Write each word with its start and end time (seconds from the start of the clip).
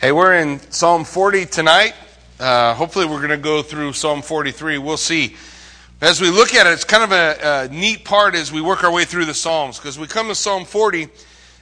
Hey, 0.00 0.12
we're 0.12 0.32
in 0.32 0.60
Psalm 0.70 1.04
40 1.04 1.44
tonight. 1.44 1.92
Uh, 2.38 2.72
hopefully, 2.72 3.04
we're 3.04 3.18
going 3.18 3.28
to 3.28 3.36
go 3.36 3.60
through 3.60 3.92
Psalm 3.92 4.22
43. 4.22 4.78
We'll 4.78 4.96
see. 4.96 5.36
As 6.00 6.22
we 6.22 6.30
look 6.30 6.54
at 6.54 6.66
it, 6.66 6.70
it's 6.70 6.84
kind 6.84 7.04
of 7.04 7.12
a, 7.12 7.68
a 7.68 7.68
neat 7.68 8.02
part 8.02 8.34
as 8.34 8.50
we 8.50 8.62
work 8.62 8.82
our 8.82 8.90
way 8.90 9.04
through 9.04 9.26
the 9.26 9.34
Psalms 9.34 9.76
because 9.78 9.98
we 9.98 10.06
come 10.06 10.28
to 10.28 10.34
Psalm 10.34 10.64
40 10.64 11.08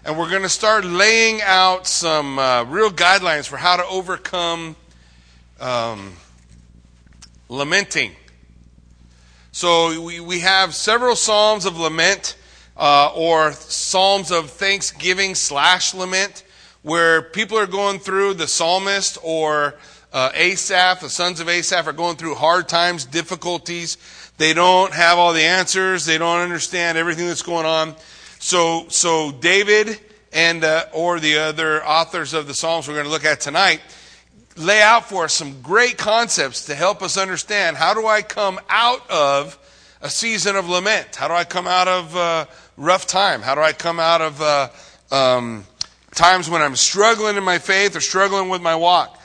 and 0.04 0.16
we're 0.16 0.30
going 0.30 0.42
to 0.42 0.48
start 0.48 0.84
laying 0.84 1.42
out 1.42 1.88
some 1.88 2.38
uh, 2.38 2.62
real 2.62 2.90
guidelines 2.90 3.48
for 3.48 3.56
how 3.56 3.76
to 3.76 3.84
overcome 3.86 4.76
um, 5.58 6.12
lamenting. 7.48 8.12
So, 9.50 10.00
we, 10.00 10.20
we 10.20 10.38
have 10.38 10.76
several 10.76 11.16
Psalms 11.16 11.66
of 11.66 11.76
lament 11.76 12.36
uh, 12.76 13.10
or 13.16 13.50
Psalms 13.50 14.30
of 14.30 14.50
thanksgiving 14.50 15.34
slash 15.34 15.92
lament 15.92 16.44
where 16.82 17.22
people 17.22 17.58
are 17.58 17.66
going 17.66 17.98
through, 17.98 18.34
the 18.34 18.46
psalmist 18.46 19.18
or 19.22 19.74
uh, 20.12 20.30
Asaph, 20.34 21.00
the 21.00 21.10
sons 21.10 21.40
of 21.40 21.48
Asaph, 21.48 21.86
are 21.86 21.92
going 21.92 22.16
through 22.16 22.34
hard 22.34 22.68
times, 22.68 23.04
difficulties. 23.04 23.98
They 24.38 24.54
don't 24.54 24.92
have 24.92 25.18
all 25.18 25.32
the 25.32 25.42
answers. 25.42 26.06
They 26.06 26.18
don't 26.18 26.40
understand 26.40 26.96
everything 26.96 27.26
that's 27.26 27.42
going 27.42 27.66
on. 27.66 27.94
So, 28.38 28.86
so 28.88 29.32
David 29.32 30.00
and 30.32 30.62
uh, 30.62 30.86
or 30.92 31.20
the 31.20 31.38
other 31.38 31.84
authors 31.84 32.34
of 32.34 32.46
the 32.46 32.54
Psalms 32.54 32.86
we're 32.86 32.94
going 32.94 33.06
to 33.06 33.10
look 33.10 33.24
at 33.24 33.40
tonight 33.40 33.80
lay 34.58 34.82
out 34.82 35.08
for 35.08 35.24
us 35.24 35.34
some 35.34 35.62
great 35.62 35.96
concepts 35.96 36.66
to 36.66 36.74
help 36.74 37.02
us 37.02 37.16
understand 37.16 37.76
how 37.76 37.94
do 37.94 38.06
I 38.06 38.22
come 38.22 38.58
out 38.68 39.08
of 39.10 39.58
a 40.00 40.10
season 40.10 40.56
of 40.56 40.68
lament? 40.68 41.16
How 41.16 41.28
do 41.28 41.34
I 41.34 41.44
come 41.44 41.66
out 41.66 41.88
of 41.88 42.16
uh, 42.16 42.46
rough 42.76 43.06
time? 43.06 43.42
How 43.42 43.54
do 43.54 43.60
I 43.60 43.72
come 43.72 44.00
out 44.00 44.20
of 44.20 44.40
uh, 44.40 44.68
um, 45.10 45.64
times 46.18 46.50
when 46.50 46.60
I'm 46.60 46.76
struggling 46.76 47.36
in 47.36 47.44
my 47.44 47.58
faith 47.58 47.96
or 47.96 48.00
struggling 48.00 48.48
with 48.48 48.60
my 48.60 48.74
walk. 48.74 49.18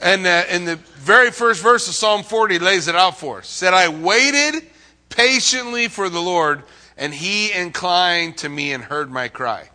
And 0.00 0.26
uh, 0.26 0.44
in 0.50 0.64
the 0.64 0.76
very 0.76 1.30
first 1.30 1.62
verse 1.62 1.86
of 1.88 1.94
Psalm 1.94 2.24
40 2.24 2.58
lays 2.58 2.88
it 2.88 2.96
out 2.96 3.18
for 3.18 3.38
us. 3.38 3.48
Said, 3.48 3.72
I 3.72 3.88
waited 3.88 4.68
patiently 5.08 5.88
for 5.88 6.08
the 6.08 6.20
Lord, 6.20 6.64
and 6.96 7.14
he 7.14 7.52
inclined 7.52 8.38
to 8.38 8.48
me 8.48 8.72
and 8.72 8.82
heard 8.82 9.10
my 9.10 9.28
cry. 9.28 9.68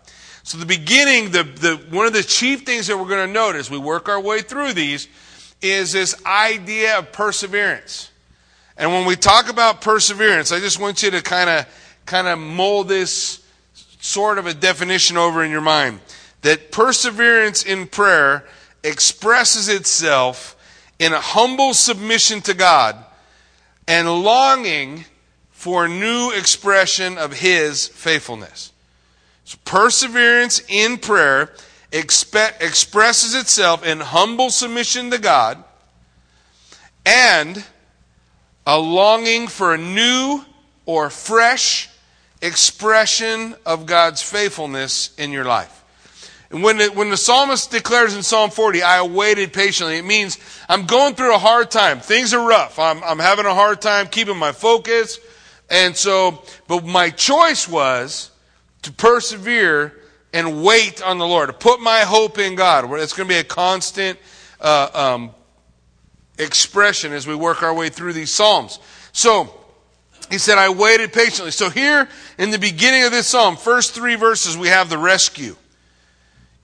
So 0.43 0.57
the 0.57 0.65
beginning, 0.65 1.31
the, 1.31 1.43
the, 1.43 1.75
one 1.89 2.07
of 2.07 2.13
the 2.13 2.23
chief 2.23 2.63
things 2.63 2.87
that 2.87 2.97
we're 2.97 3.07
going 3.07 3.25
to 3.25 3.33
note 3.33 3.55
as 3.55 3.71
we 3.71 3.77
work 3.77 4.09
our 4.09 4.19
way 4.19 4.41
through 4.41 4.73
these 4.73 5.07
is 5.61 5.93
this 5.93 6.13
idea 6.25 6.99
of 6.99 7.11
perseverance. 7.11 8.11
And 8.77 8.91
when 8.91 9.05
we 9.05 9.15
talk 9.15 9.49
about 9.49 9.81
perseverance, 9.81 10.51
I 10.51 10.59
just 10.59 10.79
want 10.79 11.01
you 11.01 11.11
to 11.11 11.21
kind 11.21 11.49
of 11.49 11.65
kind 12.05 12.27
of 12.27 12.37
mold 12.37 12.87
this 12.89 13.43
sort 13.99 14.37
of 14.37 14.45
a 14.45 14.53
definition 14.53 15.17
over 15.17 15.43
in 15.43 15.49
your 15.49 15.61
mind 15.61 15.99
that 16.45 16.71
perseverance 16.71 17.63
in 17.63 17.87
prayer 17.87 18.45
expresses 18.83 19.67
itself 19.67 20.55
in 20.99 21.11
a 21.11 21.19
humble 21.19 21.73
submission 21.73 22.39
to 22.39 22.53
God 22.53 22.95
and 23.87 24.23
longing 24.23 25.05
for 25.49 25.85
a 25.85 25.89
new 25.89 26.31
expression 26.31 27.17
of 27.17 27.33
His 27.33 27.87
faithfulness. 27.87 28.71
So 29.45 29.57
perseverance 29.65 30.61
in 30.67 30.99
prayer 30.99 31.51
expe- 31.91 32.61
expresses 32.61 33.33
itself 33.33 33.83
in 33.83 33.99
humble 33.99 34.51
submission 34.51 35.09
to 35.09 35.17
God 35.17 35.63
and 37.07 37.65
a 38.67 38.77
longing 38.77 39.47
for 39.47 39.73
a 39.73 39.79
new 39.79 40.45
or 40.85 41.09
fresh 41.09 41.89
expression 42.39 43.55
of 43.65 43.87
God's 43.87 44.21
faithfulness 44.21 45.09
in 45.17 45.31
your 45.31 45.45
life. 45.45 45.81
And 46.51 46.63
when, 46.63 46.79
it, 46.79 46.95
when 46.95 47.09
the 47.09 47.17
psalmist 47.17 47.71
declares 47.71 48.15
in 48.15 48.23
Psalm 48.23 48.51
40, 48.51 48.83
I 48.83 48.97
awaited 48.97 49.51
patiently, 49.51 49.97
it 49.97 50.05
means 50.05 50.37
I'm 50.69 50.85
going 50.85 51.15
through 51.15 51.33
a 51.33 51.39
hard 51.39 51.71
time. 51.71 51.99
Things 51.99 52.33
are 52.33 52.47
rough. 52.47 52.77
I'm, 52.77 53.03
I'm 53.03 53.19
having 53.19 53.45
a 53.45 53.53
hard 53.53 53.81
time 53.81 54.07
keeping 54.07 54.37
my 54.37 54.51
focus. 54.51 55.19
And 55.69 55.95
so, 55.95 56.43
but 56.67 56.85
my 56.85 57.09
choice 57.09 57.67
was 57.67 58.31
to 58.83 58.91
persevere 58.91 59.99
and 60.33 60.63
wait 60.63 61.01
on 61.01 61.17
the 61.17 61.25
Lord, 61.25 61.47
to 61.47 61.53
put 61.53 61.81
my 61.81 62.01
hope 62.01 62.37
in 62.37 62.55
God. 62.55 62.91
It's 62.99 63.13
going 63.13 63.27
to 63.27 63.33
be 63.33 63.39
a 63.39 63.43
constant 63.43 64.19
uh, 64.61 64.89
um, 64.93 65.31
expression 66.37 67.13
as 67.13 67.25
we 67.25 67.35
work 67.35 67.63
our 67.63 67.73
way 67.73 67.89
through 67.89 68.13
these 68.13 68.31
Psalms. 68.31 68.79
So, 69.11 69.61
he 70.29 70.37
said, 70.37 70.57
I 70.57 70.69
waited 70.69 71.13
patiently. 71.13 71.51
So 71.51 71.69
here 71.69 72.09
in 72.37 72.49
the 72.49 72.57
beginning 72.57 73.03
of 73.03 73.11
this 73.11 73.27
Psalm, 73.27 73.57
first 73.57 73.93
three 73.93 74.15
verses, 74.15 74.57
we 74.57 74.69
have 74.69 74.89
the 74.89 74.97
rescue. 74.97 75.55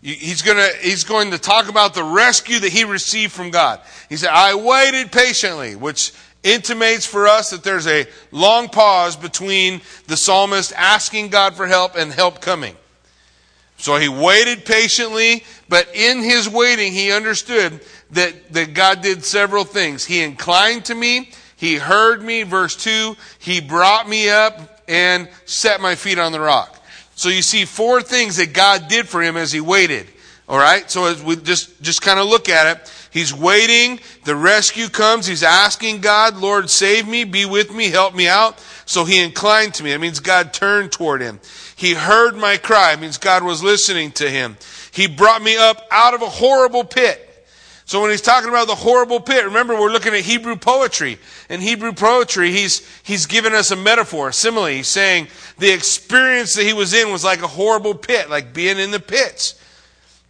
He's, 0.01 0.41
gonna, 0.41 0.67
he's 0.81 1.03
going 1.03 1.29
to 1.31 1.37
talk 1.37 1.69
about 1.69 1.93
the 1.93 2.03
rescue 2.03 2.59
that 2.59 2.71
he 2.71 2.85
received 2.85 3.33
from 3.33 3.51
God. 3.51 3.81
He 4.09 4.17
said, 4.17 4.31
I 4.31 4.55
waited 4.55 5.11
patiently, 5.11 5.75
which 5.75 6.11
intimates 6.41 7.05
for 7.05 7.27
us 7.27 7.51
that 7.51 7.63
there's 7.63 7.85
a 7.85 8.07
long 8.31 8.67
pause 8.67 9.15
between 9.15 9.81
the 10.07 10.17
psalmist 10.17 10.73
asking 10.75 11.29
God 11.29 11.55
for 11.55 11.67
help 11.67 11.95
and 11.95 12.11
help 12.11 12.41
coming. 12.41 12.75
So 13.77 13.97
he 13.97 14.09
waited 14.09 14.65
patiently, 14.65 15.43
but 15.69 15.87
in 15.95 16.21
his 16.21 16.49
waiting, 16.49 16.93
he 16.93 17.11
understood 17.11 17.79
that, 18.11 18.53
that 18.53 18.73
God 18.73 19.01
did 19.01 19.23
several 19.23 19.63
things. 19.63 20.05
He 20.05 20.21
inclined 20.21 20.85
to 20.85 20.95
me, 20.95 21.31
he 21.57 21.75
heard 21.75 22.23
me, 22.23 22.43
verse 22.43 22.75
2, 22.75 23.15
he 23.39 23.61
brought 23.61 24.09
me 24.09 24.29
up 24.29 24.81
and 24.87 25.29
set 25.45 25.79
my 25.79 25.95
feet 25.95 26.19
on 26.19 26.31
the 26.31 26.39
rock. 26.39 26.80
So 27.21 27.29
you 27.29 27.43
see 27.43 27.65
four 27.65 28.01
things 28.01 28.37
that 28.37 28.51
God 28.51 28.87
did 28.87 29.07
for 29.07 29.21
him 29.21 29.37
as 29.37 29.51
he 29.51 29.61
waited. 29.61 30.07
All 30.49 30.57
right? 30.57 30.89
So 30.89 31.05
as 31.05 31.21
we 31.21 31.35
just, 31.35 31.79
just 31.79 32.01
kind 32.01 32.19
of 32.19 32.25
look 32.25 32.49
at 32.49 32.75
it, 32.75 32.91
he's 33.11 33.31
waiting. 33.31 33.99
The 34.25 34.35
rescue 34.35 34.87
comes. 34.87 35.27
He's 35.27 35.43
asking 35.43 36.01
God, 36.01 36.37
Lord, 36.37 36.71
save 36.71 37.07
me, 37.07 37.23
be 37.23 37.45
with 37.45 37.71
me, 37.71 37.91
help 37.91 38.15
me 38.15 38.27
out. 38.27 38.59
So 38.87 39.05
he 39.05 39.23
inclined 39.23 39.75
to 39.75 39.83
me. 39.83 39.91
That 39.91 40.01
means 40.01 40.19
God 40.19 40.51
turned 40.51 40.91
toward 40.91 41.21
him. 41.21 41.39
He 41.75 41.93
heard 41.93 42.37
my 42.37 42.57
cry. 42.57 42.93
It 42.93 42.99
means 42.99 43.19
God 43.19 43.43
was 43.43 43.61
listening 43.61 44.13
to 44.13 44.27
him. 44.27 44.57
He 44.91 45.05
brought 45.05 45.43
me 45.43 45.57
up 45.57 45.85
out 45.91 46.15
of 46.15 46.23
a 46.23 46.27
horrible 46.27 46.83
pit. 46.83 47.30
So 47.91 48.01
when 48.01 48.11
he's 48.11 48.21
talking 48.21 48.47
about 48.47 48.67
the 48.67 48.75
horrible 48.75 49.19
pit, 49.19 49.43
remember 49.43 49.77
we're 49.77 49.91
looking 49.91 50.13
at 50.13 50.21
Hebrew 50.21 50.55
poetry. 50.55 51.17
In 51.49 51.59
Hebrew 51.59 51.91
poetry, 51.91 52.49
he's, 52.49 52.87
he's 53.03 53.25
given 53.25 53.53
us 53.53 53.69
a 53.71 53.75
metaphor, 53.75 54.29
a 54.29 54.33
simile. 54.33 54.67
He's 54.67 54.87
saying 54.87 55.27
the 55.57 55.73
experience 55.73 56.55
that 56.55 56.63
he 56.63 56.71
was 56.71 56.93
in 56.93 57.11
was 57.11 57.25
like 57.25 57.41
a 57.41 57.47
horrible 57.47 57.93
pit, 57.93 58.29
like 58.29 58.53
being 58.53 58.79
in 58.79 58.91
the 58.91 58.99
pits, 59.01 59.61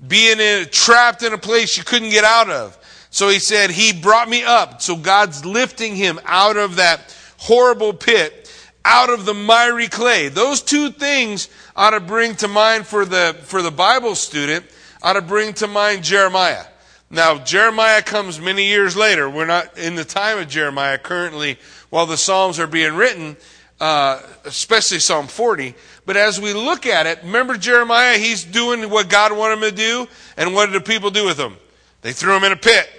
being 0.08 0.40
in, 0.40 0.70
trapped 0.72 1.22
in 1.22 1.34
a 1.34 1.38
place 1.38 1.78
you 1.78 1.84
couldn't 1.84 2.10
get 2.10 2.24
out 2.24 2.50
of. 2.50 2.76
So 3.12 3.30
he 3.30 3.38
said, 3.38 3.70
he 3.70 3.94
brought 3.94 4.28
me 4.28 4.44
up. 4.44 4.82
So 4.82 4.96
God's 4.96 5.46
lifting 5.46 5.96
him 5.96 6.20
out 6.26 6.58
of 6.58 6.78
that 6.78 7.16
horrible 7.38 7.94
pit, 7.94 8.52
out 8.84 9.12
of 9.12 9.26
the 9.26 9.36
miry 9.36 9.88
clay. 9.88 10.30
Those 10.30 10.64
two 10.64 10.90
things 10.90 11.48
ought 11.76 11.92
to 11.92 12.00
bring 12.00 12.34
to 12.38 12.48
mind 12.48 12.88
for 12.88 13.06
the, 13.06 13.38
for 13.44 13.62
the 13.62 13.70
Bible 13.70 14.16
student, 14.16 14.66
ought 15.04 15.14
to 15.14 15.22
bring 15.22 15.54
to 15.54 15.68
mind 15.68 16.04
Jeremiah. 16.04 16.66
Now, 17.12 17.38
Jeremiah 17.40 18.02
comes 18.02 18.40
many 18.40 18.68
years 18.68 18.96
later. 18.96 19.30
We're 19.30 19.46
not 19.46 19.78
in 19.78 19.96
the 19.96 20.06
time 20.06 20.38
of 20.40 20.48
Jeremiah 20.48 20.98
currently 20.98 21.58
while 21.90 22.06
the 22.06 22.16
Psalms 22.16 22.58
are 22.58 22.68
being 22.68 22.96
written, 22.96 23.36
uh, 23.82 24.22
especially 24.46 25.00
Psalm 25.00 25.28
40. 25.28 25.76
But 26.06 26.16
as 26.16 26.40
we 26.40 26.54
look 26.54 26.86
at 26.86 27.08
it, 27.08 27.20
remember 27.24 27.58
Jeremiah, 27.58 28.18
he's 28.18 28.46
doing 28.46 28.90
what 28.90 29.10
God 29.10 29.38
wanted 29.38 29.56
him 29.56 29.70
to 29.70 29.76
do. 29.76 30.08
And 30.38 30.56
what 30.56 30.68
did 30.68 30.82
the 30.82 30.86
people 30.86 31.10
do 31.10 31.26
with 31.26 31.38
him? 31.38 31.58
They 32.02 32.14
threw 32.14 32.34
him 32.34 32.46
in 32.46 32.54
a 32.54 32.58
pit. 32.58 32.90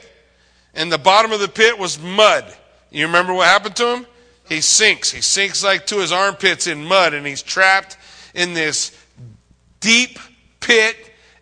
And 0.75 0.93
the 0.93 0.99
bottom 0.99 1.33
of 1.33 1.41
the 1.41 1.49
pit 1.49 1.79
was 1.79 1.99
mud. 1.99 2.45
You 2.91 3.07
remember 3.07 3.33
what 3.33 3.49
happened 3.49 3.77
to 3.77 3.97
him? 3.97 4.07
He 4.47 4.61
sinks. 4.61 5.11
He 5.11 5.23
sinks 5.23 5.65
like 5.65 5.87
to 5.87 6.01
his 6.01 6.13
armpits 6.13 6.67
in 6.67 6.85
mud, 6.85 7.15
and 7.15 7.27
he's 7.27 7.43
trapped 7.43 7.97
in 8.35 8.53
this 8.53 8.95
deep 9.81 10.19
pit 10.61 10.97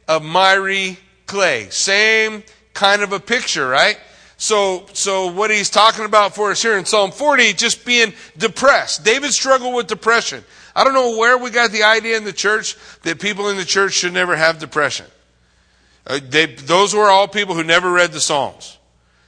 of 0.06 0.22
miry 0.22 0.98
clay. 1.26 1.68
Same 1.70 2.44
kind 2.74 3.02
of 3.02 3.12
a 3.12 3.20
picture, 3.20 3.68
right? 3.68 3.98
So, 4.36 4.86
so 4.94 5.26
what 5.26 5.50
he's 5.50 5.68
talking 5.68 6.06
about 6.06 6.34
for 6.34 6.50
us 6.50 6.62
here 6.62 6.78
in 6.78 6.86
Psalm 6.86 7.10
40, 7.10 7.52
just 7.52 7.84
being 7.84 8.14
depressed. 8.38 9.04
David 9.04 9.32
struggled 9.32 9.74
with 9.74 9.86
depression. 9.86 10.42
I 10.74 10.82
don't 10.82 10.94
know 10.94 11.18
where 11.18 11.36
we 11.36 11.50
got 11.50 11.72
the 11.72 11.82
idea 11.82 12.16
in 12.16 12.24
the 12.24 12.32
church 12.32 12.76
that 13.02 13.20
people 13.20 13.50
in 13.50 13.58
the 13.58 13.66
church 13.66 13.92
should 13.92 14.14
never 14.14 14.34
have 14.34 14.58
depression. 14.58 15.04
Uh, 16.06 16.20
they, 16.26 16.46
those 16.46 16.94
were 16.94 17.10
all 17.10 17.28
people 17.28 17.54
who 17.54 17.64
never 17.64 17.90
read 17.90 18.12
the 18.12 18.20
Psalms. 18.20 18.78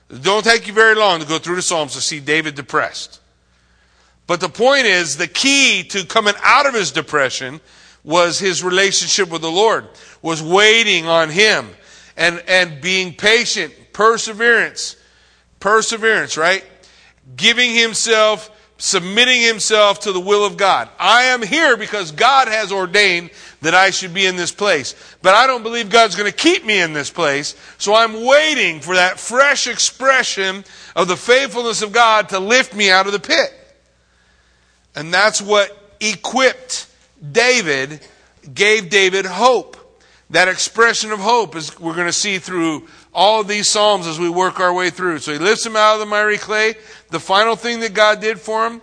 It 0.09 0.23
don't 0.23 0.45
take 0.45 0.67
you 0.67 0.73
very 0.73 0.95
long 0.95 1.21
to 1.21 1.27
go 1.27 1.39
through 1.39 1.57
the 1.57 1.63
Psalms 1.63 1.93
to 1.93 2.01
see 2.01 2.21
David 2.21 2.55
depressed. 2.55 3.21
But 4.27 4.41
the 4.41 4.49
point 4.49 4.87
is, 4.87 5.19
the 5.19 5.27
key 5.27 5.83
to 5.91 6.07
coming 6.07 6.35
out 6.43 6.65
of 6.65 6.73
his 6.73 6.91
depression 6.91 7.61
was 8.03 8.39
his 8.39 8.65
relationship 8.65 9.29
with 9.29 9.43
the 9.43 9.51
Lord, 9.51 9.89
was 10.23 10.43
waiting 10.43 11.07
on 11.07 11.29
him 11.29 11.69
and, 12.17 12.43
and 12.47 12.81
being 12.81 13.15
patient, 13.15 13.73
perseverance, 13.93 14.97
perseverance, 15.61 16.37
right? 16.37 16.65
Giving 17.37 17.75
himself 17.75 18.51
submitting 18.83 19.41
himself 19.41 20.01
to 20.01 20.11
the 20.11 20.19
will 20.19 20.45
of 20.45 20.57
God. 20.57 20.89
I 20.99 21.27
am 21.27 21.41
here 21.41 21.77
because 21.77 22.11
God 22.11 22.49
has 22.49 22.73
ordained 22.73 23.31
that 23.61 23.77
I 23.77 23.91
should 23.91 24.13
be 24.13 24.27
in 24.27 24.35
this 24.35 24.51
place. 24.51 24.97
But 25.23 25.37
I 25.37 25.47
don't 25.47 25.63
believe 25.63 25.89
God's 25.89 26.17
going 26.17 26.29
to 26.29 26.37
keep 26.37 26.65
me 26.65 26.81
in 26.81 26.93
this 26.93 27.09
place. 27.09 27.55
So 27.79 27.95
I'm 27.95 28.25
waiting 28.25 28.81
for 28.81 28.97
that 28.97 29.21
fresh 29.21 29.69
expression 29.69 30.65
of 30.97 31.07
the 31.07 31.17
faithfulness 31.17 31.81
of 31.81 31.93
God 31.93 32.31
to 32.31 32.41
lift 32.41 32.75
me 32.75 32.91
out 32.91 33.07
of 33.07 33.13
the 33.13 33.21
pit. 33.21 33.55
And 34.97 35.15
that's 35.15 35.41
what 35.41 35.95
equipped 36.01 36.89
David, 37.31 38.01
gave 38.53 38.91
David 38.91 39.27
hope. 39.27 39.77
That 40.33 40.49
expression 40.49 41.13
of 41.13 41.21
hope 41.21 41.57
is 41.57 41.79
we're 41.79 41.95
going 41.95 42.07
to 42.07 42.13
see 42.13 42.39
through 42.39 42.89
all 43.13 43.43
of 43.43 43.49
these 43.49 43.69
Psalms 43.69 44.07
as 44.07 44.19
we 44.19 44.31
work 44.31 44.61
our 44.61 44.73
way 44.73 44.89
through. 44.89 45.19
So 45.19 45.31
he 45.31 45.39
lifts 45.39 45.65
him 45.65 45.77
out 45.77 45.95
of 45.95 46.01
the 46.01 46.07
miry 46.07 46.39
clay. 46.39 46.75
The 47.11 47.21
final 47.21 47.55
thing 47.55 47.81
that 47.81 47.93
God 47.93 48.23
did 48.23 48.41
for 48.41 48.67
him, 48.67 48.81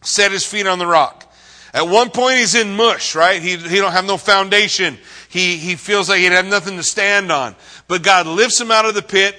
set 0.00 0.30
his 0.30 0.46
feet 0.46 0.68
on 0.68 0.78
the 0.78 0.86
rock. 0.86 1.26
At 1.74 1.88
one 1.88 2.10
point 2.10 2.38
he's 2.38 2.54
in 2.54 2.76
mush, 2.76 3.16
right? 3.16 3.42
He, 3.42 3.56
he 3.56 3.76
don't 3.78 3.90
have 3.90 4.04
no 4.04 4.16
foundation. 4.16 4.96
He, 5.28 5.56
he 5.56 5.74
feels 5.74 6.08
like 6.08 6.20
he'd 6.20 6.30
have 6.30 6.46
nothing 6.46 6.76
to 6.76 6.84
stand 6.84 7.32
on. 7.32 7.56
But 7.88 8.04
God 8.04 8.28
lifts 8.28 8.60
him 8.60 8.70
out 8.70 8.86
of 8.86 8.94
the 8.94 9.02
pit 9.02 9.34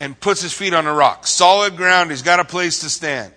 and 0.00 0.18
puts 0.18 0.40
his 0.40 0.54
feet 0.54 0.72
on 0.72 0.86
a 0.86 0.94
rock. 0.94 1.26
Solid 1.26 1.76
ground. 1.76 2.08
He's 2.08 2.22
got 2.22 2.40
a 2.40 2.44
place 2.44 2.80
to 2.80 2.88
stand. 2.88 3.33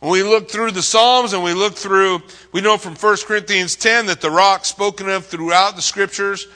When 0.00 0.12
we 0.12 0.22
look 0.22 0.48
through 0.48 0.72
the 0.72 0.82
Psalms 0.82 1.32
and 1.32 1.42
we 1.42 1.54
look 1.54 1.74
through, 1.74 2.22
we 2.52 2.60
know 2.60 2.76
from 2.76 2.94
1 2.94 3.16
Corinthians 3.26 3.74
10 3.74 4.06
that 4.06 4.20
the 4.20 4.30
rock 4.30 4.64
spoken 4.64 5.08
of 5.08 5.26
throughout 5.26 5.74
the 5.74 5.82
scriptures 5.82 6.46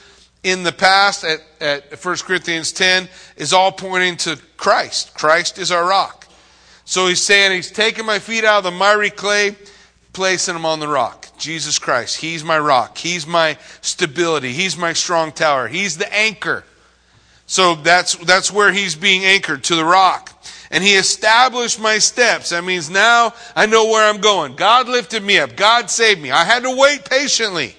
in 0.45 0.63
the 0.63 0.73
past 0.73 1.25
at, 1.25 1.41
at 1.61 2.05
1 2.05 2.17
Corinthians 2.19 2.73
10 2.73 3.09
is 3.37 3.53
all 3.53 3.73
pointing 3.73 4.17
to 4.19 4.39
Christ. 4.57 5.15
Christ 5.15 5.59
is 5.59 5.73
our 5.73 5.85
rock. 5.85 6.29
So 6.85 7.09
he's 7.09 7.21
saying 7.21 7.53
he's 7.53 7.71
taking 7.71 8.07
my 8.07 8.21
feet 8.21 8.45
out 8.45 8.59
of 8.59 8.65
the 8.65 8.71
miry 8.71 9.11
clay, 9.11 9.57
placing 10.13 10.55
them 10.55 10.67
on 10.67 10.79
the 10.79 10.89
rock. 10.89 11.27
Jesus 11.37 11.81
Christ. 11.81 12.19
He's 12.19 12.45
my 12.45 12.59
rock. 12.59 12.97
He's 12.97 13.27
my 13.27 13.59
stability. 13.81 14.53
He's 14.53 14.77
my 14.77 14.93
strong 14.93 15.33
tower. 15.33 15.67
He's 15.67 15.99
the 15.99 16.13
anchor. 16.15 16.65
So 17.47 17.75
that's, 17.75 18.15
that's 18.17 18.53
where 18.53 18.73
he's 18.73 18.95
being 18.95 19.25
anchored 19.25 19.65
to 19.65 19.75
the 19.75 19.85
rock 19.85 20.32
and 20.73 20.83
he 20.83 20.95
established 20.95 21.79
my 21.79 21.99
steps. 21.99 22.51
That 22.51 22.65
means 22.65 22.89
now 22.91 23.35
I 23.55 23.67
know 23.67 23.85
where 23.85 24.09
I'm 24.09 24.21
going. 24.21 24.57
God 24.57 24.89
lifted 24.89 25.23
me 25.23 25.39
up. 25.39 25.55
God 25.55 25.91
saved 25.91 26.21
me. 26.21 26.31
I 26.31 26.45
had 26.45 26.63
to 26.65 26.75
wait 26.75 27.05
patiently. 27.05 27.77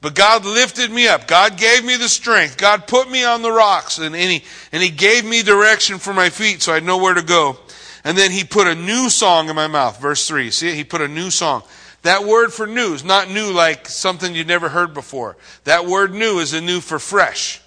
But 0.00 0.14
God 0.14 0.46
lifted 0.46 0.90
me 0.90 1.08
up. 1.08 1.26
God 1.26 1.58
gave 1.58 1.84
me 1.84 1.96
the 1.96 2.08
strength. 2.08 2.56
God 2.56 2.86
put 2.86 3.10
me 3.10 3.24
on 3.24 3.42
the 3.42 3.52
rocks 3.52 3.98
and, 3.98 4.14
and, 4.14 4.30
he, 4.30 4.44
and 4.72 4.82
he 4.82 4.88
gave 4.88 5.26
me 5.26 5.42
direction 5.42 5.98
for 5.98 6.14
my 6.14 6.30
feet 6.30 6.62
so 6.62 6.72
I'd 6.72 6.84
know 6.84 6.96
where 6.96 7.12
to 7.12 7.22
go. 7.22 7.58
And 8.04 8.16
then 8.16 8.30
he 8.30 8.44
put 8.44 8.66
a 8.66 8.74
new 8.74 9.10
song 9.10 9.50
in 9.50 9.56
my 9.56 9.66
mouth. 9.66 10.00
Verse 10.00 10.26
3. 10.26 10.50
See, 10.52 10.74
he 10.74 10.84
put 10.84 11.02
a 11.02 11.08
new 11.08 11.30
song. 11.30 11.64
That 12.02 12.24
word 12.24 12.50
for 12.50 12.66
new 12.66 12.94
is 12.94 13.04
not 13.04 13.28
new 13.28 13.52
like 13.52 13.86
something 13.88 14.34
you'd 14.34 14.46
never 14.46 14.70
heard 14.70 14.94
before. 14.94 15.36
That 15.64 15.84
word 15.84 16.14
new 16.14 16.38
is 16.38 16.54
a 16.54 16.62
new 16.62 16.80
for 16.80 16.98
fresh. 16.98 17.59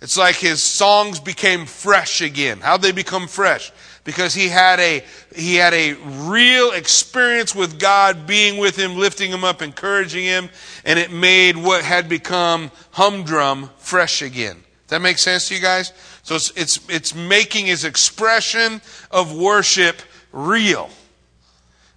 It's 0.00 0.16
like 0.16 0.36
his 0.36 0.62
songs 0.62 1.18
became 1.18 1.66
fresh 1.66 2.20
again. 2.20 2.60
How'd 2.60 2.82
they 2.82 2.92
become 2.92 3.26
fresh? 3.26 3.72
Because 4.04 4.32
he 4.32 4.48
had 4.48 4.78
a, 4.78 5.02
he 5.34 5.56
had 5.56 5.74
a 5.74 5.94
real 6.28 6.70
experience 6.70 7.54
with 7.54 7.80
God 7.80 8.26
being 8.26 8.58
with 8.58 8.76
him, 8.76 8.96
lifting 8.96 9.30
him 9.30 9.44
up, 9.44 9.60
encouraging 9.60 10.24
him, 10.24 10.48
and 10.84 10.98
it 10.98 11.10
made 11.10 11.56
what 11.56 11.84
had 11.84 12.08
become 12.08 12.70
humdrum 12.92 13.70
fresh 13.78 14.22
again. 14.22 14.62
That 14.86 15.02
make 15.02 15.18
sense 15.18 15.48
to 15.48 15.56
you 15.56 15.60
guys? 15.60 15.92
So 16.22 16.36
it's, 16.36 16.52
it's, 16.56 16.80
it's 16.88 17.14
making 17.14 17.66
his 17.66 17.84
expression 17.84 18.80
of 19.10 19.36
worship 19.36 20.00
real. 20.32 20.90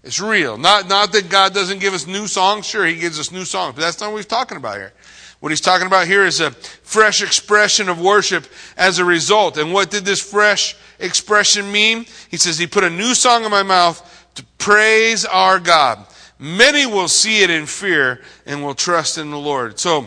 It's 0.03 0.19
real. 0.19 0.57
Not, 0.57 0.89
not 0.89 1.11
that 1.11 1.29
God 1.29 1.53
doesn't 1.53 1.79
give 1.79 1.93
us 1.93 2.07
new 2.07 2.25
songs. 2.25 2.65
Sure, 2.65 2.85
He 2.85 2.95
gives 2.95 3.19
us 3.19 3.31
new 3.31 3.45
songs, 3.45 3.75
but 3.75 3.81
that's 3.81 3.99
not 3.99 4.11
what 4.11 4.17
He's 4.17 4.25
talking 4.25 4.57
about 4.57 4.77
here. 4.77 4.93
What 5.41 5.51
he's 5.51 5.59
talking 5.59 5.87
about 5.87 6.05
here 6.05 6.23
is 6.23 6.39
a 6.39 6.51
fresh 6.51 7.23
expression 7.23 7.89
of 7.89 7.99
worship 7.99 8.45
as 8.77 8.99
a 8.99 9.05
result. 9.05 9.57
And 9.57 9.73
what 9.73 9.89
did 9.89 10.05
this 10.05 10.21
fresh 10.21 10.75
expression 10.99 11.71
mean? 11.71 12.05
He 12.29 12.37
says, 12.37 12.59
He 12.59 12.67
put 12.67 12.83
a 12.83 12.89
new 12.91 13.15
song 13.15 13.43
in 13.43 13.49
my 13.49 13.63
mouth 13.63 14.27
to 14.35 14.45
praise 14.59 15.25
our 15.25 15.59
God. 15.59 16.05
Many 16.37 16.85
will 16.85 17.07
see 17.07 17.41
it 17.41 17.49
in 17.49 17.65
fear 17.65 18.21
and 18.45 18.63
will 18.63 18.75
trust 18.75 19.17
in 19.17 19.31
the 19.31 19.37
Lord. 19.37 19.79
So 19.79 20.05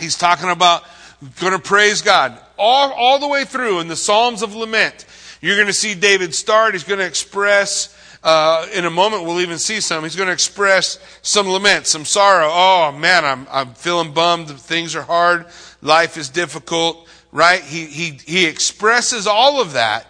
he's 0.00 0.18
talking 0.18 0.50
about 0.50 0.82
going 1.40 1.52
to 1.52 1.60
praise 1.60 2.02
God 2.02 2.36
all, 2.58 2.92
all 2.92 3.20
the 3.20 3.28
way 3.28 3.44
through 3.44 3.78
in 3.80 3.86
the 3.86 3.96
Psalms 3.96 4.42
of 4.42 4.54
Lament. 4.54 5.06
You're 5.40 5.56
going 5.56 5.68
to 5.68 5.72
see 5.72 5.94
David 5.94 6.34
start. 6.34 6.74
He's 6.74 6.84
going 6.84 6.98
to 6.98 7.06
express 7.06 7.96
uh, 8.22 8.66
in 8.74 8.84
a 8.84 8.90
moment, 8.90 9.24
we'll 9.24 9.40
even 9.40 9.58
see 9.58 9.80
some. 9.80 10.02
He's 10.02 10.16
going 10.16 10.26
to 10.26 10.32
express 10.32 10.98
some 11.22 11.48
lament, 11.48 11.86
some 11.86 12.04
sorrow. 12.04 12.48
Oh 12.50 12.92
man, 12.92 13.24
I'm, 13.24 13.46
I'm 13.50 13.74
feeling 13.74 14.12
bummed. 14.12 14.50
Things 14.50 14.94
are 14.94 15.02
hard. 15.02 15.46
Life 15.80 16.18
is 16.18 16.28
difficult, 16.28 17.08
right? 17.32 17.62
He, 17.62 17.86
he, 17.86 18.10
he 18.26 18.44
expresses 18.46 19.26
all 19.26 19.60
of 19.60 19.72
that. 19.72 20.06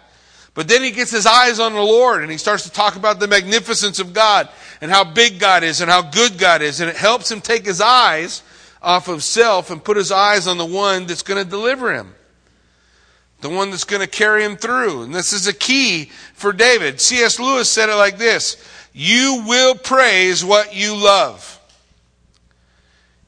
But 0.53 0.67
then 0.67 0.83
he 0.83 0.91
gets 0.91 1.11
his 1.11 1.25
eyes 1.25 1.61
on 1.61 1.71
the 1.71 1.81
Lord 1.81 2.23
and 2.23 2.29
he 2.29 2.37
starts 2.37 2.63
to 2.63 2.71
talk 2.71 2.97
about 2.97 3.21
the 3.21 3.27
magnificence 3.27 3.99
of 3.99 4.11
God 4.11 4.49
and 4.81 4.91
how 4.91 5.05
big 5.05 5.39
God 5.39 5.63
is 5.63 5.79
and 5.79 5.89
how 5.89 6.01
good 6.01 6.37
God 6.37 6.61
is. 6.61 6.81
And 6.81 6.89
it 6.89 6.97
helps 6.97 7.31
him 7.31 7.39
take 7.39 7.65
his 7.65 7.79
eyes 7.79 8.43
off 8.81 9.07
of 9.07 9.23
self 9.23 9.71
and 9.71 9.81
put 9.81 9.95
his 9.95 10.11
eyes 10.11 10.47
on 10.47 10.57
the 10.57 10.65
one 10.65 11.05
that's 11.05 11.23
going 11.23 11.41
to 11.41 11.49
deliver 11.49 11.93
him 11.93 12.13
the 13.41 13.49
one 13.49 13.71
that's 13.71 13.83
going 13.83 14.01
to 14.01 14.07
carry 14.07 14.43
him 14.43 14.55
through. 14.55 15.03
And 15.03 15.13
this 15.13 15.33
is 15.33 15.47
a 15.47 15.53
key 15.53 16.05
for 16.33 16.53
David. 16.53 17.01
C.S. 17.01 17.39
Lewis 17.39 17.69
said 17.69 17.89
it 17.89 17.95
like 17.95 18.17
this 18.17 18.63
You 18.93 19.43
will 19.47 19.75
praise 19.75 20.45
what 20.45 20.75
you 20.75 20.95
love. 20.95 21.59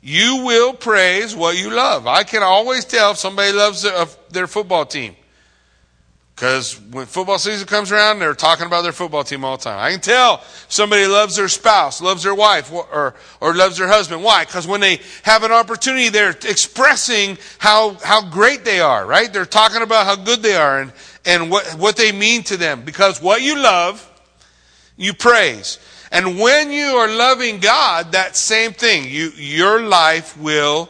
You 0.01 0.43
will 0.43 0.73
praise 0.73 1.35
what 1.35 1.57
you 1.57 1.69
love. 1.69 2.07
I 2.07 2.23
can 2.23 2.43
always 2.43 2.83
tell 2.83 3.11
if 3.11 3.17
somebody 3.17 3.53
loves 3.53 3.87
their 4.29 4.47
football 4.47 4.85
team. 4.85 5.15
Because 6.43 6.77
when 6.91 7.05
football 7.05 7.39
season 7.39 7.65
comes 7.65 7.89
around, 7.89 8.19
they're 8.19 8.33
talking 8.33 8.65
about 8.65 8.81
their 8.81 8.91
football 8.91 9.23
team 9.23 9.45
all 9.45 9.55
the 9.55 9.63
time. 9.63 9.79
I 9.79 9.91
can 9.91 10.01
tell 10.01 10.43
somebody 10.67 11.07
loves 11.07 11.37
their 11.37 11.47
spouse, 11.47 12.01
loves 12.01 12.23
their 12.23 12.35
wife, 12.35 12.69
or, 12.69 13.15
or 13.39 13.55
loves 13.55 13.77
their 13.77 13.87
husband. 13.87 14.25
Why? 14.25 14.43
Because 14.43 14.67
when 14.67 14.81
they 14.81 14.99
have 15.21 15.43
an 15.43 15.53
opportunity, 15.53 16.09
they're 16.09 16.31
expressing 16.31 17.37
how, 17.59 17.93
how 18.03 18.29
great 18.29 18.65
they 18.65 18.81
are, 18.81 19.05
right? 19.05 19.31
They're 19.31 19.45
talking 19.45 19.83
about 19.83 20.05
how 20.05 20.17
good 20.17 20.43
they 20.43 20.53
are 20.53 20.81
and, 20.81 20.91
and 21.23 21.49
what, 21.49 21.65
what 21.79 21.95
they 21.95 22.11
mean 22.11 22.43
to 22.43 22.57
them. 22.57 22.81
Because 22.83 23.21
what 23.21 23.41
you 23.41 23.57
love, 23.57 24.05
you 24.97 25.13
praise. 25.13 25.79
And 26.11 26.37
when 26.37 26.73
you 26.73 26.87
are 26.87 27.07
loving 27.07 27.59
God, 27.59 28.11
that 28.11 28.35
same 28.35 28.73
thing, 28.73 29.05
you, 29.05 29.29
your 29.37 29.81
life 29.81 30.37
will 30.37 30.89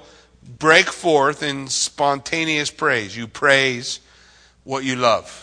break 0.57 0.87
forth 0.87 1.43
in 1.43 1.67
spontaneous 1.67 2.71
praise. 2.71 3.15
You 3.15 3.27
praise 3.27 3.99
what 4.63 4.83
you 4.83 4.95
love. 4.95 5.42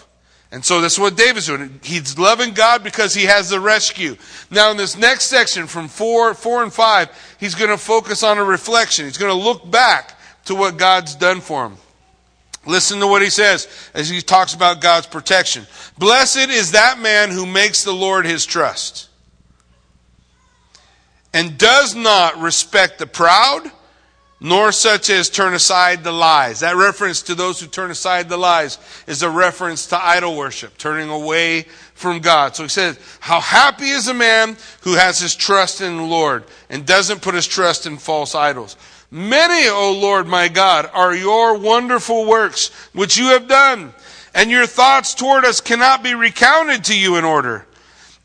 And 0.52 0.64
so 0.64 0.80
that's 0.80 0.99
what 0.99 1.16
David's 1.16 1.47
doing. 1.47 1.78
He's 1.83 2.19
loving 2.19 2.54
God 2.54 2.83
because 2.83 3.14
he 3.14 3.25
has 3.25 3.50
the 3.50 3.61
rescue. 3.61 4.16
Now 4.50 4.71
in 4.73 4.76
this 4.76 4.97
next 4.97 5.25
section 5.25 5.66
from 5.69 5.87
four, 5.87 6.35
four 6.35 6.62
and 6.62 6.73
five, 6.73 7.09
he's 7.38 7.54
going 7.54 7.71
to 7.71 7.78
focus 7.78 8.25
on 8.25 8.38
a 8.38 8.45
reflection. 8.45 9.04
He's 9.04 9.19
going 9.19 9.33
to 9.33 9.45
look 9.45 9.71
back 9.71 10.19
to 10.47 10.57
what 10.57 10.76
God's 10.76 11.14
done 11.14 11.40
for 11.40 11.66
him. 11.66 11.76
Listen 12.66 12.99
to 13.00 13.07
what 13.07 13.23
he 13.23 13.30
says 13.30 13.69
as 13.95 14.09
he 14.09 14.21
talks 14.21 14.52
about 14.52 14.80
God's 14.80 15.07
protection. 15.07 15.66
Blessed 15.99 16.50
is 16.50 16.73
that 16.73 16.99
man 16.99 17.30
who 17.30 17.47
makes 17.47 17.85
the 17.85 17.92
Lord 17.92 18.26
his 18.26 18.45
trust 18.45 19.09
and 21.33 21.57
does 21.57 21.95
not 21.95 22.38
respect 22.38 22.99
the 22.99 23.07
proud 23.07 23.71
nor 24.40 24.73
such 24.73 25.11
as 25.11 25.28
turn 25.28 25.52
aside 25.52 26.02
the 26.02 26.12
lies. 26.12 26.61
That 26.61 26.76
reference 26.76 27.23
to 27.23 27.35
those 27.35 27.61
who 27.61 27.66
turn 27.66 27.90
aside 27.90 28.28
the 28.28 28.38
lies 28.38 28.78
is 29.06 29.23
a 29.23 29.30
reference 29.30 29.87
to 29.87 30.02
idol 30.02 30.37
worship, 30.37 30.78
turning 30.78 31.11
away 31.11 31.66
from 31.94 32.20
God. 32.20 32.56
So 32.56 32.62
he 32.62 32.70
says, 32.70 32.99
How 33.20 33.40
happy 33.40 33.90
is 33.90 34.09
a 34.09 34.14
man 34.14 34.56
who 34.80 34.94
has 34.94 35.20
his 35.20 35.37
trust 35.37 35.82
in 35.82 35.99
the 35.99 36.02
Lord 36.02 36.44
and 36.70 36.87
doesn't 36.87 37.20
put 37.20 37.35
his 37.35 37.47
trust 37.47 37.87
in 37.87 37.99
false 37.99 38.35
idols. 38.35 38.76
Many, 39.11 39.68
O 39.68 39.92
Lord 39.92 40.26
my 40.26 40.49
God, 40.49 40.88
are 40.94 41.14
your 41.14 41.59
wonderful 41.59 42.26
works 42.26 42.68
which 42.94 43.18
you 43.18 43.26
have 43.26 43.49
done, 43.49 43.92
and 44.35 44.50
your 44.50 44.66
thoughts 44.66 45.14
toward 45.14 45.44
us 45.44 45.61
cannot 45.61 46.02
be 46.02 46.14
recounted 46.14 46.85
to 46.85 46.99
you 46.99 47.16
in 47.16 47.25
order. 47.25 47.66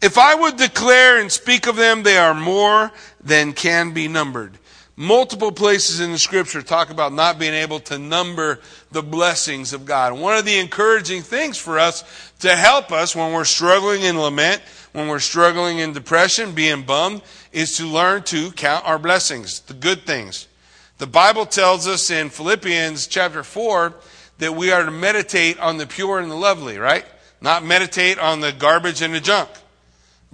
If 0.02 0.18
I 0.18 0.36
would 0.36 0.58
declare 0.58 1.20
and 1.20 1.32
speak 1.32 1.68
of 1.68 1.76
them, 1.76 2.04
they 2.04 2.18
are 2.18 2.36
more 2.36 2.92
than 3.24 3.54
can 3.54 3.92
be 3.92 4.08
numbered. 4.08 4.58
Multiple 4.98 5.52
places 5.52 6.00
in 6.00 6.14
the 6.14 6.18
scripture 6.18 6.62
talk 6.62 6.90
about 6.90 7.12
not 7.12 7.38
being 7.38 7.54
able 7.54 7.82
to 7.82 8.00
number 8.00 8.62
the 8.92 9.04
blessings 9.04 9.74
of 9.74 9.86
God. 9.86 10.14
One 10.14 10.38
of 10.38 10.46
the 10.46 10.58
encouraging 10.58 11.22
things 11.22 11.58
for 11.58 11.78
us 11.78 12.06
to 12.40 12.56
help 12.56 12.94
us 12.94 13.14
when 13.14 13.34
we're 13.34 13.44
struggling 13.44 14.04
in 14.04 14.18
lament, 14.18 14.62
when 14.94 15.10
we're 15.10 15.20
struggling 15.20 15.80
in 15.80 15.92
depression, 15.92 16.54
being 16.54 16.84
bummed, 16.84 17.22
is 17.52 17.76
to 17.76 17.86
learn 17.86 18.24
to 18.24 18.52
count 18.52 18.86
our 18.88 18.98
blessings, 18.98 19.60
the 19.62 19.74
good 19.74 20.04
things. 20.04 20.48
The 20.98 21.08
Bible 21.08 21.46
tells 21.46 21.88
us 21.88 22.10
in 22.10 22.30
Philippians 22.30 23.08
chapter 23.08 23.44
4 23.44 23.94
that 24.38 24.56
we 24.56 24.72
are 24.72 24.86
to 24.86 24.92
meditate 24.92 25.60
on 25.60 25.76
the 25.78 25.88
pure 25.88 26.20
and 26.20 26.32
the 26.32 26.36
lovely, 26.36 26.78
right? 26.78 27.06
Not 27.42 27.66
meditate 27.66 28.18
on 28.18 28.40
the 28.40 28.54
garbage 28.54 29.02
and 29.02 29.14
the 29.14 29.20
junk 29.20 29.50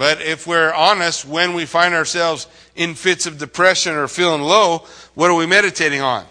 But 0.01 0.19
if 0.19 0.47
we're 0.47 0.73
honest, 0.73 1.25
when 1.25 1.53
we 1.53 1.67
find 1.67 1.93
ourselves 1.93 2.47
in 2.75 2.95
fits 2.95 3.27
of 3.27 3.37
depression 3.37 3.93
or 3.93 4.07
feeling 4.07 4.41
low, 4.41 4.79
what 5.13 5.29
are 5.29 5.35
we 5.35 5.45
meditating 5.45 6.01
on? 6.01 6.25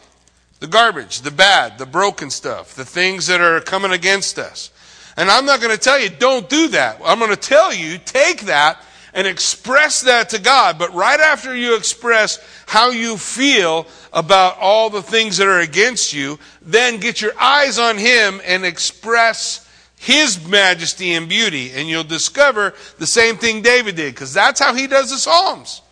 The 0.59 0.67
garbage, 0.67 1.21
the 1.21 1.31
bad, 1.31 1.79
the 1.79 1.87
broken 1.87 2.31
stuff, 2.31 2.75
the 2.75 2.85
things 2.85 3.29
that 3.29 3.41
are 3.41 3.61
coming 3.61 3.93
against 3.93 4.41
us. 4.41 4.73
And 5.17 5.31
I'm 5.31 5.47
not 5.47 5.61
going 5.61 5.73
to 5.73 5.81
tell 5.81 6.01
you, 6.01 6.09
don't 6.09 6.49
do 6.49 6.67
that. 6.71 7.01
I'm 7.05 7.21
going 7.21 7.31
to 7.31 7.37
tell 7.37 7.73
you, 7.73 7.99
take 7.99 8.41
that 8.47 8.83
and 9.15 9.29
express 9.29 10.01
that 10.01 10.31
to 10.31 10.41
God. 10.41 10.77
But 10.77 10.93
right 10.93 11.21
after 11.21 11.55
you 11.55 11.77
express 11.77 12.45
how 12.67 12.91
you 12.91 13.17
feel 13.17 13.87
about 14.13 14.59
all 14.59 14.91
the 14.91 15.01
things 15.01 15.37
that 15.37 15.47
are 15.47 15.61
against 15.61 16.13
you, 16.13 16.41
then 16.61 16.99
get 16.99 17.21
your 17.21 17.39
eyes 17.41 17.79
on 17.79 17.99
Him 17.99 18.41
and 18.45 18.65
express 18.65 19.65
His 20.01 20.49
majesty 20.49 21.13
and 21.13 21.29
beauty. 21.29 21.73
And 21.75 21.87
you'll 21.87 22.05
discover 22.05 22.73
the 22.97 23.07
same 23.07 23.37
thing 23.37 23.61
David 23.61 23.97
did, 23.97 24.15
because 24.15 24.33
that's 24.33 24.59
how 24.59 24.73
he 24.73 24.87
does 24.87 25.11
the 25.11 25.19
Psalms. 25.19 25.83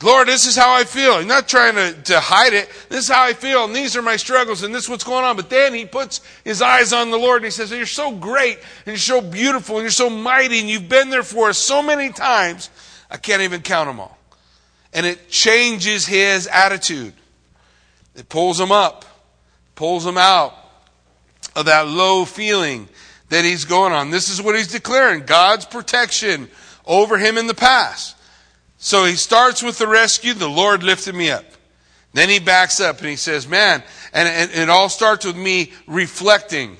Lord, 0.00 0.28
this 0.28 0.46
is 0.46 0.54
how 0.54 0.72
I 0.72 0.84
feel. 0.84 1.18
He's 1.18 1.26
not 1.26 1.48
trying 1.48 1.74
to, 1.74 2.00
to 2.04 2.20
hide 2.20 2.52
it. 2.52 2.70
This 2.88 3.06
is 3.06 3.08
how 3.08 3.24
I 3.24 3.32
feel, 3.32 3.64
and 3.64 3.74
these 3.74 3.96
are 3.96 4.02
my 4.02 4.14
struggles, 4.14 4.62
and 4.62 4.72
this 4.72 4.84
is 4.84 4.88
what's 4.88 5.02
going 5.02 5.24
on. 5.24 5.34
But 5.34 5.50
then 5.50 5.74
he 5.74 5.84
puts 5.84 6.20
his 6.44 6.62
eyes 6.62 6.92
on 6.92 7.10
the 7.10 7.18
Lord, 7.18 7.38
and 7.38 7.46
he 7.46 7.50
says, 7.50 7.72
You're 7.72 7.86
so 7.86 8.12
great, 8.12 8.58
and 8.58 8.86
you're 8.86 8.98
so 8.98 9.20
beautiful, 9.20 9.78
and 9.78 9.82
you're 9.82 9.90
so 9.90 10.08
mighty, 10.08 10.60
and 10.60 10.68
you've 10.68 10.88
been 10.88 11.10
there 11.10 11.24
for 11.24 11.48
us 11.48 11.58
so 11.58 11.82
many 11.82 12.12
times, 12.12 12.70
I 13.10 13.16
can't 13.16 13.42
even 13.42 13.62
count 13.62 13.88
them 13.88 13.98
all. 13.98 14.16
And 14.92 15.06
it 15.06 15.28
changes 15.28 16.06
his 16.06 16.46
attitude. 16.46 17.14
It 18.14 18.28
pulls 18.28 18.60
him 18.60 18.70
up, 18.70 19.04
pulls 19.74 20.06
him 20.06 20.18
out 20.18 20.65
of 21.56 21.66
that 21.66 21.88
low 21.88 22.24
feeling 22.24 22.88
that 23.30 23.44
he's 23.44 23.64
going 23.64 23.92
on. 23.92 24.10
This 24.10 24.28
is 24.28 24.40
what 24.40 24.54
he's 24.54 24.70
declaring 24.70 25.24
God's 25.26 25.64
protection 25.64 26.48
over 26.84 27.18
him 27.18 27.36
in 27.36 27.48
the 27.48 27.54
past. 27.54 28.16
So 28.78 29.04
he 29.04 29.16
starts 29.16 29.62
with 29.62 29.78
the 29.78 29.88
rescue, 29.88 30.34
the 30.34 30.48
Lord 30.48 30.82
lifted 30.82 31.14
me 31.14 31.30
up. 31.30 31.44
Then 32.12 32.28
he 32.28 32.38
backs 32.38 32.80
up 32.80 33.00
and 33.00 33.08
he 33.08 33.16
says, 33.16 33.48
Man, 33.48 33.82
and, 34.12 34.28
and 34.28 34.50
it 34.52 34.70
all 34.70 34.88
starts 34.88 35.24
with 35.24 35.36
me 35.36 35.72
reflecting 35.86 36.76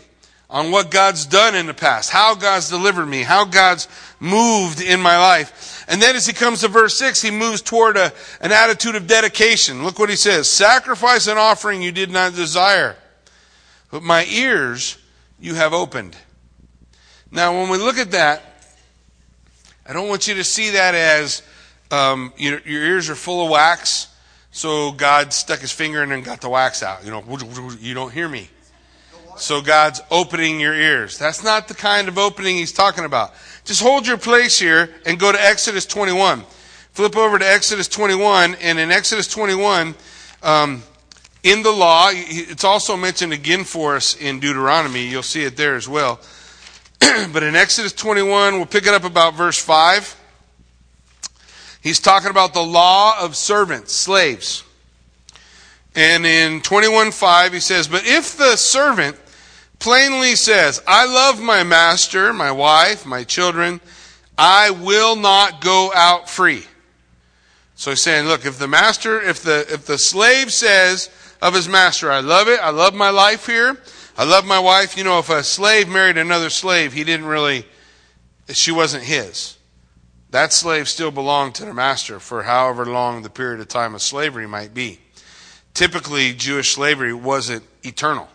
on 0.48 0.70
what 0.70 0.90
God's 0.90 1.26
done 1.26 1.54
in 1.56 1.66
the 1.66 1.74
past, 1.74 2.10
how 2.10 2.34
God's 2.34 2.70
delivered 2.70 3.06
me, 3.06 3.22
how 3.22 3.44
God's 3.44 3.88
moved 4.20 4.80
in 4.80 5.00
my 5.00 5.18
life. 5.18 5.84
And 5.88 6.00
then 6.00 6.16
as 6.16 6.26
he 6.26 6.32
comes 6.32 6.60
to 6.60 6.68
verse 6.68 6.96
6, 6.98 7.20
he 7.20 7.30
moves 7.30 7.62
toward 7.62 7.96
a, 7.96 8.12
an 8.40 8.52
attitude 8.52 8.94
of 8.94 9.06
dedication. 9.06 9.84
Look 9.84 9.98
what 9.98 10.10
he 10.10 10.16
says 10.16 10.48
Sacrifice 10.48 11.26
and 11.26 11.38
offering 11.38 11.82
you 11.82 11.92
did 11.92 12.10
not 12.10 12.34
desire, 12.34 12.96
but 13.90 14.02
my 14.02 14.24
ears 14.26 14.98
you 15.38 15.54
have 15.54 15.72
opened. 15.72 16.16
Now, 17.30 17.58
when 17.58 17.68
we 17.68 17.78
look 17.78 17.98
at 17.98 18.12
that, 18.12 18.42
I 19.86 19.92
don't 19.92 20.08
want 20.08 20.26
you 20.26 20.34
to 20.34 20.44
see 20.44 20.70
that 20.70 20.94
as 20.94 21.42
um, 21.90 22.32
your, 22.36 22.60
your 22.60 22.82
ears 22.82 23.10
are 23.10 23.14
full 23.14 23.44
of 23.44 23.50
wax, 23.50 24.08
so 24.50 24.92
God 24.92 25.32
stuck 25.32 25.60
his 25.60 25.72
finger 25.72 26.02
in 26.02 26.12
and 26.12 26.24
got 26.24 26.40
the 26.40 26.48
wax 26.48 26.82
out. 26.82 27.04
You 27.04 27.10
know, 27.10 27.22
you 27.80 27.94
don't 27.94 28.12
hear 28.12 28.28
me. 28.28 28.48
So 29.36 29.60
God's 29.60 30.00
opening 30.10 30.60
your 30.60 30.74
ears. 30.74 31.18
That's 31.18 31.44
not 31.44 31.68
the 31.68 31.74
kind 31.74 32.08
of 32.08 32.16
opening 32.16 32.56
he's 32.56 32.72
talking 32.72 33.04
about. 33.04 33.34
Just 33.64 33.82
hold 33.82 34.06
your 34.06 34.16
place 34.16 34.58
here 34.58 34.94
and 35.04 35.18
go 35.18 35.30
to 35.30 35.40
Exodus 35.40 35.84
21. 35.84 36.42
Flip 36.92 37.16
over 37.16 37.38
to 37.38 37.46
Exodus 37.46 37.88
21, 37.88 38.54
and 38.54 38.78
in 38.78 38.90
Exodus 38.90 39.28
21, 39.28 39.94
um, 40.42 40.82
in 41.46 41.62
the 41.62 41.70
law, 41.70 42.10
it's 42.12 42.64
also 42.64 42.96
mentioned 42.96 43.32
again 43.32 43.62
for 43.62 43.94
us 43.94 44.16
in 44.16 44.40
Deuteronomy. 44.40 45.06
You'll 45.06 45.22
see 45.22 45.44
it 45.44 45.56
there 45.56 45.76
as 45.76 45.88
well. 45.88 46.18
but 46.98 47.44
in 47.44 47.54
Exodus 47.54 47.92
21, 47.92 48.54
we'll 48.54 48.66
pick 48.66 48.84
it 48.84 48.92
up 48.92 49.04
about 49.04 49.34
verse 49.34 49.56
5. 49.56 50.20
He's 51.80 52.00
talking 52.00 52.30
about 52.30 52.52
the 52.52 52.64
law 52.64 53.16
of 53.20 53.36
servants, 53.36 53.94
slaves. 53.94 54.64
And 55.94 56.26
in 56.26 56.62
21:5 56.62 57.52
he 57.52 57.60
says, 57.60 57.86
"But 57.86 58.04
if 58.04 58.36
the 58.36 58.56
servant 58.56 59.16
plainly 59.78 60.34
says, 60.34 60.82
I 60.84 61.06
love 61.06 61.40
my 61.40 61.62
master, 61.62 62.32
my 62.32 62.50
wife, 62.50 63.06
my 63.06 63.22
children, 63.22 63.80
I 64.36 64.70
will 64.70 65.14
not 65.14 65.60
go 65.60 65.92
out 65.94 66.28
free." 66.28 66.66
So 67.76 67.92
he's 67.92 68.02
saying, 68.02 68.26
look, 68.26 68.44
if 68.44 68.58
the 68.58 68.68
master, 68.68 69.22
if 69.22 69.42
the 69.42 69.64
if 69.70 69.86
the 69.86 69.96
slave 69.96 70.52
says 70.52 71.08
of 71.42 71.54
his 71.54 71.68
master, 71.68 72.10
I 72.10 72.20
love 72.20 72.48
it, 72.48 72.60
I 72.60 72.70
love 72.70 72.94
my 72.94 73.10
life 73.10 73.46
here, 73.46 73.76
I 74.16 74.24
love 74.24 74.44
my 74.44 74.58
wife, 74.58 74.96
you 74.96 75.04
know, 75.04 75.18
if 75.18 75.30
a 75.30 75.42
slave 75.42 75.88
married 75.88 76.18
another 76.18 76.50
slave, 76.50 76.92
he 76.92 77.04
didn't 77.04 77.26
really 77.26 77.66
she 78.52 78.72
wasn't 78.72 79.04
his. 79.04 79.56
That 80.30 80.52
slave 80.52 80.88
still 80.88 81.10
belonged 81.10 81.54
to 81.56 81.64
the 81.64 81.74
master 81.74 82.20
for 82.20 82.42
however 82.42 82.84
long 82.86 83.22
the 83.22 83.30
period 83.30 83.60
of 83.60 83.68
time 83.68 83.94
of 83.94 84.02
slavery 84.02 84.46
might 84.46 84.74
be. 84.74 85.00
Typically, 85.74 86.32
Jewish 86.32 86.74
slavery 86.74 87.12
wasn't 87.12 87.64
eternal. 87.82 88.28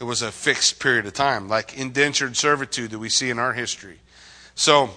It 0.00 0.04
was 0.04 0.22
a 0.22 0.32
fixed 0.32 0.80
period 0.80 1.06
of 1.06 1.12
time, 1.12 1.48
like 1.48 1.78
indentured 1.78 2.36
servitude 2.36 2.90
that 2.90 2.98
we 2.98 3.08
see 3.08 3.30
in 3.30 3.38
our 3.38 3.52
history. 3.52 3.98
So, 4.54 4.90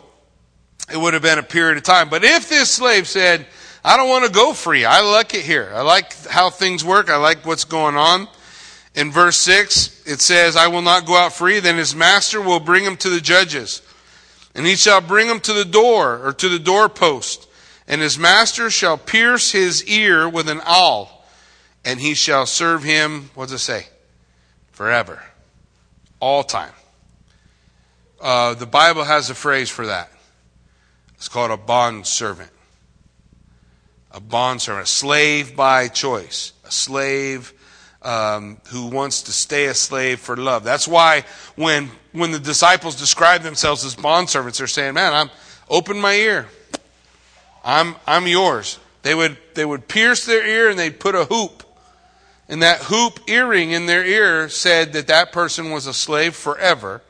it 0.92 0.98
would 0.98 1.14
have 1.14 1.24
been 1.24 1.40
a 1.40 1.44
period 1.44 1.78
of 1.78 1.84
time. 1.84 2.10
But 2.10 2.24
if 2.24 2.50
this 2.50 2.70
slave 2.70 3.08
said, 3.08 3.46
I 3.86 3.98
don't 3.98 4.10
want 4.10 4.26
to 4.26 4.32
go 4.32 4.54
free, 4.54 4.84
I 4.84 5.02
like 5.02 5.34
it 5.34 5.46
here, 5.46 5.72
I 5.74 5.82
like 5.82 6.28
how 6.28 6.50
things 6.50 6.84
work, 6.84 7.10
I 7.10 7.18
like 7.18 7.46
what's 7.46 7.66
going 7.66 7.96
on. 7.96 8.28
In 8.96 9.12
verse 9.12 9.38
6, 9.38 10.08
it 10.08 10.22
says, 10.22 10.56
I 10.56 10.68
will 10.68 10.82
not 10.82 11.06
go 11.06 11.16
out 11.16 11.34
free, 11.34 11.60
then 11.60 11.78
his 11.78 11.94
master 11.94 12.42
will 12.42 12.60
bring 12.60 12.84
him 12.84 12.98
to 12.98 13.10
the 13.10 13.22
judges 13.22 13.82
and 14.56 14.66
he 14.66 14.78
shall 14.78 15.02
bring 15.02 15.28
him 15.28 15.42
to 15.42 15.54
the 15.54 15.66
door, 15.66 16.26
or 16.26 16.32
to 16.32 16.48
the 16.48 16.58
doorpost. 16.58 17.48
And 17.88 18.02
his 18.02 18.18
master 18.18 18.70
shall 18.70 18.98
pierce 18.98 19.52
his 19.52 19.84
ear 19.84 20.28
with 20.30 20.48
an 20.48 20.62
awl, 20.66 21.28
and 21.84 22.00
he 22.00 22.14
shall 22.14 22.46
serve 22.46 22.82
him, 22.82 23.30
what 23.36 23.50
does 23.50 23.56
it 23.56 23.64
say? 23.64 23.88
Forever. 24.72 25.22
All 26.22 26.42
time. 26.42 26.72
Uh, 28.20 28.54
the 28.54 28.66
Bible 28.66 29.04
has 29.04 29.30
a 29.30 29.36
phrase 29.36 29.70
for 29.70 29.86
that. 29.86 30.10
It's 31.16 31.28
called 31.28 31.52
a 31.52 31.58
bond 31.58 32.08
servant. 32.08 32.50
A 34.16 34.22
bond 34.22 34.62
servant. 34.62 34.88
A 34.88 34.90
slave 34.90 35.58
by 35.58 35.90
choice. 35.90 36.54
A 36.64 36.72
slave 36.72 37.54
um, 38.02 38.62
who 38.68 38.88
wants 38.88 39.24
to 39.24 39.34
stay 39.34 39.66
a 39.66 39.74
slave 39.74 40.22
for 40.22 40.38
love. 40.38 40.64
That's 40.64 40.88
why 40.88 41.26
when 41.58 41.92
when 42.14 42.32
the 42.32 42.40
disciples 42.40 42.96
describe 42.96 43.42
themselves 43.42 43.84
as 43.84 43.94
bondservants, 43.94 44.58
they're 44.58 44.68
saying, 44.68 44.94
Man, 44.94 45.14
I'm 45.14 45.30
open 45.70 46.00
my 46.00 46.14
ear. 46.14 46.48
I'm 47.66 47.96
I'm 48.08 48.26
yours. 48.26 48.80
They 49.02 49.14
would 49.14 49.38
they 49.54 49.66
would 49.66 49.90
pierce 49.90 50.26
their 50.26 50.48
ear 50.48 50.70
and 50.70 50.80
they'd 50.80 50.98
put 51.00 51.14
a 51.14 51.26
hoop. 51.26 51.64
And 52.48 52.62
that 52.64 52.84
hoop 52.84 53.20
earring 53.28 53.72
in 53.72 53.86
their 53.86 54.06
ear 54.06 54.48
said 54.48 54.94
that 54.94 55.08
that 55.08 55.34
person 55.34 55.72
was 55.72 55.88
a 55.88 55.94
slave 55.94 56.36
forever 56.36 57.02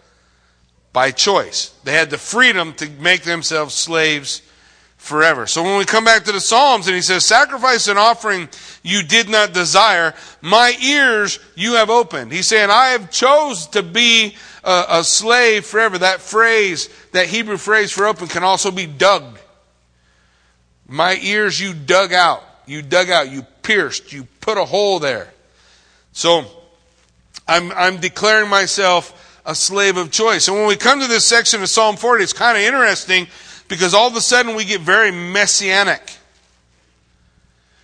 by 0.92 1.12
choice. 1.12 1.76
They 1.84 1.94
had 1.94 2.10
the 2.10 2.18
freedom 2.18 2.74
to 2.76 2.90
make 2.90 3.24
themselves 3.24 3.76
slaves 3.76 4.42
forever. 5.06 5.46
So 5.46 5.62
when 5.62 5.78
we 5.78 5.86
come 5.86 6.04
back 6.04 6.24
to 6.24 6.32
the 6.32 6.40
Psalms 6.40 6.88
and 6.88 6.96
he 6.96 7.02
says, 7.04 7.24
Sacrifice 7.24 7.88
and 7.88 8.00
offering 8.00 8.50
you 8.82 9.04
did 9.04 9.30
not 9.30 9.54
desire, 9.54 10.16
my 10.42 10.76
ears 10.82 11.38
you 11.54 11.74
have 11.74 11.92
opened. 11.92 12.32
He's 12.32 12.48
saying, 12.48 12.72
I 12.72 12.88
have 12.88 13.12
chose 13.12 13.68
to 13.68 13.84
be 13.84 14.36
a, 14.64 14.86
a 14.90 15.04
slave 15.04 15.64
forever. 15.64 16.00
That 16.00 16.22
phrase, 16.22 16.90
that 17.12 17.28
Hebrew 17.28 17.58
phrase 17.58 17.92
for 17.92 18.08
open 18.08 18.28
can 18.28 18.44
also 18.44 18.72
be 18.72 18.88
dug. 18.88 19.38
My 20.88 21.20
ears 21.22 21.60
you 21.60 21.76
dug 21.76 22.12
out. 22.12 22.44
You 22.66 22.82
dug 22.82 23.12
out. 23.12 23.30
You 23.30 23.44
pierced. 23.62 24.12
You 24.12 24.24
put 24.42 24.58
a 24.58 24.66
hole 24.66 24.98
there. 24.98 25.32
So 26.14 26.46
I'm, 27.48 27.72
I'm 27.74 27.98
declaring 27.98 28.50
myself 28.50 29.40
a 29.46 29.54
slave 29.54 29.98
of 29.98 30.10
choice. 30.10 30.48
And 30.48 30.58
when 30.58 30.68
we 30.68 30.76
come 30.76 31.00
to 31.00 31.08
this 31.08 31.26
section 31.26 31.62
of 31.62 31.70
Psalm 31.70 31.96
40, 31.96 32.24
it's 32.24 32.34
kind 32.34 32.58
of 32.58 32.64
interesting 32.64 33.28
because 33.68 33.94
all 33.94 34.08
of 34.08 34.16
a 34.16 34.22
sudden 34.22 34.56
we 34.56 34.66
get 34.66 34.82
very 34.82 35.12
messianic. 35.12 36.18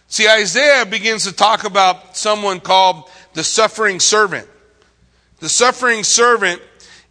See, 0.08 0.28
Isaiah 0.28 0.86
begins 0.86 1.24
to 1.24 1.32
talk 1.32 1.64
about 1.64 2.18
someone 2.18 2.60
called 2.60 3.10
the 3.34 3.44
suffering 3.44 4.00
servant. 4.00 4.48
The 5.40 5.50
suffering 5.50 6.04
servant 6.04 6.62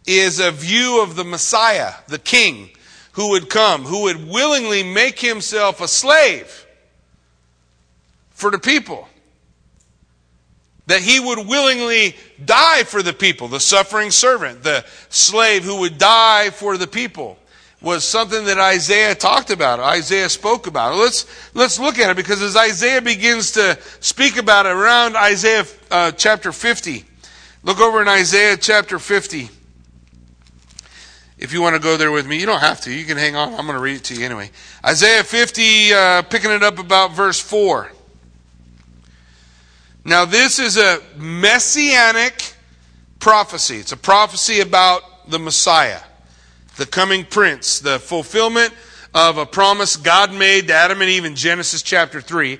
is 0.05 0.39
a 0.39 0.51
view 0.51 1.01
of 1.01 1.15
the 1.15 1.23
Messiah, 1.23 1.93
the 2.07 2.19
king, 2.19 2.69
who 3.13 3.31
would 3.31 3.49
come, 3.49 3.83
who 3.83 4.03
would 4.03 4.29
willingly 4.29 4.83
make 4.83 5.19
himself 5.19 5.81
a 5.81 5.87
slave 5.87 6.65
for 8.29 8.51
the 8.51 8.59
people. 8.59 9.07
That 10.87 11.01
he 11.01 11.19
would 11.19 11.47
willingly 11.47 12.15
die 12.43 12.83
for 12.83 13.01
the 13.01 13.13
people, 13.13 13.47
the 13.47 13.59
suffering 13.59 14.11
servant, 14.11 14.63
the 14.63 14.85
slave 15.09 15.63
who 15.63 15.79
would 15.81 15.97
die 15.97 16.51
for 16.51 16.77
the 16.77 16.87
people 16.87 17.37
was 17.81 18.03
something 18.03 18.45
that 18.45 18.59
Isaiah 18.59 19.15
talked 19.15 19.49
about, 19.49 19.79
Isaiah 19.79 20.29
spoke 20.29 20.67
about. 20.67 20.95
Let's, 20.95 21.25
let's 21.55 21.79
look 21.79 21.97
at 21.97 22.09
it 22.11 22.15
because 22.15 22.41
as 22.41 22.55
Isaiah 22.55 23.01
begins 23.01 23.51
to 23.53 23.77
speak 23.99 24.37
about 24.37 24.67
it 24.67 24.73
around 24.73 25.15
Isaiah 25.15 25.65
uh, 25.89 26.11
chapter 26.11 26.51
50, 26.51 27.03
look 27.63 27.79
over 27.79 28.01
in 28.01 28.07
Isaiah 28.07 28.55
chapter 28.55 28.99
50. 28.99 29.49
if 31.39 31.51
you 31.51 31.61
want 31.61 31.75
to 31.75 31.81
go 31.81 31.97
there 31.97 32.11
with 32.11 32.27
me, 32.27 32.39
you 32.39 32.45
don't 32.45 32.59
have 32.59 32.81
to. 32.81 32.93
You 32.93 33.03
can 33.03 33.17
hang 33.17 33.35
on. 33.35 33.49
I'm 33.55 33.65
going 33.65 33.77
to 33.77 33.79
read 33.79 33.95
it 33.95 34.03
to 34.05 34.15
you 34.15 34.25
anyway. 34.25 34.51
Isaiah 34.85 35.23
50, 35.23 35.93
uh, 35.93 36.21
picking 36.23 36.51
it 36.51 36.61
up 36.61 36.77
about 36.77 37.13
verse 37.13 37.39
4. 37.39 37.91
Now, 40.03 40.25
this 40.25 40.59
is 40.59 40.77
a 40.77 40.99
messianic 41.17 42.53
prophecy. 43.19 43.77
It's 43.77 43.91
a 43.91 43.97
prophecy 43.97 44.59
about 44.59 45.29
the 45.29 45.39
Messiah, 45.39 45.99
the 46.77 46.85
coming 46.85 47.25
prince, 47.25 47.79
the 47.79 47.99
fulfillment 47.99 48.73
of 49.13 49.37
a 49.37 49.45
promise 49.45 49.97
God 49.97 50.33
made 50.33 50.67
to 50.67 50.73
Adam 50.73 51.01
and 51.01 51.09
Eve 51.09 51.25
in 51.25 51.35
Genesis 51.35 51.81
chapter 51.81 52.21
3. 52.21 52.59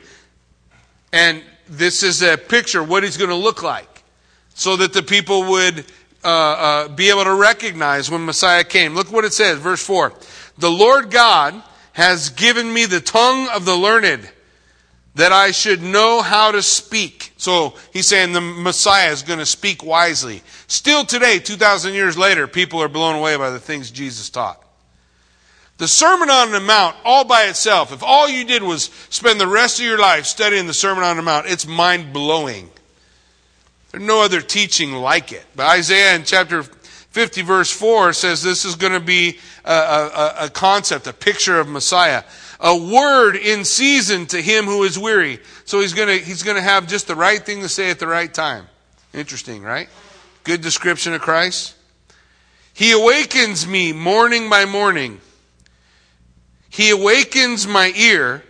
And 1.14 1.44
this 1.68 2.04
is 2.04 2.22
a 2.22 2.38
picture 2.38 2.82
of 2.82 2.90
what 2.90 3.04
he's 3.04 3.18
going 3.18 3.30
to 3.30 3.36
look 3.36 3.64
like 3.64 4.04
so 4.54 4.76
that 4.76 4.94
the 4.94 5.04
people 5.04 5.44
would 5.44 5.86
uh, 6.24 6.28
uh, 6.28 6.88
be 6.90 7.10
able 7.10 7.24
to 7.24 7.34
recognize 7.34 8.12
when 8.12 8.26
Messiah 8.26 8.64
came. 8.64 8.94
Look 8.94 9.12
what 9.12 9.26
it 9.26 9.34
says, 9.34 9.58
verse 9.60 9.84
4. 9.84 10.14
The 10.58 10.70
Lord 10.70 11.10
God 11.10 11.62
has 11.94 12.30
given 12.30 12.74
me 12.74 12.86
the 12.86 13.02
tongue 13.02 13.48
of 13.50 13.66
the 13.66 13.76
learned 13.76 14.30
that 15.16 15.32
I 15.32 15.52
should 15.52 15.82
know 15.82 16.22
how 16.22 16.52
to 16.52 16.62
speak. 16.62 17.34
So 17.38 17.74
he's 17.92 18.08
saying 18.08 18.34
the 18.34 18.42
Messiah 18.42 19.12
is 19.12 19.24
going 19.24 19.40
to 19.40 19.46
speak 19.46 19.84
wisely. 19.84 20.42
Still 20.68 21.04
today, 21.04 21.40
2,000 21.40 21.94
years 21.94 22.18
later, 22.18 22.48
people 22.48 22.82
are 22.82 22.88
blown 22.88 23.16
away 23.16 23.36
by 23.36 23.50
the 23.50 23.60
things 23.60 23.92
Jesus 23.92 24.30
taught. 24.30 24.64
The 25.78 25.88
Sermon 25.88 26.30
on 26.30 26.52
the 26.52 26.60
Mount, 26.60 26.96
all 27.04 27.26
by 27.26 27.46
itself, 27.46 27.92
if 27.92 28.04
all 28.04 28.30
you 28.30 28.46
did 28.46 28.62
was 28.62 28.92
spend 29.10 29.42
the 29.42 29.48
rest 29.48 29.80
of 29.80 29.86
your 29.86 29.98
life 29.98 30.26
studying 30.28 30.68
the 30.68 30.74
Sermon 30.74 31.04
on 31.04 31.18
the 31.18 31.24
Mount, 31.24 31.48
it's 31.48 31.66
mind 31.66 32.14
blowing. 32.14 32.70
There's 33.92 34.04
no 34.04 34.22
other 34.22 34.42
teaching 34.42 34.94
like 34.94 35.32
it. 35.32 35.44
But 35.56 35.66
Isaiah 35.68 36.16
in 36.16 36.24
chapter 36.24 36.64
50, 36.64 37.42
verse 37.42 37.72
4 37.72 38.14
says 38.14 38.42
this 38.42 38.64
is 38.64 38.76
going 38.76 38.94
to 38.94 39.00
be 39.00 39.40
a, 39.66 39.74
a, 39.74 40.36
a 40.42 40.50
concept, 40.50 41.08
a 41.08 41.14
picture 41.14 41.60
of 41.60 41.68
Messiah. 41.68 42.24
A 42.64 42.78
word 42.78 43.36
in 43.36 43.66
season 43.66 44.28
to 44.28 44.42
him 44.42 44.66
who 44.66 44.84
is 44.84 44.98
weary. 44.98 45.40
So 45.66 45.82
he's 45.82 45.94
going 45.94 46.08
to, 46.08 46.24
he's 46.24 46.44
going 46.44 46.58
to 46.58 46.62
have 46.62 46.88
just 46.88 47.08
the 47.08 47.16
right 47.16 47.44
thing 47.44 47.62
to 47.62 47.70
say 47.70 47.90
at 47.90 47.98
the 47.98 48.08
right 48.08 48.32
time. 48.32 48.68
Interesting, 49.14 49.64
right? 49.64 49.90
Good 50.44 50.62
description 50.62 51.14
of 51.14 51.22
Christ. 51.22 51.76
He 52.74 52.92
awakens 52.92 53.68
me 53.68 53.94
morning 53.94 54.50
by 54.50 54.66
morning. 54.66 55.20
He 56.70 56.92
awakens 56.92 57.68
my 57.68 57.92
ear 57.96 58.44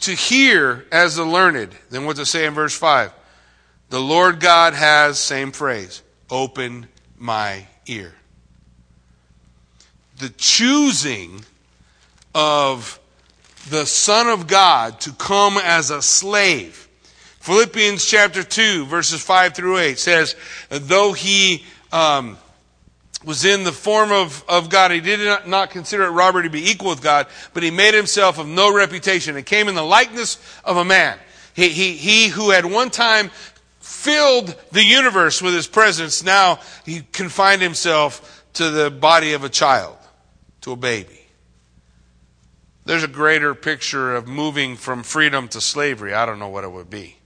to 0.00 0.12
hear 0.12 0.84
as 0.92 1.16
the 1.16 1.24
learned. 1.24 1.74
Then 1.90 2.04
what's 2.04 2.18
it 2.18 2.26
say 2.26 2.46
in 2.46 2.54
verse 2.54 2.76
5? 2.76 3.12
The 3.88 4.00
Lord 4.00 4.40
God 4.40 4.74
has, 4.74 5.18
same 5.18 5.52
phrase, 5.52 6.02
open 6.30 6.88
my 7.16 7.66
ear. 7.86 8.12
The 10.18 10.28
choosing 10.30 11.44
of 12.34 13.00
the 13.70 13.86
Son 13.86 14.28
of 14.28 14.46
God 14.46 15.00
to 15.00 15.12
come 15.12 15.58
as 15.58 15.90
a 15.90 16.02
slave. 16.02 16.88
Philippians 17.40 18.04
chapter 18.04 18.42
2, 18.42 18.86
verses 18.86 19.22
5 19.22 19.54
through 19.54 19.78
8 19.78 19.98
says, 19.98 20.34
though 20.70 21.12
he 21.12 21.64
um, 21.92 22.38
was 23.24 23.44
in 23.44 23.64
the 23.64 23.72
form 23.72 24.12
of, 24.12 24.44
of 24.48 24.70
God, 24.70 24.90
he 24.90 25.00
did 25.00 25.46
not, 25.46 25.70
consider 25.70 26.04
it 26.04 26.10
robbery 26.10 26.44
to 26.44 26.50
be 26.50 26.70
equal 26.70 26.90
with 26.90 27.02
God, 27.02 27.26
but 27.52 27.62
he 27.62 27.70
made 27.70 27.94
himself 27.94 28.38
of 28.38 28.46
no 28.46 28.74
reputation 28.74 29.36
and 29.36 29.44
came 29.44 29.68
in 29.68 29.74
the 29.74 29.82
likeness 29.82 30.38
of 30.64 30.76
a 30.76 30.84
man. 30.84 31.18
He, 31.54 31.68
he, 31.68 31.92
he 31.92 32.28
who 32.28 32.50
had 32.50 32.64
one 32.64 32.90
time 32.90 33.30
filled 33.80 34.54
the 34.72 34.84
universe 34.84 35.42
with 35.42 35.54
his 35.54 35.66
presence, 35.66 36.24
now 36.24 36.60
he 36.84 37.02
confined 37.12 37.62
himself 37.62 38.44
to 38.54 38.70
the 38.70 38.90
body 38.90 39.34
of 39.34 39.44
a 39.44 39.48
child, 39.48 39.96
to 40.62 40.72
a 40.72 40.76
baby. 40.76 41.23
There's 42.84 43.02
a 43.02 43.08
greater 43.08 43.54
picture 43.54 44.14
of 44.14 44.28
moving 44.28 44.76
from 44.76 45.02
freedom 45.02 45.48
to 45.48 45.60
slavery. 45.60 46.12
I 46.12 46.26
don't 46.26 46.38
know 46.38 46.48
what 46.48 46.64
it 46.64 46.72
would 46.72 46.90
be. 46.90 47.16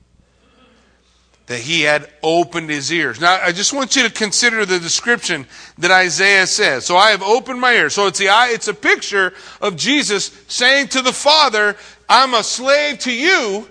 That 1.46 1.60
he 1.60 1.82
had 1.82 2.10
opened 2.22 2.70
his 2.70 2.92
ears. 2.92 3.20
Now, 3.20 3.40
I 3.42 3.52
just 3.52 3.72
want 3.72 3.96
you 3.96 4.02
to 4.02 4.12
consider 4.12 4.66
the 4.66 4.78
description 4.78 5.46
that 5.78 5.90
Isaiah 5.90 6.46
says. 6.46 6.84
So 6.84 6.96
I 6.96 7.10
have 7.10 7.22
opened 7.22 7.60
my 7.60 7.72
ears. 7.72 7.94
So 7.94 8.06
it's 8.06 8.18
the 8.18 8.28
it's 8.28 8.68
a 8.68 8.74
picture 8.74 9.32
of 9.60 9.76
Jesus 9.76 10.30
saying 10.46 10.88
to 10.88 11.02
the 11.02 11.12
Father, 11.12 11.74
I'm 12.08 12.34
a 12.34 12.42
slave 12.42 13.00
to 13.00 13.12
you 13.12 13.68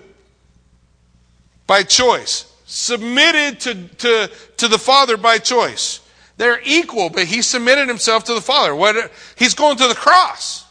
by 1.66 1.84
choice 1.84 2.48
submitted 2.68 3.60
to, 3.60 3.88
to, 3.96 4.30
to 4.58 4.68
the 4.68 4.78
Father 4.78 5.16
by 5.16 5.38
choice. 5.38 6.00
They're 6.36 6.60
equal, 6.64 7.08
but 7.08 7.24
he 7.24 7.42
submitted 7.42 7.88
himself 7.88 8.24
to 8.24 8.34
the 8.34 8.42
Father. 8.42 8.74
What, 8.74 9.10
he's 9.36 9.54
going 9.54 9.78
to 9.78 9.88
the 9.88 9.94
cross. 9.94 10.66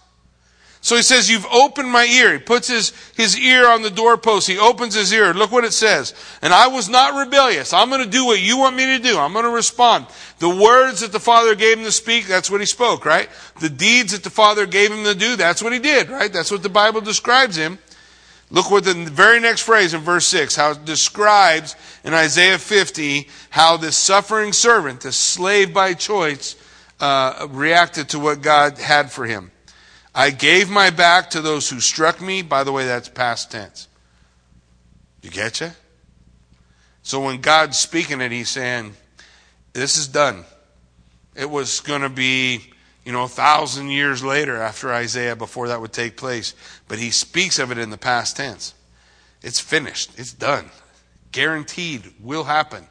So 0.88 0.96
he 0.96 1.02
says, 1.02 1.30
You've 1.30 1.46
opened 1.48 1.92
my 1.92 2.06
ear. 2.06 2.32
He 2.32 2.40
puts 2.40 2.70
his, 2.70 2.94
his 3.14 3.38
ear 3.38 3.68
on 3.68 3.82
the 3.82 3.90
doorpost. 3.90 4.48
He 4.48 4.58
opens 4.58 4.96
his 4.96 5.12
ear. 5.12 5.34
Look 5.34 5.52
what 5.52 5.66
it 5.66 5.74
says. 5.74 6.14
And 6.42 6.54
I 6.54 6.68
was 6.68 6.88
not 6.88 7.20
rebellious. 7.20 7.74
I'm 7.74 7.90
going 7.90 8.06
to 8.06 8.10
do 8.10 8.26
what 8.26 8.40
you 8.40 8.58
want 8.58 8.78
me 8.78 8.86
to 8.98 9.04
do. 9.04 9.20
I'm 9.20 9.34
going 9.34 9.44
to 9.44 9.52
respond. 9.52 10.06
The 10.40 10.48
words 10.48 11.02
that 11.02 11.12
the 11.12 11.20
Father 11.20 11.56
gave 11.56 11.78
him 11.78 11.84
to 11.84 11.92
speak, 11.92 12.26
that's 12.26 12.50
what 12.50 12.62
he 12.62 12.66
spoke, 12.66 13.04
right? 13.04 13.28
The 13.60 13.68
deeds 13.68 14.14
that 14.14 14.24
the 14.24 14.30
Father 14.30 14.66
gave 14.66 14.90
him 14.90 15.04
to 15.04 15.14
do, 15.14 15.36
that's 15.36 15.62
what 15.62 15.74
he 15.74 15.80
did, 15.80 16.10
right? 16.10 16.32
That's 16.32 16.52
what 16.52 16.64
the 16.64 16.70
Bible 16.70 17.02
describes 17.02 17.58
him. 17.58 17.80
Look 18.50 18.72
what 18.72 18.86
the 18.86 18.94
very 18.94 19.42
next 19.42 19.64
phrase 19.64 19.94
in 19.94 20.00
verse 20.00 20.26
6, 20.28 20.56
how 20.56 20.72
it 20.72 20.86
describes 20.86 21.76
in 22.06 22.14
Isaiah 22.14 22.58
50 22.58 23.28
how 23.50 23.76
this 23.76 23.98
suffering 23.98 24.54
servant, 24.54 25.02
this 25.02 25.18
slave 25.18 25.74
by 25.74 25.96
choice, 25.96 26.56
uh, 27.02 27.46
reacted 27.52 28.08
to 28.10 28.20
what 28.20 28.42
God 28.42 28.78
had 28.78 29.12
for 29.12 29.26
him. 29.26 29.52
I 30.18 30.32
gave 30.32 30.68
my 30.68 30.90
back 30.90 31.30
to 31.30 31.42
those 31.42 31.70
who 31.70 31.80
struck 31.80 32.20
me. 32.20 32.42
By 32.42 32.64
the 32.64 32.72
way, 32.72 32.86
that's 32.86 33.08
past 33.08 33.52
tense. 33.52 33.88
You 35.22 35.30
get 35.30 35.62
you? 35.62 35.70
So 37.04 37.22
when 37.24 37.40
God's 37.40 37.78
speaking 37.78 38.20
it, 38.20 38.32
he's 38.32 38.50
saying, 38.50 38.96
This 39.74 39.96
is 39.96 40.08
done. 40.08 40.44
It 41.36 41.48
was 41.48 41.82
going 41.82 42.02
to 42.02 42.10
be 42.10 42.74
you 43.06 43.14
know, 43.14 43.24
a 43.24 43.30
thousand 43.30 43.90
years 43.90 44.22
later 44.22 44.58
after 44.58 44.92
Isaiah 44.92 45.36
before 45.36 45.68
that 45.68 45.80
would 45.80 45.94
take 45.94 46.18
place. 46.18 46.56
But 46.88 46.98
he 46.98 47.12
speaks 47.12 47.60
of 47.60 47.72
it 47.72 47.78
in 47.78 47.92
the 47.92 47.98
past 47.98 48.36
tense. 48.38 48.74
It's 49.42 49.60
finished. 49.60 50.18
It's 50.18 50.34
done. 50.34 50.72
Guaranteed 51.32 52.12
will 52.20 52.44
happen. 52.44 52.86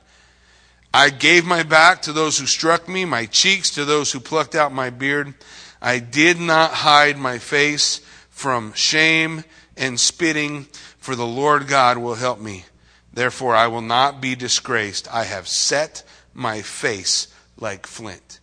I 0.94 1.10
gave 1.10 1.44
my 1.44 1.64
back 1.64 2.00
to 2.02 2.12
those 2.12 2.38
who 2.38 2.46
struck 2.46 2.88
me, 2.88 3.04
my 3.04 3.26
cheeks 3.26 3.72
to 3.72 3.84
those 3.84 4.10
who 4.10 4.20
plucked 4.20 4.54
out 4.54 4.72
my 4.72 4.88
beard. 4.88 5.34
I 5.80 5.98
did 5.98 6.40
not 6.40 6.72
hide 6.72 7.18
my 7.18 7.38
face 7.38 8.00
from 8.30 8.72
shame 8.74 9.44
and 9.76 9.98
spitting, 10.00 10.64
for 10.98 11.14
the 11.14 11.26
Lord 11.26 11.68
God 11.68 11.98
will 11.98 12.14
help 12.14 12.40
me. 12.40 12.64
Therefore, 13.12 13.54
I 13.54 13.66
will 13.68 13.82
not 13.82 14.20
be 14.20 14.34
disgraced. 14.34 15.12
I 15.12 15.24
have 15.24 15.48
set 15.48 16.02
my 16.34 16.62
face 16.62 17.28
like 17.56 17.86
flint. 17.86 18.40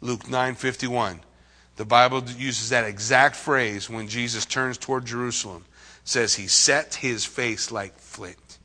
Luke 0.00 0.28
9:51. 0.28 1.20
The 1.76 1.84
Bible 1.86 2.22
uses 2.36 2.68
that 2.68 2.84
exact 2.84 3.36
phrase 3.36 3.88
when 3.88 4.08
Jesus 4.08 4.44
turns 4.44 4.76
toward 4.76 5.06
Jerusalem. 5.06 5.64
It 6.02 6.08
says 6.08 6.34
he 6.34 6.46
set 6.46 6.96
his 6.96 7.24
face 7.24 7.70
like 7.70 7.98
flint. 7.98 8.58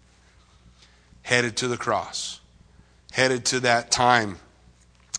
Headed 1.21 1.55
to 1.57 1.69
the 1.69 1.77
cross. 1.77 2.41
Headed 3.13 3.45
to 3.45 3.61
that 3.61 3.91
time. 3.91 4.39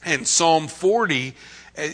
And 0.05 0.29
Psalm 0.29 0.69
40 0.69 1.35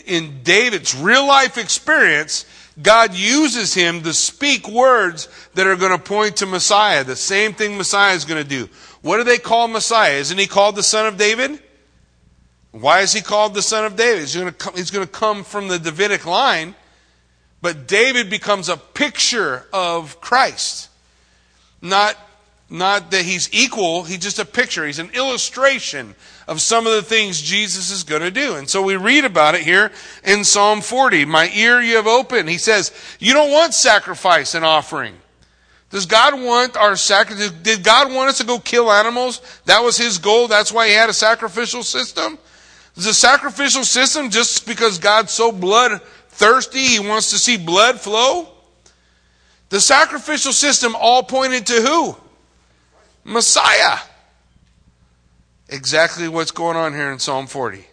in 0.05 0.43
David's 0.43 0.95
real 0.95 1.27
life 1.27 1.57
experience, 1.57 2.45
God 2.81 3.13
uses 3.13 3.73
him 3.73 4.01
to 4.03 4.13
speak 4.13 4.67
words 4.67 5.29
that 5.53 5.67
are 5.67 5.75
going 5.75 5.91
to 5.91 6.03
point 6.03 6.37
to 6.37 6.45
Messiah. 6.45 7.03
The 7.03 7.15
same 7.15 7.53
thing 7.53 7.77
Messiah 7.77 8.15
is 8.15 8.25
going 8.25 8.41
to 8.41 8.49
do. 8.49 8.69
What 9.01 9.17
do 9.17 9.23
they 9.23 9.37
call 9.37 9.67
Messiah? 9.67 10.13
Isn't 10.13 10.37
he 10.37 10.47
called 10.47 10.75
the 10.75 10.83
son 10.83 11.05
of 11.05 11.17
David? 11.17 11.61
Why 12.71 13.01
is 13.01 13.13
he 13.13 13.21
called 13.21 13.53
the 13.53 13.61
son 13.61 13.85
of 13.85 13.95
David? 13.95 14.21
He's 14.21 14.35
going, 14.35 14.47
to 14.47 14.53
come, 14.53 14.75
he's 14.75 14.89
going 14.89 15.05
to 15.05 15.11
come 15.11 15.43
from 15.43 15.67
the 15.67 15.77
Davidic 15.77 16.25
line, 16.25 16.73
but 17.61 17.87
David 17.87 18.29
becomes 18.31 18.69
a 18.69 18.77
picture 18.77 19.67
of 19.71 20.19
Christ. 20.19 20.89
Not, 21.81 22.17
not 22.69 23.11
that 23.11 23.23
he's 23.23 23.47
equal, 23.53 24.03
he's 24.03 24.19
just 24.19 24.39
a 24.39 24.45
picture. 24.45 24.85
He's 24.87 24.97
an 24.97 25.11
illustration 25.11 26.15
of 26.47 26.61
some 26.61 26.85
of 26.85 26.93
the 26.93 27.01
things 27.01 27.41
Jesus 27.41 27.91
is 27.91 28.03
going 28.03 28.21
to 28.21 28.31
do. 28.31 28.55
And 28.55 28.69
so 28.69 28.81
we 28.81 28.95
read 28.95 29.25
about 29.25 29.55
it 29.55 29.61
here 29.61 29.91
in 30.23 30.43
Psalm 30.43 30.81
40. 30.81 31.25
My 31.25 31.49
ear 31.53 31.81
you 31.81 31.95
have 31.95 32.07
opened. 32.07 32.49
He 32.49 32.57
says, 32.57 32.91
You 33.19 33.33
don't 33.33 33.51
want 33.51 33.73
sacrifice 33.73 34.55
and 34.55 34.65
offering. 34.65 35.15
Does 35.89 36.05
God 36.07 36.41
want 36.41 36.75
our 36.75 36.95
sacrifice? 36.95 37.51
Did 37.51 37.83
God 37.83 38.11
want 38.11 38.29
us 38.29 38.39
to 38.39 38.45
go 38.45 38.59
kill 38.59 38.91
animals? 38.91 39.41
That 39.65 39.83
was 39.83 39.95
his 39.95 40.17
goal. 40.17 40.47
That's 40.47 40.71
why 40.71 40.87
he 40.87 40.93
had 40.93 41.09
a 41.09 41.13
sacrificial 41.13 41.83
system. 41.83 42.39
Is 42.95 43.05
the 43.05 43.13
sacrificial 43.13 43.83
system 43.83 44.29
just 44.29 44.65
because 44.67 44.97
God's 44.97 45.31
so 45.31 45.51
blood 45.51 46.01
thirsty, 46.29 46.79
he 46.79 46.99
wants 46.99 47.29
to 47.29 47.37
see 47.37 47.57
blood 47.57 47.99
flow? 47.99 48.47
The 49.69 49.79
sacrificial 49.79 50.51
system 50.51 50.95
all 50.99 51.23
pointed 51.23 51.67
to 51.67 51.81
who? 51.81 52.15
Messiah. 53.23 53.97
Exactly 55.69 56.27
what's 56.27 56.51
going 56.51 56.77
on 56.77 56.93
here 56.93 57.11
in 57.11 57.19
Psalm 57.19 57.47
40. 57.47 57.85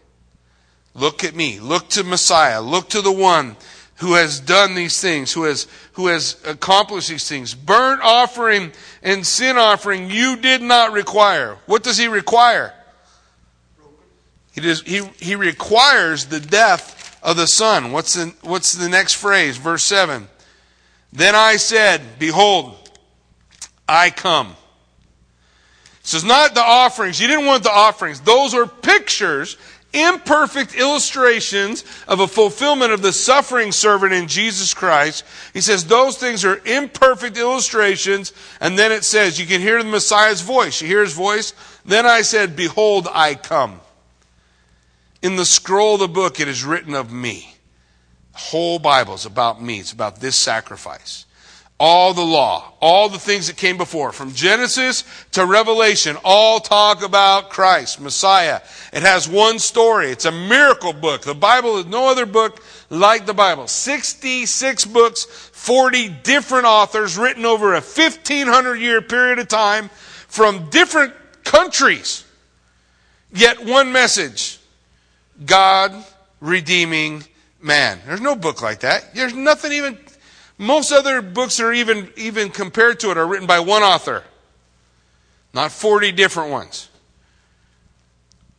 Look 0.94 1.24
at 1.24 1.34
me. 1.34 1.60
Look 1.60 1.88
to 1.90 2.04
Messiah. 2.04 2.60
Look 2.60 2.90
to 2.90 3.00
the 3.00 3.12
one 3.12 3.56
who 3.96 4.14
has 4.14 4.40
done 4.40 4.74
these 4.74 5.00
things, 5.00 5.32
who 5.32 5.44
has, 5.44 5.66
who 5.92 6.06
has 6.06 6.36
accomplished 6.46 7.08
these 7.08 7.28
things. 7.28 7.54
Burnt 7.54 8.00
offering 8.02 8.72
and 9.02 9.26
sin 9.26 9.58
offering 9.58 10.10
you 10.10 10.36
did 10.36 10.62
not 10.62 10.92
require. 10.92 11.58
What 11.66 11.82
does 11.82 11.98
he 11.98 12.08
require? 12.08 12.72
He, 14.52 14.60
does, 14.62 14.80
he, 14.82 15.02
he 15.18 15.36
requires 15.36 16.26
the 16.26 16.40
death 16.40 17.18
of 17.22 17.36
the 17.36 17.46
Son. 17.46 17.92
What's 17.92 18.14
the, 18.14 18.34
what's 18.40 18.74
the 18.74 18.88
next 18.88 19.14
phrase? 19.14 19.58
Verse 19.58 19.84
7. 19.84 20.28
Then 21.12 21.34
I 21.34 21.56
said, 21.56 22.00
Behold, 22.18 22.76
I 23.88 24.10
come. 24.10 24.56
So 26.10 26.16
it's 26.16 26.26
not 26.26 26.56
the 26.56 26.60
offerings. 26.60 27.20
You 27.20 27.28
didn't 27.28 27.46
want 27.46 27.62
the 27.62 27.70
offerings. 27.70 28.20
Those 28.20 28.52
are 28.52 28.66
pictures, 28.66 29.56
imperfect 29.92 30.74
illustrations 30.74 31.84
of 32.08 32.18
a 32.18 32.26
fulfillment 32.26 32.90
of 32.90 33.00
the 33.00 33.12
suffering 33.12 33.70
servant 33.70 34.12
in 34.12 34.26
Jesus 34.26 34.74
Christ. 34.74 35.24
He 35.54 35.60
says 35.60 35.84
those 35.84 36.18
things 36.18 36.44
are 36.44 36.60
imperfect 36.66 37.36
illustrations. 37.36 38.32
And 38.60 38.76
then 38.76 38.90
it 38.90 39.04
says, 39.04 39.38
you 39.38 39.46
can 39.46 39.60
hear 39.60 39.80
the 39.80 39.88
Messiah's 39.88 40.40
voice. 40.40 40.82
You 40.82 40.88
hear 40.88 41.02
his 41.02 41.12
voice? 41.12 41.52
Then 41.84 42.06
I 42.06 42.22
said, 42.22 42.56
Behold, 42.56 43.06
I 43.12 43.36
come. 43.36 43.80
In 45.22 45.36
the 45.36 45.44
scroll 45.44 45.94
of 45.94 46.00
the 46.00 46.08
book, 46.08 46.40
it 46.40 46.48
is 46.48 46.64
written 46.64 46.94
of 46.94 47.12
me. 47.12 47.54
The 48.32 48.38
whole 48.38 48.80
Bible 48.80 49.14
is 49.14 49.26
about 49.26 49.62
me. 49.62 49.78
It's 49.78 49.92
about 49.92 50.18
this 50.18 50.34
sacrifice. 50.34 51.24
All 51.82 52.12
the 52.12 52.20
law, 52.20 52.74
all 52.78 53.08
the 53.08 53.18
things 53.18 53.46
that 53.46 53.56
came 53.56 53.78
before, 53.78 54.12
from 54.12 54.34
Genesis 54.34 55.02
to 55.32 55.46
Revelation, 55.46 56.16
all 56.22 56.60
talk 56.60 57.02
about 57.02 57.48
Christ, 57.48 58.02
Messiah. 58.02 58.60
It 58.92 59.00
has 59.02 59.26
one 59.26 59.58
story. 59.58 60.10
It's 60.10 60.26
a 60.26 60.30
miracle 60.30 60.92
book. 60.92 61.22
The 61.22 61.34
Bible 61.34 61.78
is 61.78 61.86
no 61.86 62.10
other 62.10 62.26
book 62.26 62.62
like 62.90 63.24
the 63.24 63.32
Bible. 63.32 63.66
66 63.66 64.84
books, 64.84 65.24
40 65.24 66.10
different 66.22 66.66
authors 66.66 67.16
written 67.16 67.46
over 67.46 67.70
a 67.70 67.80
1500 67.80 68.74
year 68.76 69.00
period 69.00 69.38
of 69.38 69.48
time 69.48 69.88
from 70.28 70.68
different 70.68 71.14
countries. 71.44 72.24
Yet 73.32 73.64
one 73.64 73.90
message 73.90 74.58
God 75.46 75.94
redeeming 76.40 77.24
man. 77.62 78.00
There's 78.06 78.20
no 78.20 78.34
book 78.36 78.62
like 78.62 78.80
that. 78.80 79.14
There's 79.14 79.34
nothing 79.34 79.72
even, 79.72 79.98
most 80.60 80.92
other 80.92 81.22
books 81.22 81.58
are 81.58 81.72
even, 81.72 82.12
even 82.16 82.50
compared 82.50 83.00
to 83.00 83.10
it 83.10 83.16
are 83.16 83.26
written 83.26 83.46
by 83.46 83.60
one 83.60 83.82
author, 83.82 84.22
not 85.54 85.72
40 85.72 86.12
different 86.12 86.50
ones, 86.50 86.90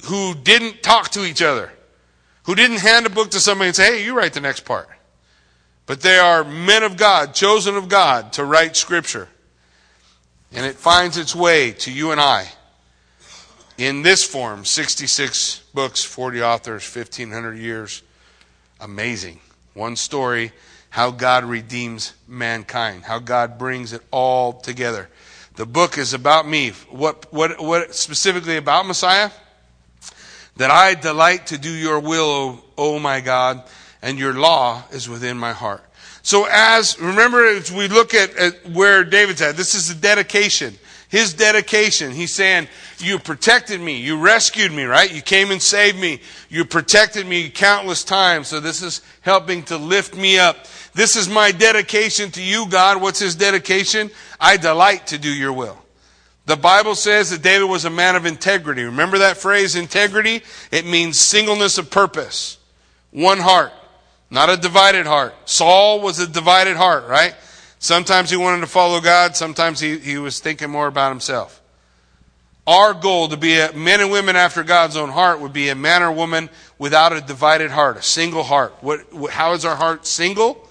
who 0.05 0.33
didn't 0.33 0.81
talk 0.81 1.09
to 1.09 1.23
each 1.23 1.43
other, 1.43 1.71
who 2.43 2.55
didn't 2.55 2.79
hand 2.79 3.05
a 3.05 3.09
book 3.11 3.29
to 3.29 3.39
somebody 3.39 3.67
and 3.67 3.75
say, 3.75 3.99
hey, 3.99 4.03
you 4.03 4.17
write 4.17 4.33
the 4.33 4.41
next 4.41 4.65
part. 4.65 4.89
But 5.85 6.01
they 6.01 6.17
are 6.17 6.43
men 6.43 6.81
of 6.81 6.97
God, 6.97 7.35
chosen 7.35 7.75
of 7.75 7.87
God 7.87 8.33
to 8.33 8.45
write 8.45 8.75
scripture. 8.75 9.27
And 10.51 10.65
it 10.65 10.77
finds 10.77 11.17
its 11.17 11.35
way 11.35 11.71
to 11.71 11.91
you 11.91 12.09
and 12.09 12.19
I 12.19 12.47
in 13.77 14.01
this 14.01 14.23
form 14.23 14.65
66 14.65 15.59
books, 15.75 16.03
40 16.03 16.41
authors, 16.41 16.95
1,500 16.95 17.59
years. 17.59 18.01
Amazing. 18.79 19.39
One 19.75 19.95
story 19.95 20.51
how 20.91 21.09
God 21.09 21.45
redeems 21.45 22.13
mankind, 22.27 23.05
how 23.05 23.17
God 23.17 23.57
brings 23.57 23.93
it 23.93 24.01
all 24.11 24.53
together. 24.53 25.09
The 25.55 25.65
book 25.65 25.97
is 25.97 26.13
about 26.13 26.47
me. 26.47 26.71
What, 26.89 27.31
what, 27.33 27.61
what 27.61 27.95
specifically 27.95 28.57
about 28.57 28.85
Messiah? 28.85 29.31
That 30.57 30.69
I 30.69 30.95
delight 30.95 31.47
to 31.47 31.57
do 31.57 31.71
your 31.71 31.99
will, 32.01 32.29
O, 32.29 32.63
o 32.77 32.99
my 32.99 33.21
God, 33.21 33.63
and 34.01 34.19
your 34.19 34.33
law 34.33 34.83
is 34.91 35.07
within 35.07 35.37
my 35.37 35.53
heart. 35.53 35.81
So 36.23 36.45
as, 36.51 36.99
remember 36.99 37.45
as 37.45 37.71
we 37.71 37.87
look 37.87 38.13
at, 38.13 38.35
at 38.35 38.69
where 38.69 39.05
David's 39.05 39.41
at, 39.41 39.55
this 39.55 39.73
is 39.73 39.87
the 39.87 39.99
dedication 39.99 40.77
his 41.11 41.33
dedication. 41.33 42.11
He's 42.11 42.33
saying, 42.33 42.69
You 42.97 43.19
protected 43.19 43.81
me. 43.81 43.97
You 43.97 44.17
rescued 44.17 44.71
me, 44.71 44.85
right? 44.85 45.13
You 45.13 45.21
came 45.21 45.51
and 45.51 45.61
saved 45.61 45.99
me. 45.99 46.21
You 46.49 46.63
protected 46.63 47.27
me 47.27 47.49
countless 47.49 48.05
times. 48.05 48.47
So 48.47 48.61
this 48.61 48.81
is 48.81 49.01
helping 49.19 49.63
to 49.63 49.77
lift 49.77 50.15
me 50.15 50.39
up. 50.39 50.65
This 50.93 51.17
is 51.17 51.27
my 51.27 51.51
dedication 51.51 52.31
to 52.31 52.41
you, 52.41 52.65
God. 52.69 53.01
What's 53.01 53.19
his 53.19 53.35
dedication? 53.35 54.09
I 54.39 54.55
delight 54.55 55.07
to 55.07 55.17
do 55.17 55.29
your 55.29 55.51
will. 55.51 55.77
The 56.45 56.55
Bible 56.55 56.95
says 56.95 57.29
that 57.29 57.41
David 57.41 57.69
was 57.69 57.83
a 57.83 57.89
man 57.89 58.15
of 58.15 58.25
integrity. 58.25 58.83
Remember 58.83 59.17
that 59.17 59.35
phrase, 59.35 59.75
integrity? 59.75 60.41
It 60.71 60.85
means 60.85 61.19
singleness 61.19 61.77
of 61.77 61.91
purpose. 61.91 62.57
One 63.11 63.39
heart, 63.39 63.73
not 64.29 64.49
a 64.49 64.55
divided 64.55 65.05
heart. 65.05 65.33
Saul 65.43 65.99
was 65.99 66.19
a 66.19 66.27
divided 66.27 66.77
heart, 66.77 67.07
right? 67.09 67.35
Sometimes 67.81 68.29
he 68.29 68.37
wanted 68.37 68.61
to 68.61 68.67
follow 68.67 69.01
God, 69.01 69.35
sometimes 69.35 69.79
he, 69.79 69.97
he 69.97 70.19
was 70.19 70.39
thinking 70.39 70.69
more 70.69 70.85
about 70.85 71.09
himself. 71.09 71.63
Our 72.67 72.93
goal 72.93 73.27
to 73.29 73.37
be 73.37 73.59
a, 73.59 73.73
men 73.73 74.01
and 74.01 74.11
women 74.11 74.35
after 74.35 74.63
God's 74.63 74.95
own 74.95 75.09
heart 75.09 75.39
would 75.39 75.51
be 75.51 75.69
a 75.69 75.73
man 75.73 76.03
or 76.03 76.11
woman 76.11 76.51
without 76.77 77.11
a 77.11 77.21
divided 77.21 77.71
heart, 77.71 77.97
a 77.97 78.03
single 78.03 78.43
heart. 78.43 78.75
What, 78.81 79.11
what, 79.11 79.31
how 79.31 79.53
is 79.53 79.65
our 79.65 79.75
heart 79.75 80.05
single? 80.05 80.69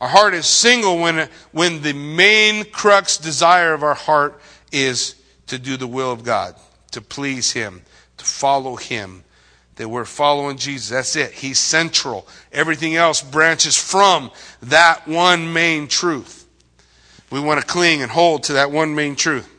Our 0.00 0.08
heart 0.08 0.32
is 0.32 0.46
single 0.46 0.98
when, 0.98 1.28
when 1.52 1.82
the 1.82 1.92
main 1.92 2.64
crux 2.64 3.18
desire 3.18 3.74
of 3.74 3.82
our 3.82 3.94
heart 3.94 4.40
is 4.72 5.14
to 5.48 5.58
do 5.58 5.76
the 5.76 5.86
will 5.86 6.10
of 6.10 6.24
God, 6.24 6.54
to 6.92 7.02
please 7.02 7.52
Him, 7.52 7.82
to 8.16 8.24
follow 8.24 8.76
Him. 8.76 9.24
That 9.74 9.90
we're 9.90 10.06
following 10.06 10.56
Jesus. 10.56 10.88
That's 10.88 11.16
it. 11.16 11.32
He's 11.32 11.58
central. 11.58 12.26
Everything 12.50 12.96
else 12.96 13.20
branches 13.20 13.76
from 13.76 14.30
that 14.62 15.06
one 15.06 15.52
main 15.52 15.86
truth. 15.86 16.45
We 17.30 17.40
want 17.40 17.60
to 17.60 17.66
cling 17.66 18.02
and 18.02 18.10
hold 18.10 18.44
to 18.44 18.54
that 18.54 18.70
one 18.70 18.94
main 18.94 19.16
truth. 19.16 19.52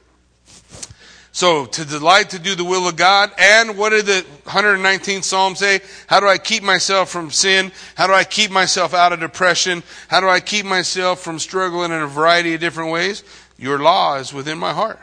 So, 1.38 1.67
to 1.67 1.86
delight 1.86 2.32
to 2.32 2.39
do 2.39 2.56
the 2.56 2.63
will 2.63 2.88
of 2.88 2.95
God, 2.95 3.32
and 3.38 3.77
what 3.77 3.91
did 3.91 4.08
the 4.08 4.25
119th 4.45 5.23
Psalm 5.23 5.56
say? 5.56 5.82
How 6.08 6.19
do 6.19 6.27
I 6.27 6.39
keep 6.39 6.63
myself 6.63 7.12
from 7.12 7.30
sin? 7.30 7.71
How 7.93 8.08
do 8.08 8.13
I 8.13 8.23
keep 8.23 8.49
myself 8.49 8.95
out 8.95 9.13
of 9.13 9.19
depression? 9.19 9.84
How 10.08 10.19
do 10.19 10.27
I 10.27 10.39
keep 10.39 10.65
myself 10.65 11.19
from 11.19 11.38
struggling 11.38 11.91
in 11.91 12.01
a 12.01 12.08
variety 12.08 12.56
of 12.56 12.60
different 12.60 12.91
ways? 12.91 13.23
Your 13.56 13.77
law 13.77 14.15
is 14.15 14.34
within 14.34 14.58
my 14.58 14.73
heart. 14.73 14.99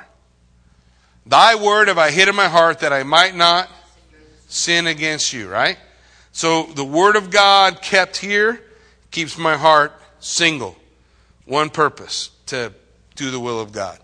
Thy 1.24 1.54
word 1.54 1.86
have 1.86 1.98
I 1.98 2.10
hid 2.10 2.26
in 2.26 2.34
my 2.34 2.48
heart 2.48 2.80
that 2.80 2.92
I 2.92 3.04
might 3.04 3.36
not 3.36 3.70
sin 4.48 4.88
against 4.88 5.32
you, 5.32 5.48
right? 5.48 5.78
So, 6.32 6.64
the 6.64 6.84
word 6.84 7.14
of 7.14 7.30
God 7.30 7.80
kept 7.80 8.16
here 8.16 8.60
keeps 9.12 9.38
my 9.38 9.56
heart 9.56 9.92
single. 10.18 10.74
One 11.44 11.70
purpose 11.70 12.30
to 12.46 12.72
do 13.16 13.30
the 13.30 13.40
will 13.40 13.60
of 13.60 13.72
God. 13.72 13.98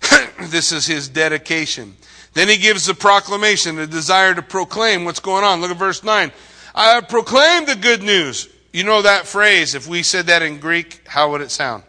this 0.40 0.72
is 0.72 0.86
his 0.86 1.08
dedication. 1.08 1.96
Then 2.34 2.48
he 2.48 2.56
gives 2.56 2.86
the 2.86 2.94
proclamation, 2.94 3.76
the 3.76 3.86
desire 3.86 4.34
to 4.34 4.42
proclaim 4.42 5.04
what's 5.04 5.20
going 5.20 5.44
on. 5.44 5.60
Look 5.60 5.70
at 5.70 5.76
verse 5.76 6.02
9. 6.02 6.32
I 6.74 6.94
have 6.94 7.08
proclaimed 7.08 7.66
the 7.66 7.76
good 7.76 8.02
news. 8.02 8.48
You 8.72 8.84
know 8.84 9.02
that 9.02 9.26
phrase. 9.26 9.74
If 9.74 9.86
we 9.86 10.02
said 10.02 10.26
that 10.26 10.42
in 10.42 10.58
Greek, 10.58 11.06
how 11.06 11.30
would 11.30 11.42
it 11.42 11.50
sound? 11.50 11.82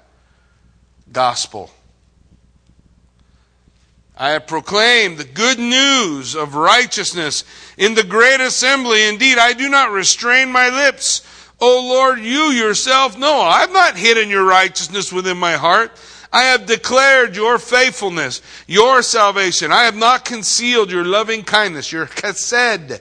Gospel. 1.11 1.71
I 4.17 4.31
have 4.31 4.47
proclaimed 4.47 5.17
the 5.17 5.23
good 5.23 5.57
news 5.57 6.35
of 6.35 6.55
righteousness 6.55 7.45
in 7.77 7.95
the 7.95 8.03
great 8.03 8.41
assembly. 8.41 9.07
Indeed, 9.07 9.37
I 9.37 9.53
do 9.53 9.69
not 9.69 9.91
restrain 9.91 10.51
my 10.51 10.69
lips. 10.69 11.21
O 11.65 11.87
Lord, 11.87 12.19
you 12.19 12.51
yourself 12.51 13.17
know. 13.17 13.39
I've 13.39 13.71
not 13.71 13.95
hidden 13.95 14.27
your 14.27 14.43
righteousness 14.43 15.13
within 15.13 15.37
my 15.37 15.53
heart. 15.53 15.93
I 16.29 16.43
have 16.43 16.65
declared 16.65 17.37
your 17.37 17.57
faithfulness, 17.57 18.41
your 18.67 19.01
salvation. 19.01 19.71
I 19.71 19.83
have 19.83 19.95
not 19.95 20.25
concealed 20.25 20.91
your 20.91 21.05
loving 21.05 21.41
kindness, 21.43 21.89
your 21.89 22.07
chesed. 22.07 22.99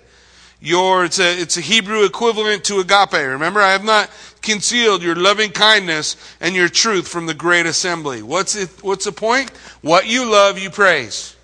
Your, 0.61 1.05
it's 1.05 1.19
a, 1.19 1.41
it's 1.41 1.57
a 1.57 1.61
Hebrew 1.61 2.05
equivalent 2.05 2.63
to 2.67 2.79
agape. 2.79 3.15
Remember, 3.15 3.61
I 3.61 3.73
have 3.73 3.83
not 3.83 4.09
concealed 4.43 5.03
your 5.03 5.17
loving 5.17 5.51
kindness 5.51 6.15
and 6.41 6.55
your 6.55 6.69
truth 6.69 7.09
from 7.09 7.27
the 7.27 7.35
great 7.35 7.67
assembly. 7.67 8.23
What's 8.23 8.55
it, 8.55 8.71
what's 8.81 9.07
the 9.07 9.11
point? 9.11 9.51
What 9.81 10.07
you 10.07 10.31
love, 10.31 10.61
you 10.61 10.71
praise. 10.71 11.35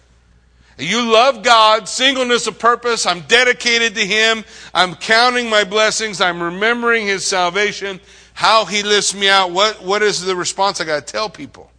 You 0.79 1.13
love 1.13 1.43
God, 1.43 1.89
singleness 1.89 2.47
of 2.47 2.59
purpose. 2.59 3.05
I'm 3.05 3.21
dedicated 3.23 3.97
to 3.97 4.07
Him. 4.07 4.45
I'm 4.73 4.95
counting 4.95 5.51
my 5.51 5.65
blessings. 5.65 6.21
I'm 6.21 6.41
remembering 6.41 7.07
His 7.07 7.27
salvation, 7.27 8.01
how 8.33 8.65
He 8.65 8.83
lifts 8.85 9.15
me 9.15 9.29
out. 9.29 9.51
What, 9.51 9.83
what 9.83 10.03
is 10.03 10.21
the 10.21 10.37
response 10.37 10.81
I 10.81 10.85
got 10.85 11.07
to 11.07 11.13
tell 11.13 11.29
people? 11.29 11.71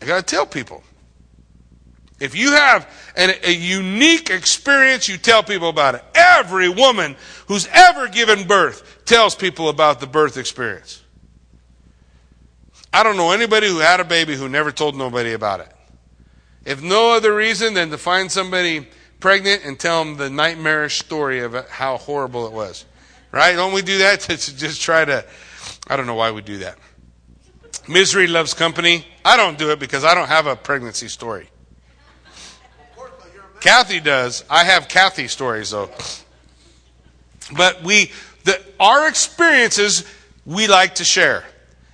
I 0.00 0.06
got 0.06 0.26
to 0.26 0.34
tell 0.34 0.46
people. 0.46 0.84
If 2.20 2.36
you 2.36 2.52
have 2.52 2.88
an, 3.16 3.30
a 3.42 3.52
unique 3.52 4.30
experience, 4.30 5.08
you 5.08 5.18
tell 5.18 5.42
people 5.42 5.68
about 5.68 5.94
it. 5.96 6.04
Every 6.14 6.68
woman 6.68 7.16
who's 7.46 7.68
ever 7.72 8.08
given 8.08 8.46
birth 8.46 9.04
tells 9.04 9.34
people 9.34 9.68
about 9.68 10.00
the 10.00 10.06
birth 10.06 10.36
experience. 10.36 11.02
I 12.92 13.02
don't 13.02 13.16
know 13.16 13.32
anybody 13.32 13.68
who 13.68 13.78
had 13.78 14.00
a 14.00 14.04
baby 14.04 14.34
who 14.36 14.48
never 14.48 14.72
told 14.72 14.96
nobody 14.96 15.32
about 15.32 15.60
it. 15.60 15.72
If 16.68 16.82
no 16.82 17.12
other 17.12 17.34
reason 17.34 17.72
than 17.72 17.88
to 17.92 17.96
find 17.96 18.30
somebody 18.30 18.86
pregnant 19.20 19.64
and 19.64 19.80
tell 19.80 20.04
them 20.04 20.18
the 20.18 20.28
nightmarish 20.28 20.98
story 20.98 21.40
of 21.40 21.54
how 21.70 21.96
horrible 21.96 22.46
it 22.46 22.52
was. 22.52 22.84
Right? 23.32 23.56
Don't 23.56 23.72
we 23.72 23.80
do 23.80 23.96
that 23.98 24.20
to 24.28 24.36
just 24.36 24.82
try 24.82 25.02
to, 25.02 25.24
I 25.86 25.96
don't 25.96 26.04
know 26.04 26.14
why 26.14 26.30
we 26.30 26.42
do 26.42 26.58
that. 26.58 26.76
Misery 27.88 28.26
loves 28.26 28.52
company. 28.52 29.06
I 29.24 29.38
don't 29.38 29.56
do 29.56 29.70
it 29.70 29.78
because 29.78 30.04
I 30.04 30.14
don't 30.14 30.28
have 30.28 30.46
a 30.46 30.56
pregnancy 30.56 31.08
story. 31.08 31.48
Kathy 33.60 33.98
does. 33.98 34.44
I 34.50 34.64
have 34.64 34.88
Kathy 34.88 35.26
stories 35.26 35.70
though. 35.70 35.88
But 37.56 37.82
we, 37.82 38.12
the, 38.44 38.62
our 38.78 39.08
experiences, 39.08 40.04
we 40.44 40.66
like 40.66 40.96
to 40.96 41.04
share. 41.04 41.44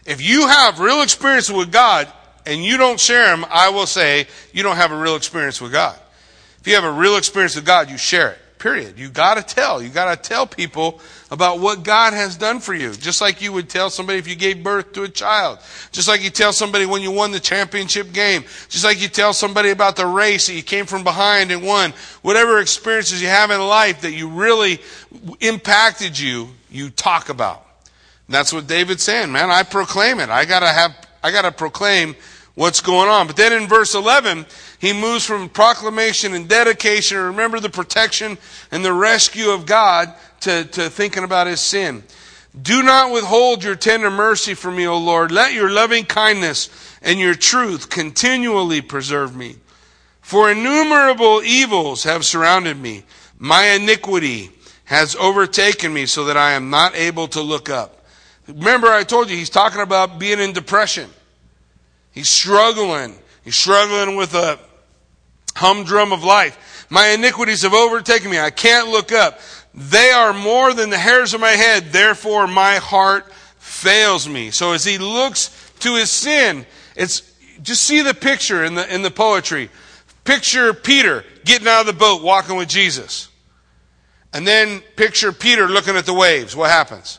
If 0.04 0.20
you 0.20 0.48
have 0.48 0.80
real 0.80 1.00
experience 1.02 1.48
with 1.48 1.70
God 1.70 2.12
and 2.46 2.64
you 2.64 2.76
don't 2.76 3.00
share 3.00 3.26
them, 3.26 3.44
I 3.50 3.70
will 3.70 3.87
say 3.87 4.26
you 4.52 4.62
don't 4.62 4.76
have 4.76 4.92
a 4.92 4.98
real 4.98 5.16
experience 5.16 5.61
with 5.61 5.72
God. 5.72 5.98
If 6.61 6.68
you 6.68 6.74
have 6.74 6.85
a 6.85 6.92
real 6.92 7.16
experience 7.16 7.57
with 7.57 7.66
God, 7.66 7.90
you 7.90 7.98
share 7.98 8.33
it. 8.33 8.38
Period. 8.59 8.98
You 8.98 9.11
gotta 9.11 9.42
tell. 9.42 9.83
You 9.83 9.90
gotta 9.90 10.16
tell 10.20 10.46
people 10.46 10.98
about 11.30 11.61
what 11.61 11.83
God 11.83 12.14
has 12.14 12.35
done 12.37 12.61
for 12.61 12.72
you. 12.72 12.94
Just 12.94 13.20
like 13.20 13.42
you 13.42 13.52
would 13.52 13.68
tell 13.68 13.90
somebody 13.90 14.18
if 14.18 14.26
you 14.26 14.35
gave 14.35 14.64
birth 14.64 14.94
to 14.94 15.02
a 15.02 15.09
child. 15.11 15.59
Just 15.92 16.09
like 16.09 16.24
you 16.24 16.30
tell 16.30 16.54
somebody 16.54 16.87
when 16.87 17.02
you 17.02 17.11
won 17.11 17.30
the 17.30 17.40
championship 17.40 18.14
game. 18.14 18.42
Just 18.70 18.83
like 18.83 19.02
you 19.02 19.09
tell 19.09 19.35
somebody 19.35 19.68
about 19.68 19.96
the 19.96 20.07
race 20.07 20.46
that 20.46 20.54
you 20.54 20.62
came 20.62 20.87
from 20.87 21.04
behind 21.04 21.50
and 21.50 21.62
won. 21.62 21.92
Whatever 22.22 22.59
experiences 22.59 23.20
you 23.20 23.28
have 23.28 23.50
in 23.50 23.61
life 23.61 24.00
that 24.00 24.12
you 24.12 24.28
really 24.28 24.80
impacted 25.40 26.18
you, 26.18 26.48
you 26.70 26.88
talk 26.88 27.28
about. 27.28 27.66
And 28.28 28.35
that's 28.35 28.50
what 28.50 28.66
David's 28.66 29.02
saying, 29.02 29.30
man. 29.30 29.50
I 29.50 29.64
proclaim 29.64 30.20
it. 30.20 30.30
I 30.30 30.46
gotta 30.46 30.68
have, 30.68 30.96
I 31.22 31.33
gotta 31.33 31.52
proclaim 31.52 32.16
what's 32.54 32.80
going 32.80 33.08
on. 33.08 33.26
But 33.26 33.36
then 33.36 33.52
in 33.52 33.68
verse 33.68 33.94
11, 33.94 34.46
he 34.78 34.92
moves 34.92 35.24
from 35.24 35.48
proclamation 35.48 36.34
and 36.34 36.48
dedication, 36.48 37.18
remember 37.18 37.60
the 37.60 37.70
protection 37.70 38.38
and 38.70 38.84
the 38.84 38.92
rescue 38.92 39.50
of 39.50 39.66
God, 39.66 40.14
to, 40.40 40.64
to 40.64 40.90
thinking 40.90 41.24
about 41.24 41.46
his 41.46 41.60
sin. 41.60 42.02
Do 42.60 42.82
not 42.82 43.12
withhold 43.12 43.64
your 43.64 43.74
tender 43.74 44.10
mercy 44.10 44.54
from 44.54 44.76
me, 44.76 44.86
O 44.86 44.98
Lord. 44.98 45.32
Let 45.32 45.54
your 45.54 45.70
loving 45.70 46.04
kindness 46.04 46.70
and 47.02 47.18
your 47.18 47.34
truth 47.34 47.90
continually 47.90 48.80
preserve 48.80 49.34
me. 49.34 49.56
For 50.20 50.50
innumerable 50.50 51.42
evils 51.42 52.04
have 52.04 52.24
surrounded 52.24 52.78
me. 52.78 53.04
My 53.38 53.70
iniquity 53.70 54.50
has 54.84 55.16
overtaken 55.16 55.92
me 55.92 56.06
so 56.06 56.26
that 56.26 56.36
I 56.36 56.52
am 56.52 56.70
not 56.70 56.94
able 56.94 57.26
to 57.28 57.40
look 57.40 57.68
up. 57.68 58.04
Remember, 58.46 58.88
I 58.88 59.02
told 59.02 59.30
you 59.30 59.36
he's 59.36 59.50
talking 59.50 59.80
about 59.80 60.18
being 60.18 60.38
in 60.38 60.52
depression. 60.52 61.10
He's 62.14 62.29
struggling. 62.29 63.16
He's 63.42 63.57
struggling 63.57 64.16
with 64.16 64.35
a 64.35 64.59
humdrum 65.57 66.12
of 66.12 66.22
life. 66.22 66.87
My 66.88 67.09
iniquities 67.09 67.62
have 67.62 67.74
overtaken 67.74 68.31
me. 68.31 68.38
I 68.38 68.50
can't 68.50 68.88
look 68.88 69.11
up. 69.11 69.40
They 69.74 70.11
are 70.11 70.33
more 70.33 70.72
than 70.72 70.90
the 70.90 70.98
hairs 70.98 71.35
of 71.35 71.40
my 71.40 71.50
head. 71.50 71.87
Therefore, 71.92 72.46
my 72.46 72.77
heart 72.77 73.33
fails 73.59 74.29
me. 74.29 74.53
So 74.53 74.72
as 74.72 74.85
he 74.85 74.98
looks 74.98 75.72
to 75.81 75.96
his 75.96 76.11
sin, 76.11 76.64
it's 76.94 77.22
just 77.61 77.83
see 77.83 78.00
the 78.00 78.14
picture 78.14 78.64
in 78.64 78.77
the, 78.77 78.94
in 78.94 79.03
the 79.03 79.11
poetry. 79.11 79.70
Picture 80.22 80.72
Peter 80.72 81.24
getting 81.44 81.66
out 81.66 81.81
of 81.81 81.87
the 81.87 81.92
boat, 81.92 82.22
walking 82.22 82.57
with 82.57 82.68
Jesus. 82.68 83.29
And 84.33 84.46
then 84.46 84.81
picture 84.96 85.33
Peter 85.33 85.68
looking 85.68 85.96
at 85.96 86.07
the 86.07 86.14
waves. 86.14 86.55
What 86.55 86.70
happens? 86.70 87.18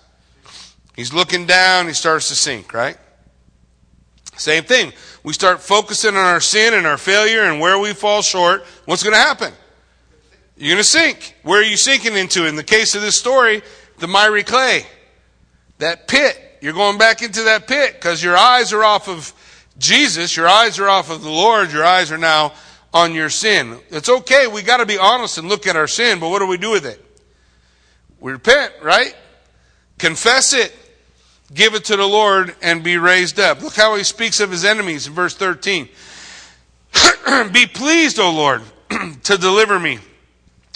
He's 0.95 1.13
looking 1.13 1.45
down, 1.45 1.87
he 1.87 1.93
starts 1.93 2.29
to 2.29 2.35
sink, 2.35 2.73
right? 2.73 2.97
Same 4.37 4.63
thing. 4.63 4.93
We 5.23 5.33
start 5.33 5.61
focusing 5.61 6.15
on 6.15 6.25
our 6.25 6.39
sin 6.39 6.73
and 6.73 6.85
our 6.85 6.97
failure 6.97 7.43
and 7.43 7.59
where 7.59 7.79
we 7.79 7.93
fall 7.93 8.21
short. 8.21 8.63
What's 8.85 9.03
going 9.03 9.15
to 9.15 9.19
happen? 9.19 9.53
You're 10.57 10.73
going 10.73 10.77
to 10.77 10.83
sink. 10.83 11.35
Where 11.43 11.59
are 11.59 11.63
you 11.63 11.77
sinking 11.77 12.15
into? 12.15 12.45
In 12.45 12.55
the 12.55 12.63
case 12.63 12.95
of 12.95 13.01
this 13.01 13.17
story, 13.17 13.61
the 13.99 14.07
miry 14.07 14.43
clay. 14.43 14.85
That 15.79 16.07
pit. 16.07 16.41
You're 16.61 16.73
going 16.73 16.97
back 16.97 17.21
into 17.21 17.43
that 17.43 17.67
pit 17.67 17.93
because 17.93 18.23
your 18.23 18.37
eyes 18.37 18.71
are 18.73 18.83
off 18.83 19.07
of 19.09 19.33
Jesus. 19.77 20.35
Your 20.35 20.47
eyes 20.47 20.79
are 20.79 20.89
off 20.89 21.09
of 21.09 21.21
the 21.23 21.29
Lord. 21.29 21.71
Your 21.71 21.83
eyes 21.83 22.11
are 22.11 22.17
now 22.17 22.53
on 22.93 23.13
your 23.13 23.29
sin. 23.29 23.79
It's 23.89 24.09
okay. 24.09 24.47
We 24.47 24.61
got 24.61 24.77
to 24.77 24.85
be 24.85 24.97
honest 24.97 25.37
and 25.37 25.49
look 25.49 25.67
at 25.67 25.75
our 25.75 25.87
sin, 25.87 26.19
but 26.19 26.29
what 26.29 26.39
do 26.39 26.47
we 26.47 26.57
do 26.57 26.71
with 26.71 26.85
it? 26.85 27.03
We 28.19 28.31
repent, 28.31 28.73
right? 28.81 29.15
Confess 29.97 30.53
it 30.53 30.73
give 31.53 31.75
it 31.75 31.85
to 31.85 31.95
the 31.95 32.05
Lord 32.05 32.55
and 32.61 32.83
be 32.83 32.97
raised 32.97 33.39
up. 33.39 33.61
Look 33.61 33.75
how 33.75 33.95
he 33.95 34.03
speaks 34.03 34.39
of 34.39 34.51
his 34.51 34.65
enemies 34.65 35.07
in 35.07 35.13
verse 35.13 35.35
13. 35.35 35.87
be 37.51 37.65
pleased, 37.67 38.19
O 38.19 38.31
Lord, 38.31 38.61
to 39.23 39.37
deliver 39.37 39.79
me. 39.79 39.99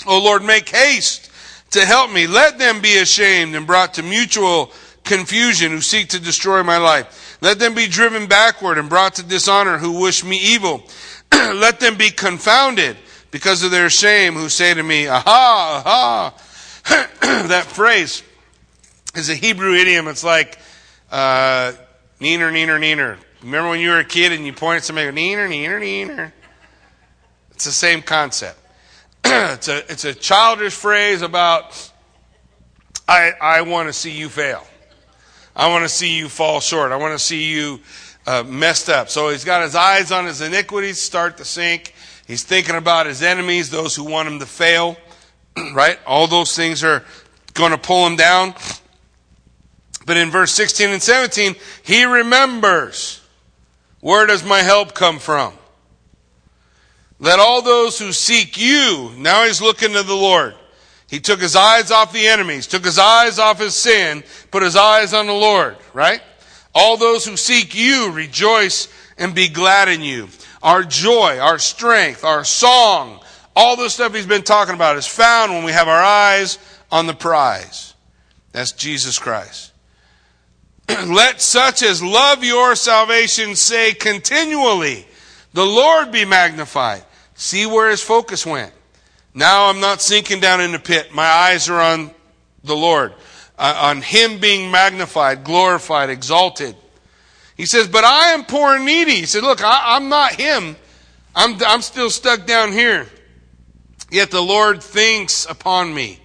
O 0.06 0.22
Lord, 0.22 0.44
make 0.44 0.70
haste 0.70 1.32
to 1.72 1.86
help 1.86 2.12
me. 2.12 2.28
Let 2.28 2.58
them 2.58 2.82
be 2.82 2.98
ashamed 2.98 3.56
and 3.56 3.68
brought 3.68 3.96
to 3.96 4.04
mutual 4.04 4.72
confusion 5.04 5.72
who 5.72 5.82
seek 5.82 6.10
to 6.10 6.20
destroy 6.20 6.64
my 6.64 6.78
life. 6.78 7.38
Let 7.42 7.60
them 7.60 7.74
be 7.74 7.88
driven 7.88 8.28
backward 8.28 8.78
and 8.78 8.90
brought 8.90 9.16
to 9.16 9.24
dishonor 9.24 9.78
who 9.78 10.02
wish 10.02 10.24
me 10.24 10.38
evil. 10.38 10.84
Let 11.32 11.80
them 11.80 11.96
be 11.96 12.10
confounded 12.10 12.98
because 13.32 13.64
of 13.64 13.72
their 13.72 13.90
shame 13.90 14.34
who 14.34 14.50
say 14.50 14.74
to 14.74 14.84
me, 14.84 15.08
aha, 15.08 15.84
aha. 15.86 16.34
that 17.48 17.66
phrase 17.66 18.24
is 19.16 19.30
a 19.30 19.36
Hebrew 19.36 19.74
idiom. 19.74 20.08
It's 20.08 20.24
like, 20.24 20.58
uh, 21.12 21.74
neener, 22.20 22.52
neener, 22.52 22.80
neener. 22.80 23.18
Remember 23.42 23.70
when 23.70 23.80
you 23.80 23.90
were 23.90 24.00
a 24.00 24.06
kid 24.06 24.32
and 24.32 24.46
you 24.46 24.54
pointed 24.54 24.84
somebody, 24.84 25.08
neener, 25.10 25.48
neener, 25.48 25.82
neener? 25.82 26.32
It's 27.52 27.66
the 27.66 27.72
same 27.72 28.02
concept. 28.02 28.60
it's, 29.26 29.68
a, 29.68 29.92
it's 29.92 30.06
a 30.06 30.14
childish 30.14 30.74
phrase 30.74 31.22
about, 31.22 31.92
I, 33.08 33.34
I 33.42 33.62
want 33.62 33.88
to 33.88 33.94
see 33.94 34.12
you 34.12 34.30
fail. 34.30 34.66
I 35.56 35.68
want 35.68 35.84
to 35.84 35.90
see 35.90 36.16
you 36.16 36.30
fall 36.30 36.60
short. 36.60 36.92
I 36.92 36.96
want 36.96 37.18
to 37.18 37.24
see 37.24 37.52
you 37.52 37.80
uh, 38.26 38.44
messed 38.44 38.90
up. 38.90 39.10
So 39.10 39.30
he's 39.30 39.44
got 39.44 39.64
his 39.64 39.76
eyes 39.76 40.12
on 40.12 40.26
his 40.26 40.42
iniquities 40.42 41.02
start 41.02 41.38
to 41.38 41.46
sink. 41.46 41.94
He's 42.28 42.44
thinking 42.44 42.76
about 42.76 43.08
his 43.08 43.24
enemies, 43.24 43.70
those 43.70 43.96
who 43.96 44.04
want 44.04 44.28
him 44.28 44.40
to 44.40 44.46
fail, 44.46 44.98
right? 45.74 46.00
All 46.06 46.28
those 46.28 46.56
things 46.56 46.84
are 46.84 47.04
going 47.56 47.72
to 47.72 47.78
pull 47.78 48.06
him 48.06 48.16
down. 48.16 48.54
But 50.10 50.18
in 50.18 50.32
verse 50.32 50.52
16 50.54 50.90
and 50.90 51.04
17, 51.04 51.56
he 51.84 52.04
remembers 52.04 53.22
where 54.00 54.26
does 54.26 54.44
my 54.44 54.64
help 54.64 54.96
come 54.96 55.20
from? 55.20 55.54
Let 57.20 57.38
all 57.38 57.62
those 57.62 58.00
who 58.00 58.12
seek 58.12 58.58
you, 58.58 59.12
now 59.18 59.46
he's 59.46 59.62
looking 59.62 59.94
to 59.94 60.02
the 60.02 60.16
Lord. 60.16 60.56
He 61.08 61.20
took 61.20 61.40
his 61.40 61.56
eyes 61.56 61.92
off 61.92 62.12
the 62.12 62.26
enemies, 62.26 62.66
took 62.66 62.86
his 62.86 62.98
eyes 62.98 63.38
off 63.38 63.60
his 63.60 63.76
sin, 63.76 64.24
put 64.50 64.64
his 64.64 64.76
eyes 64.76 65.14
on 65.14 65.28
the 65.28 65.34
Lord, 65.34 65.78
right? 65.94 66.24
All 66.74 66.98
those 66.98 67.24
who 67.24 67.38
seek 67.38 67.76
you 67.76 68.12
rejoice 68.12 68.88
and 69.20 69.36
be 69.36 69.48
glad 69.48 69.90
in 69.90 70.02
you. 70.02 70.30
Our 70.64 70.82
joy, 70.82 71.38
our 71.38 71.60
strength, 71.60 72.24
our 72.24 72.44
song, 72.44 73.20
all 73.56 73.76
the 73.76 73.92
stuff 73.92 74.16
he's 74.16 74.26
been 74.26 74.42
talking 74.42 74.74
about 74.74 74.98
is 74.98 75.06
found 75.06 75.52
when 75.52 75.66
we 75.66 75.72
have 75.72 75.88
our 75.88 76.02
eyes 76.02 76.58
on 76.92 77.06
the 77.06 77.14
prize. 77.14 77.94
That's 78.54 78.72
Jesus 78.72 79.20
Christ. 79.20 79.69
Let 81.08 81.40
such 81.40 81.84
as 81.84 82.02
love 82.02 82.44
your 82.44 82.76
salvation 82.76 83.56
say 83.56 83.94
continually, 83.94 85.06
The 85.54 85.66
Lord 85.66 86.12
be 86.12 86.26
magnified. 86.26 87.04
See 87.36 87.66
where 87.66 87.90
his 87.90 88.02
focus 88.02 88.46
went. 88.46 88.74
Now 89.34 89.68
I'm 89.68 89.80
not 89.80 90.02
sinking 90.02 90.40
down 90.40 90.62
in 90.62 90.72
the 90.72 90.80
pit. 90.80 91.14
My 91.14 91.26
eyes 91.26 91.70
are 91.70 91.80
on 91.80 92.12
the 92.64 92.76
Lord, 92.76 93.14
uh, 93.58 93.80
on 93.84 94.02
him 94.02 94.40
being 94.40 94.72
magnified, 94.72 95.44
glorified, 95.44 96.10
exalted. 96.10 96.76
He 97.56 97.66
says, 97.66 97.88
But 97.88 98.04
I 98.04 98.30
am 98.30 98.46
poor 98.46 98.76
and 98.76 98.86
needy. 98.86 99.16
He 99.16 99.26
said, 99.26 99.44
Look, 99.44 99.64
I, 99.64 99.96
I'm 99.96 100.10
not 100.10 100.34
him. 100.34 100.76
I'm, 101.36 101.58
I'm 101.66 101.82
still 101.82 102.10
stuck 102.10 102.48
down 102.48 102.72
here. 102.72 103.08
Yet 104.10 104.32
the 104.32 104.42
Lord 104.42 104.82
thinks 104.82 105.46
upon 105.46 105.94
me. 105.94 106.20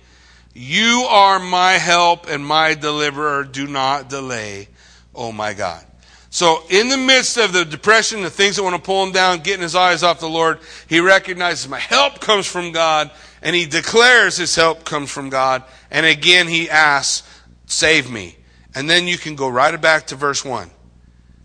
You 0.54 1.06
are 1.10 1.40
my 1.40 1.72
help 1.72 2.28
and 2.28 2.46
my 2.46 2.74
deliverer. 2.74 3.42
Do 3.44 3.66
not 3.66 4.08
delay, 4.08 4.68
oh 5.14 5.32
my 5.32 5.52
God. 5.52 5.84
So, 6.30 6.62
in 6.68 6.88
the 6.88 6.96
midst 6.96 7.36
of 7.36 7.52
the 7.52 7.64
depression, 7.64 8.22
the 8.22 8.30
things 8.30 8.56
that 8.56 8.62
want 8.62 8.74
to 8.74 8.82
pull 8.82 9.04
him 9.04 9.12
down, 9.12 9.40
getting 9.40 9.62
his 9.62 9.76
eyes 9.76 10.02
off 10.02 10.18
the 10.18 10.28
Lord, 10.28 10.58
he 10.88 10.98
recognizes 10.98 11.68
my 11.68 11.78
help 11.78 12.20
comes 12.20 12.46
from 12.46 12.72
God, 12.72 13.10
and 13.42 13.54
he 13.54 13.66
declares 13.66 14.36
his 14.36 14.54
help 14.56 14.84
comes 14.84 15.10
from 15.10 15.28
God. 15.28 15.62
And 15.92 16.04
again, 16.06 16.48
he 16.48 16.68
asks, 16.68 17.28
Save 17.66 18.10
me. 18.10 18.36
And 18.74 18.90
then 18.90 19.06
you 19.06 19.16
can 19.16 19.36
go 19.36 19.48
right 19.48 19.80
back 19.80 20.08
to 20.08 20.16
verse 20.16 20.44
1. 20.44 20.70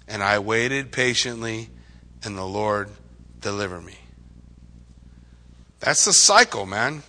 And 0.07 0.23
I 0.23 0.39
waited 0.39 0.91
patiently, 0.91 1.69
and 2.23 2.35
the 2.35 2.45
Lord 2.45 2.89
delivered 3.41 3.81
me. 3.81 3.97
That's 5.79 6.05
the 6.05 6.13
cycle, 6.13 6.65
man. 6.65 7.03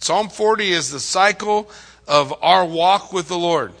Psalm 0.00 0.28
40 0.28 0.70
is 0.70 0.90
the 0.90 1.00
cycle 1.00 1.70
of 2.08 2.34
our 2.42 2.64
walk 2.64 3.12
with 3.12 3.28
the 3.28 3.38
Lord. 3.38 3.72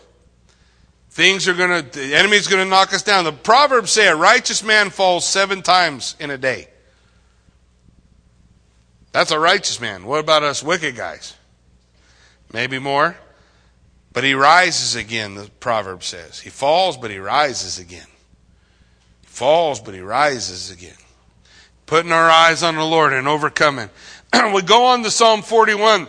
Things 1.10 1.48
are 1.48 1.54
going 1.54 1.82
to, 1.84 1.98
the 1.98 2.14
enemy's 2.14 2.46
going 2.46 2.62
to 2.62 2.68
knock 2.68 2.94
us 2.94 3.02
down. 3.02 3.24
The 3.24 3.32
Proverbs 3.32 3.90
say 3.90 4.06
a 4.06 4.14
righteous 4.14 4.62
man 4.62 4.90
falls 4.90 5.26
seven 5.26 5.62
times 5.62 6.14
in 6.20 6.30
a 6.30 6.38
day. 6.38 6.68
That's 9.12 9.32
a 9.32 9.38
righteous 9.38 9.80
man. 9.80 10.04
What 10.04 10.20
about 10.20 10.44
us 10.44 10.62
wicked 10.62 10.94
guys? 10.94 11.34
Maybe 12.52 12.78
more. 12.78 13.16
But 14.12 14.24
he 14.24 14.34
rises 14.34 14.96
again, 14.96 15.34
the 15.34 15.50
proverb 15.60 16.02
says. 16.02 16.40
He 16.40 16.50
falls, 16.50 16.96
but 16.96 17.10
he 17.10 17.18
rises 17.18 17.78
again. 17.78 18.06
He 19.20 19.26
falls, 19.26 19.80
but 19.80 19.94
he 19.94 20.00
rises 20.00 20.70
again. 20.70 20.96
Putting 21.86 22.12
our 22.12 22.28
eyes 22.28 22.62
on 22.62 22.74
the 22.74 22.84
Lord 22.84 23.12
and 23.12 23.28
overcoming. 23.28 23.88
we 24.54 24.62
go 24.62 24.86
on 24.86 25.02
to 25.02 25.10
Psalm 25.10 25.42
41. 25.42 26.06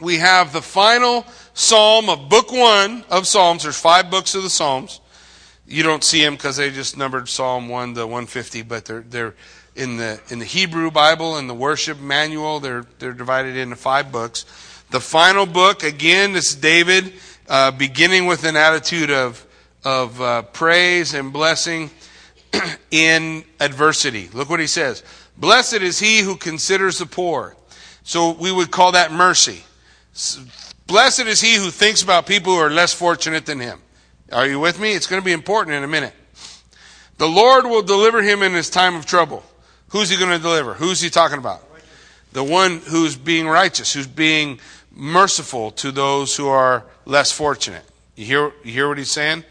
We 0.00 0.18
have 0.18 0.52
the 0.52 0.62
final 0.62 1.24
psalm 1.54 2.08
of 2.08 2.28
book 2.28 2.52
one 2.52 3.04
of 3.08 3.26
Psalms. 3.26 3.62
There's 3.62 3.78
five 3.78 4.10
books 4.10 4.34
of 4.34 4.42
the 4.42 4.50
Psalms. 4.50 5.00
You 5.66 5.82
don't 5.82 6.04
see 6.04 6.22
them 6.22 6.34
because 6.34 6.56
they 6.56 6.70
just 6.70 6.96
numbered 6.96 7.28
Psalm 7.28 7.68
1 7.68 7.94
to 7.94 8.02
150, 8.02 8.62
but 8.62 8.84
they're, 8.84 9.00
they're 9.02 9.34
in 9.74 9.96
the, 9.96 10.20
in 10.28 10.38
the 10.38 10.44
Hebrew 10.44 10.90
Bible, 10.90 11.38
and 11.38 11.48
the 11.48 11.54
worship 11.54 11.98
manual, 11.98 12.60
they're, 12.60 12.84
they're 12.98 13.14
divided 13.14 13.56
into 13.56 13.76
five 13.76 14.12
books. 14.12 14.44
The 14.90 15.00
final 15.00 15.46
book, 15.46 15.82
again, 15.82 16.36
is 16.36 16.54
David, 16.54 17.14
uh, 17.48 17.70
beginning 17.70 18.26
with 18.26 18.44
an 18.44 18.56
attitude 18.56 19.10
of, 19.10 19.46
of 19.84 20.20
uh, 20.20 20.42
praise 20.42 21.14
and 21.14 21.32
blessing 21.32 21.90
in 22.90 23.44
adversity. 23.60 24.28
Look 24.34 24.50
what 24.50 24.60
he 24.60 24.66
says. 24.66 25.02
Blessed 25.42 25.82
is 25.82 25.98
he 25.98 26.20
who 26.20 26.36
considers 26.36 26.98
the 26.98 27.06
poor. 27.06 27.56
So 28.04 28.30
we 28.30 28.52
would 28.52 28.70
call 28.70 28.92
that 28.92 29.10
mercy. 29.10 29.64
Blessed 30.86 31.22
is 31.22 31.40
he 31.40 31.56
who 31.56 31.68
thinks 31.70 32.00
about 32.00 32.26
people 32.26 32.52
who 32.52 32.60
are 32.60 32.70
less 32.70 32.92
fortunate 32.92 33.44
than 33.44 33.58
him. 33.58 33.80
Are 34.30 34.46
you 34.46 34.60
with 34.60 34.78
me? 34.78 34.94
It's 34.94 35.08
going 35.08 35.20
to 35.20 35.26
be 35.26 35.32
important 35.32 35.74
in 35.74 35.82
a 35.82 35.88
minute. 35.88 36.14
The 37.18 37.26
Lord 37.26 37.64
will 37.64 37.82
deliver 37.82 38.22
him 38.22 38.44
in 38.44 38.52
his 38.52 38.70
time 38.70 38.94
of 38.94 39.04
trouble. 39.04 39.42
Who's 39.88 40.10
he 40.10 40.16
going 40.16 40.30
to 40.30 40.38
deliver? 40.38 40.74
Who's 40.74 41.00
he 41.00 41.10
talking 41.10 41.38
about? 41.38 41.60
The 42.32 42.44
one 42.44 42.78
who's 42.78 43.16
being 43.16 43.48
righteous, 43.48 43.92
who's 43.92 44.06
being 44.06 44.60
merciful 44.92 45.72
to 45.72 45.90
those 45.90 46.36
who 46.36 46.46
are 46.46 46.84
less 47.04 47.32
fortunate. 47.32 47.82
You 48.14 48.26
hear, 48.26 48.52
you 48.62 48.72
hear 48.72 48.88
what 48.88 48.98
he's 48.98 49.10
saying? 49.10 49.42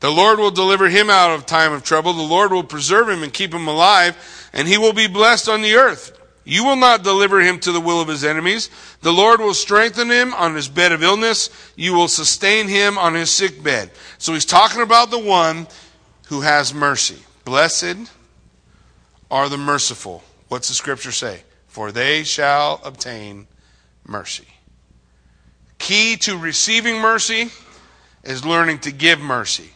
The 0.00 0.10
Lord 0.10 0.38
will 0.38 0.50
deliver 0.50 0.88
him 0.88 1.08
out 1.08 1.30
of 1.30 1.46
time 1.46 1.72
of 1.72 1.82
trouble. 1.82 2.12
The 2.12 2.22
Lord 2.22 2.52
will 2.52 2.62
preserve 2.62 3.08
him 3.08 3.22
and 3.22 3.32
keep 3.32 3.52
him 3.52 3.66
alive, 3.66 4.45
and 4.56 4.66
he 4.66 4.78
will 4.78 4.94
be 4.94 5.06
blessed 5.06 5.48
on 5.50 5.60
the 5.60 5.74
earth. 5.74 6.18
You 6.42 6.64
will 6.64 6.76
not 6.76 7.02
deliver 7.04 7.40
him 7.40 7.60
to 7.60 7.72
the 7.72 7.80
will 7.80 8.00
of 8.00 8.08
his 8.08 8.24
enemies. 8.24 8.70
The 9.02 9.12
Lord 9.12 9.40
will 9.40 9.52
strengthen 9.52 10.08
him 10.08 10.32
on 10.32 10.54
his 10.54 10.66
bed 10.66 10.92
of 10.92 11.02
illness. 11.02 11.50
You 11.76 11.92
will 11.92 12.08
sustain 12.08 12.66
him 12.66 12.96
on 12.96 13.14
his 13.14 13.30
sick 13.30 13.62
bed. 13.62 13.90
So 14.16 14.32
he's 14.32 14.46
talking 14.46 14.80
about 14.80 15.10
the 15.10 15.18
one 15.18 15.66
who 16.28 16.40
has 16.40 16.72
mercy. 16.72 17.18
Blessed 17.44 18.10
are 19.30 19.48
the 19.48 19.58
merciful. 19.58 20.24
What's 20.48 20.68
the 20.68 20.74
scripture 20.74 21.12
say? 21.12 21.42
For 21.66 21.92
they 21.92 22.22
shall 22.22 22.80
obtain 22.82 23.48
mercy. 24.06 24.46
Key 25.78 26.16
to 26.18 26.38
receiving 26.38 26.98
mercy 26.98 27.50
is 28.24 28.46
learning 28.46 28.78
to 28.80 28.90
give 28.92 29.20
mercy. 29.20 29.70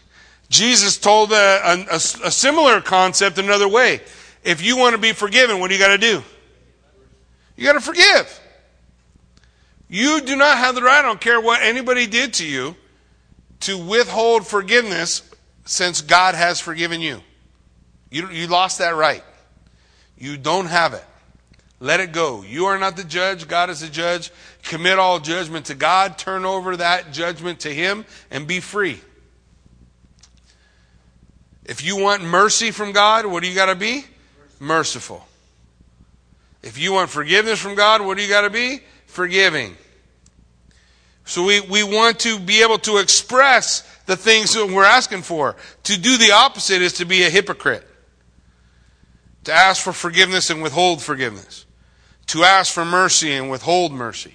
Jesus 0.48 0.96
told 0.96 1.32
a, 1.32 1.86
a, 1.90 1.94
a, 1.94 2.00
similar 2.00 2.80
concept 2.80 3.38
another 3.38 3.68
way. 3.68 4.00
If 4.42 4.62
you 4.62 4.76
want 4.76 4.94
to 4.94 5.00
be 5.00 5.12
forgiven, 5.12 5.60
what 5.60 5.68
do 5.68 5.74
you 5.74 5.80
got 5.80 5.88
to 5.88 5.98
do? 5.98 6.22
You 7.56 7.64
got 7.64 7.74
to 7.74 7.80
forgive. 7.80 8.40
You 9.88 10.20
do 10.20 10.36
not 10.36 10.56
have 10.56 10.74
the 10.74 10.82
right, 10.82 11.00
I 11.00 11.02
don't 11.02 11.20
care 11.20 11.40
what 11.40 11.62
anybody 11.62 12.06
did 12.06 12.34
to 12.34 12.46
you, 12.46 12.76
to 13.60 13.76
withhold 13.76 14.46
forgiveness 14.46 15.22
since 15.64 16.00
God 16.00 16.34
has 16.34 16.60
forgiven 16.60 17.00
you. 17.00 17.20
You, 18.10 18.30
you 18.30 18.46
lost 18.46 18.78
that 18.78 18.94
right. 18.94 19.22
You 20.16 20.36
don't 20.36 20.66
have 20.66 20.94
it. 20.94 21.04
Let 21.80 22.00
it 22.00 22.12
go. 22.12 22.42
You 22.42 22.66
are 22.66 22.78
not 22.78 22.96
the 22.96 23.04
judge. 23.04 23.48
God 23.48 23.70
is 23.70 23.80
the 23.80 23.88
judge. 23.88 24.30
Commit 24.62 24.98
all 24.98 25.18
judgment 25.18 25.66
to 25.66 25.74
God. 25.74 26.18
Turn 26.18 26.44
over 26.44 26.76
that 26.76 27.12
judgment 27.12 27.60
to 27.60 27.72
Him 27.72 28.04
and 28.30 28.46
be 28.46 28.60
free. 28.60 29.00
If 31.64 31.84
you 31.84 31.96
want 31.96 32.22
mercy 32.22 32.70
from 32.70 32.92
God, 32.92 33.26
what 33.26 33.42
do 33.42 33.48
you 33.48 33.54
got 33.54 33.66
to 33.66 33.74
be? 33.74 34.04
Merciful. 34.60 35.26
If 36.62 36.78
you 36.78 36.92
want 36.92 37.10
forgiveness 37.10 37.58
from 37.58 37.74
God, 37.74 38.00
what 38.02 38.16
do 38.16 38.22
you 38.22 38.28
got 38.28 38.42
to 38.42 38.50
be? 38.50 38.80
Forgiving. 39.06 39.76
So 41.24 41.44
we, 41.44 41.60
we 41.60 41.82
want 41.82 42.20
to 42.20 42.38
be 42.38 42.62
able 42.62 42.78
to 42.78 42.98
express 42.98 43.80
the 44.06 44.16
things 44.16 44.54
that 44.54 44.66
we're 44.66 44.84
asking 44.84 45.22
for. 45.22 45.56
To 45.84 45.98
do 45.98 46.16
the 46.16 46.30
opposite 46.30 46.82
is 46.82 46.92
to 46.94 47.04
be 47.04 47.24
a 47.24 47.30
hypocrite. 47.30 47.84
To 49.44 49.52
ask 49.52 49.82
for 49.82 49.92
forgiveness 49.92 50.50
and 50.50 50.62
withhold 50.62 51.02
forgiveness 51.02 51.66
to 52.30 52.44
ask 52.44 52.72
for 52.72 52.84
mercy 52.84 53.32
and 53.32 53.50
withhold 53.50 53.92
mercy. 53.92 54.34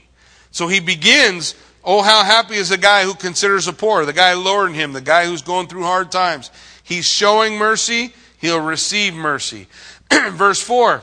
So 0.52 0.68
he 0.68 0.82
begins, 0.82 1.56
oh, 1.82 2.02
how 2.02 2.26
happy 2.26 2.56
is 2.56 2.68
the 2.68 2.78
guy 2.78 3.04
who 3.04 3.14
considers 3.14 3.68
the 3.68 3.74
poor, 3.74 4.06
the 4.06 4.12
guy 4.12 4.34
lowering 4.34 4.74
him, 4.74 4.92
the 4.92 5.00
guy 5.00 5.26
who's 5.26 5.42
going 5.42 5.68
through 5.68 5.84
hard 5.84 6.12
times. 6.12 6.52
He's 6.84 7.06
showing 7.06 7.58
mercy, 7.58 8.14
he'll 8.38 8.60
receive 8.60 9.14
mercy. 9.14 9.68
Verse 10.32 10.62
4, 10.62 11.02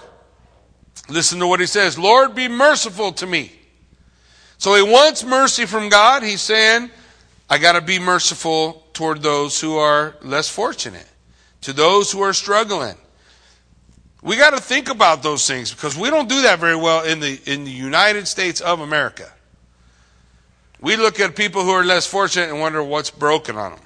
listen 1.09 1.39
to 1.41 1.47
what 1.47 1.61
he 1.61 1.67
says 1.67 1.99
Lord, 1.99 2.35
be 2.35 2.49
merciful 2.49 3.13
to 3.13 3.27
me. 3.27 3.53
So 4.59 4.75
he 4.75 4.83
wants 4.83 5.25
mercy 5.25 5.67
from 5.67 5.89
God. 5.89 6.23
He's 6.23 6.41
saying, 6.41 6.91
I 7.51 7.59
got 7.59 7.73
to 7.73 7.81
be 7.81 7.99
merciful 7.99 8.87
toward 8.93 9.23
those 9.23 9.61
who 9.61 9.77
are 9.77 10.15
less 10.23 10.49
fortunate, 10.49 11.09
to 11.63 11.73
those 11.73 12.13
who 12.13 12.21
are 12.21 12.33
struggling. 12.33 12.95
We 14.23 14.37
got 14.37 14.51
to 14.51 14.61
think 14.61 14.89
about 14.89 15.25
those 15.25 15.47
things 15.49 15.73
because 15.73 15.99
we 15.99 16.09
don't 16.09 16.29
do 16.29 16.43
that 16.43 16.61
very 16.61 16.77
well 16.77 17.05
in 17.05 17.19
the, 17.19 17.41
in 17.45 17.65
the 17.65 17.73
United 17.73 18.29
States 18.29 18.61
of 18.61 18.81
America. 18.81 19.33
We 20.81 20.97
look 20.97 21.19
at 21.19 21.35
people 21.35 21.65
who 21.65 21.71
are 21.71 21.85
less 21.85 22.07
fortunate 22.07 22.49
and 22.49 22.61
wonder 22.61 22.83
what's 22.83 23.11
broken 23.11 23.57
on 23.57 23.73
them. 23.73 23.81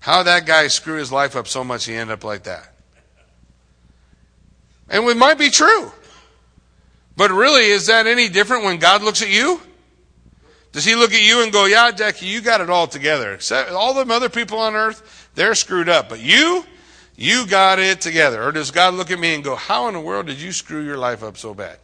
How 0.00 0.22
that 0.22 0.46
guy 0.46 0.68
screwed 0.68 0.98
his 0.98 1.10
life 1.10 1.34
up 1.34 1.48
so 1.48 1.64
much 1.64 1.86
he 1.86 1.94
ended 1.94 2.14
up 2.14 2.24
like 2.24 2.42
that. 2.44 2.69
And 4.90 5.04
it 5.04 5.16
might 5.16 5.38
be 5.38 5.50
true. 5.50 5.92
But 7.16 7.30
really, 7.30 7.66
is 7.66 7.86
that 7.86 8.06
any 8.06 8.28
different 8.28 8.64
when 8.64 8.78
God 8.78 9.02
looks 9.02 9.22
at 9.22 9.30
you? 9.30 9.60
Does 10.72 10.84
he 10.84 10.94
look 10.94 11.12
at 11.12 11.22
you 11.22 11.42
and 11.42 11.52
go, 11.52 11.64
yeah, 11.64 11.90
Jackie, 11.90 12.26
you 12.26 12.40
got 12.40 12.60
it 12.60 12.70
all 12.70 12.86
together. 12.86 13.32
Except 13.32 13.70
all 13.70 13.94
them 13.94 14.10
other 14.10 14.28
people 14.28 14.58
on 14.58 14.74
earth, 14.74 15.30
they're 15.34 15.54
screwed 15.54 15.88
up. 15.88 16.08
But 16.08 16.20
you, 16.20 16.64
you 17.16 17.46
got 17.46 17.78
it 17.78 18.00
together. 18.00 18.42
Or 18.42 18.52
does 18.52 18.70
God 18.70 18.94
look 18.94 19.10
at 19.10 19.18
me 19.18 19.34
and 19.34 19.44
go, 19.44 19.56
How 19.56 19.88
in 19.88 19.94
the 19.94 20.00
world 20.00 20.26
did 20.26 20.40
you 20.40 20.52
screw 20.52 20.84
your 20.84 20.98
life 20.98 21.22
up 21.22 21.36
so 21.36 21.54
bad? 21.54 21.78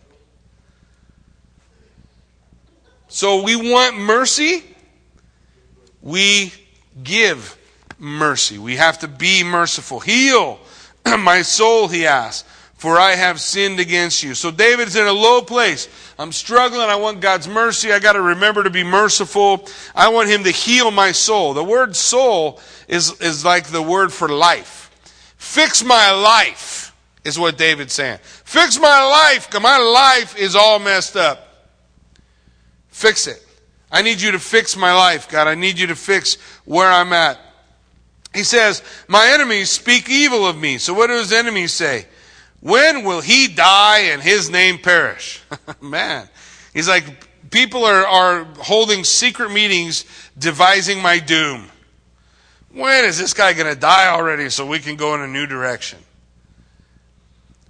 So 3.09 3.43
we 3.43 3.57
want 3.57 3.99
mercy. 3.99 4.63
We 6.03 6.53
give 7.03 7.57
mercy. 7.99 8.59
We 8.59 8.77
have 8.77 9.01
to 9.01 9.09
be 9.09 9.43
merciful. 9.43 10.01
Heal 10.01 10.61
my 11.19 11.43
soul, 11.43 11.89
he 11.89 12.07
asks, 12.07 12.49
for 12.87 13.01
I 13.01 13.17
have 13.17 13.41
sinned 13.41 13.81
against 13.81 14.23
you. 14.23 14.33
So 14.37 14.53
David's 14.53 14.95
in 14.95 15.09
a 15.09 15.13
low 15.13 15.43
place. 15.43 15.89
I'm 16.21 16.31
struggling. 16.31 16.83
I 16.83 16.95
want 16.95 17.21
God's 17.21 17.49
mercy. 17.49 17.91
I 17.91 17.99
got 17.99 18.13
to 18.13 18.23
remember 18.23 18.63
to 18.63 18.71
be 18.71 18.85
merciful. 18.85 19.67
I 19.93 20.11
want 20.11 20.29
him 20.29 20.45
to 20.45 20.53
heal 20.53 20.93
my 20.93 21.11
soul. 21.11 21.53
The 21.53 21.65
word 21.65 21.97
soul 21.97 22.61
is, 22.87 23.21
is 23.21 23.45
like 23.45 23.67
the 23.67 23.83
word 23.83 24.13
for 24.13 24.29
life. 24.29 24.93
Fix 25.37 25.83
my 25.83 26.13
life, 26.13 26.95
is 27.25 27.37
what 27.37 27.59
David's 27.59 27.93
saying. 27.93 28.21
Fix 28.23 28.79
my 28.79 29.03
life, 29.03 29.49
because 29.49 29.63
my 29.63 29.79
life 29.79 30.39
is 30.39 30.55
all 30.55 30.79
messed 30.79 31.17
up. 31.17 31.73
Fix 32.91 33.27
it. 33.27 33.45
I 33.91 34.03
need 34.03 34.21
you 34.21 34.31
to 34.31 34.39
fix 34.39 34.77
my 34.77 34.93
life, 34.93 35.29
God. 35.29 35.49
I 35.49 35.57
need 35.57 35.81
you 35.81 35.89
to 35.89 35.97
fix 35.97 36.37
where 36.65 36.93
I'm 36.93 37.13
at. 37.13 37.37
He 38.33 38.45
says, 38.45 38.81
My 39.09 39.27
enemies 39.35 39.73
speak 39.73 40.09
evil 40.09 40.47
of 40.47 40.57
me. 40.57 40.79
So 40.79 40.95
what 40.95 41.09
do 41.09 41.15
his 41.15 41.33
enemies 41.33 41.73
say? 41.73 42.07
When 42.61 43.05
will 43.05 43.21
he 43.21 43.49
die 43.49 43.99
and 44.11 44.23
his 44.23 44.51
name 44.51 44.79
perish? 44.79 45.43
Man. 45.81 46.29
He's 46.75 46.89
like, 46.89 47.05
people 47.51 47.85
are, 47.85 48.07
are 48.07 48.45
holding 48.59 49.05
secret 49.05 49.51
meetings 49.51 50.05
devising 50.39 51.01
my 51.01 51.19
doom. 51.19 51.71
When 52.73 53.05
is 53.05 53.19
this 53.19 53.33
guy 53.33 53.55
going 53.55 53.73
to 53.73 53.81
die 53.81 54.09
already 54.09 54.51
so 54.51 54.67
we 54.67 54.81
can 54.81 54.97
go 54.97 55.15
in 55.15 55.21
a 55.21 55.27
new 55.27 55.47
direction? 55.47 55.99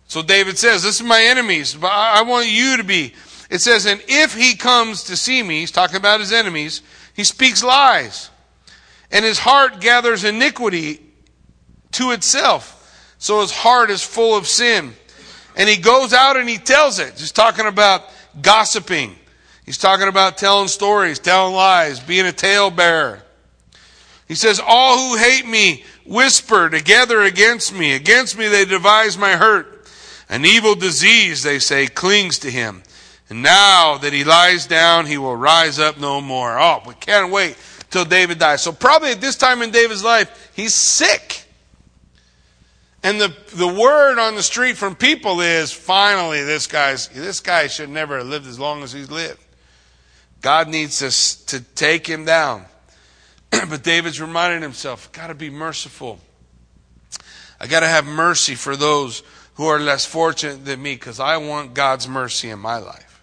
So 0.08 0.22
David 0.22 0.58
says, 0.58 0.82
This 0.82 0.96
is 1.00 1.06
my 1.06 1.22
enemies, 1.22 1.74
but 1.74 1.90
I 1.90 2.22
want 2.22 2.48
you 2.48 2.76
to 2.76 2.84
be. 2.84 3.14
It 3.50 3.60
says, 3.60 3.86
And 3.86 4.02
if 4.08 4.34
he 4.34 4.56
comes 4.56 5.04
to 5.04 5.16
see 5.16 5.42
me, 5.42 5.60
he's 5.60 5.70
talking 5.70 5.96
about 5.96 6.20
his 6.20 6.32
enemies, 6.32 6.82
he 7.14 7.24
speaks 7.24 7.62
lies. 7.62 8.30
And 9.10 9.24
his 9.24 9.38
heart 9.38 9.80
gathers 9.80 10.24
iniquity 10.24 11.00
to 11.92 12.10
itself. 12.10 12.75
So 13.26 13.40
his 13.40 13.50
heart 13.50 13.90
is 13.90 14.04
full 14.04 14.36
of 14.36 14.46
sin. 14.46 14.94
And 15.56 15.68
he 15.68 15.78
goes 15.78 16.12
out 16.12 16.36
and 16.36 16.48
he 16.48 16.58
tells 16.58 17.00
it. 17.00 17.18
He's 17.18 17.32
talking 17.32 17.66
about 17.66 18.04
gossiping. 18.40 19.16
He's 19.64 19.78
talking 19.78 20.06
about 20.06 20.38
telling 20.38 20.68
stories, 20.68 21.18
telling 21.18 21.52
lies, 21.52 21.98
being 21.98 22.24
a 22.24 22.30
talebearer. 22.30 23.24
He 24.28 24.36
says, 24.36 24.60
All 24.64 24.96
who 24.96 25.16
hate 25.16 25.44
me 25.44 25.82
whisper 26.04 26.70
together 26.70 27.22
against 27.22 27.74
me. 27.74 27.94
Against 27.94 28.38
me 28.38 28.46
they 28.46 28.64
devise 28.64 29.18
my 29.18 29.32
hurt. 29.32 29.88
An 30.28 30.44
evil 30.44 30.76
disease, 30.76 31.42
they 31.42 31.58
say, 31.58 31.88
clings 31.88 32.38
to 32.38 32.50
him. 32.50 32.84
And 33.28 33.42
now 33.42 33.98
that 33.98 34.12
he 34.12 34.22
lies 34.22 34.68
down, 34.68 35.06
he 35.06 35.18
will 35.18 35.34
rise 35.34 35.80
up 35.80 35.98
no 35.98 36.20
more. 36.20 36.60
Oh, 36.60 36.80
we 36.86 36.94
can't 36.94 37.32
wait 37.32 37.56
till 37.90 38.04
David 38.04 38.38
dies. 38.38 38.62
So 38.62 38.70
probably 38.70 39.10
at 39.10 39.20
this 39.20 39.34
time 39.34 39.62
in 39.62 39.72
David's 39.72 40.04
life, 40.04 40.52
he's 40.54 40.74
sick. 40.74 41.45
And 43.06 43.20
the, 43.20 43.32
the 43.54 43.68
word 43.68 44.18
on 44.18 44.34
the 44.34 44.42
street 44.42 44.76
from 44.76 44.96
people 44.96 45.40
is 45.40 45.70
finally 45.70 46.42
this 46.42 46.66
guy's 46.66 47.06
this 47.06 47.38
guy 47.38 47.68
should 47.68 47.88
never 47.88 48.18
have 48.18 48.26
lived 48.26 48.48
as 48.48 48.58
long 48.58 48.82
as 48.82 48.92
he's 48.92 49.12
lived. 49.12 49.38
God 50.40 50.66
needs 50.66 51.00
us 51.04 51.36
to 51.44 51.60
take 51.60 52.04
him 52.04 52.24
down. 52.24 52.64
but 53.50 53.84
David's 53.84 54.20
reminding 54.20 54.60
himself, 54.60 55.12
gotta 55.12 55.36
be 55.36 55.50
merciful. 55.50 56.18
I 57.60 57.68
gotta 57.68 57.86
have 57.86 58.06
mercy 58.06 58.56
for 58.56 58.74
those 58.74 59.22
who 59.54 59.66
are 59.66 59.78
less 59.78 60.04
fortunate 60.04 60.64
than 60.64 60.82
me 60.82 60.94
because 60.94 61.20
I 61.20 61.36
want 61.36 61.74
God's 61.74 62.08
mercy 62.08 62.50
in 62.50 62.58
my 62.58 62.78
life. 62.78 63.22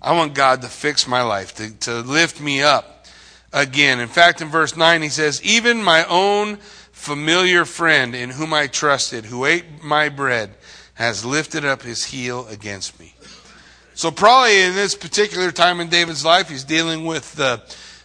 I 0.00 0.12
want 0.12 0.34
God 0.34 0.62
to 0.62 0.68
fix 0.68 1.08
my 1.08 1.22
life, 1.22 1.56
to, 1.56 1.76
to 1.80 1.98
lift 2.02 2.40
me 2.40 2.62
up 2.62 3.06
again. 3.52 3.98
In 3.98 4.06
fact, 4.06 4.40
in 4.40 4.50
verse 4.50 4.76
9, 4.76 5.02
he 5.02 5.08
says, 5.08 5.42
Even 5.42 5.82
my 5.82 6.04
own 6.04 6.60
familiar 7.00 7.64
friend 7.64 8.14
in 8.14 8.28
whom 8.28 8.52
I 8.52 8.66
trusted, 8.66 9.24
who 9.24 9.46
ate 9.46 9.82
my 9.82 10.10
bread, 10.10 10.50
has 10.94 11.24
lifted 11.24 11.64
up 11.64 11.80
his 11.82 12.04
heel 12.04 12.46
against 12.48 13.00
me. 13.00 13.14
So, 13.94 14.10
probably 14.10 14.60
in 14.60 14.74
this 14.74 14.94
particular 14.94 15.50
time 15.50 15.80
in 15.80 15.88
David's 15.88 16.26
life, 16.26 16.50
he's 16.50 16.62
dealing 16.62 17.06
with 17.06 17.34
the, 17.36 17.62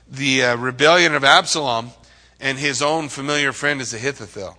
the 0.09 0.43
uh, 0.43 0.55
rebellion 0.55 1.13
of 1.13 1.25
Absalom, 1.25 1.91
and 2.39 2.57
his 2.57 2.81
own 2.81 3.09
familiar 3.09 3.51
friend 3.51 3.81
is 3.81 3.93
Ahithophel. 3.93 4.57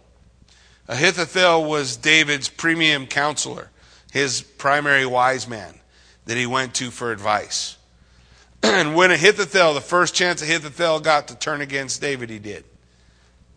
Ahithophel 0.87 1.64
was 1.64 1.97
David's 1.97 2.51
premium 2.51 3.07
counselor, 3.07 3.70
his 4.12 4.43
primary 4.43 5.07
wise 5.07 5.49
man 5.49 5.80
that 6.26 6.37
he 6.37 6.47
went 6.47 6.74
to 6.74 6.91
for 6.91 7.11
advice. 7.11 7.78
and 8.62 8.95
when 8.95 9.11
Ahithophel, 9.11 9.72
the 9.72 9.80
first 9.80 10.14
chance 10.14 10.43
Ahithophel 10.43 11.01
got 11.01 11.28
to 11.28 11.34
turn 11.34 11.62
against 11.62 12.03
David, 12.03 12.28
he 12.28 12.39
did. 12.39 12.64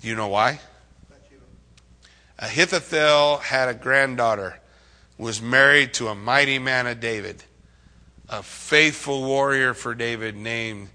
Do 0.02 0.08
you 0.08 0.16
know 0.16 0.30
why? 0.30 0.62
Ahithophel 2.42 3.40
had 3.40 3.68
a 3.68 3.74
granddaughter, 3.74 4.60
was 5.18 5.42
married 5.42 5.94
to 5.96 6.08
a 6.08 6.16
mighty 6.16 6.58
man 6.58 6.88
of 6.88 7.02
David, 7.02 7.44
a 8.30 8.42
faithful 8.42 9.26
warrior 9.26 9.74
for 9.74 9.94
David 9.94 10.38
named 10.38 10.88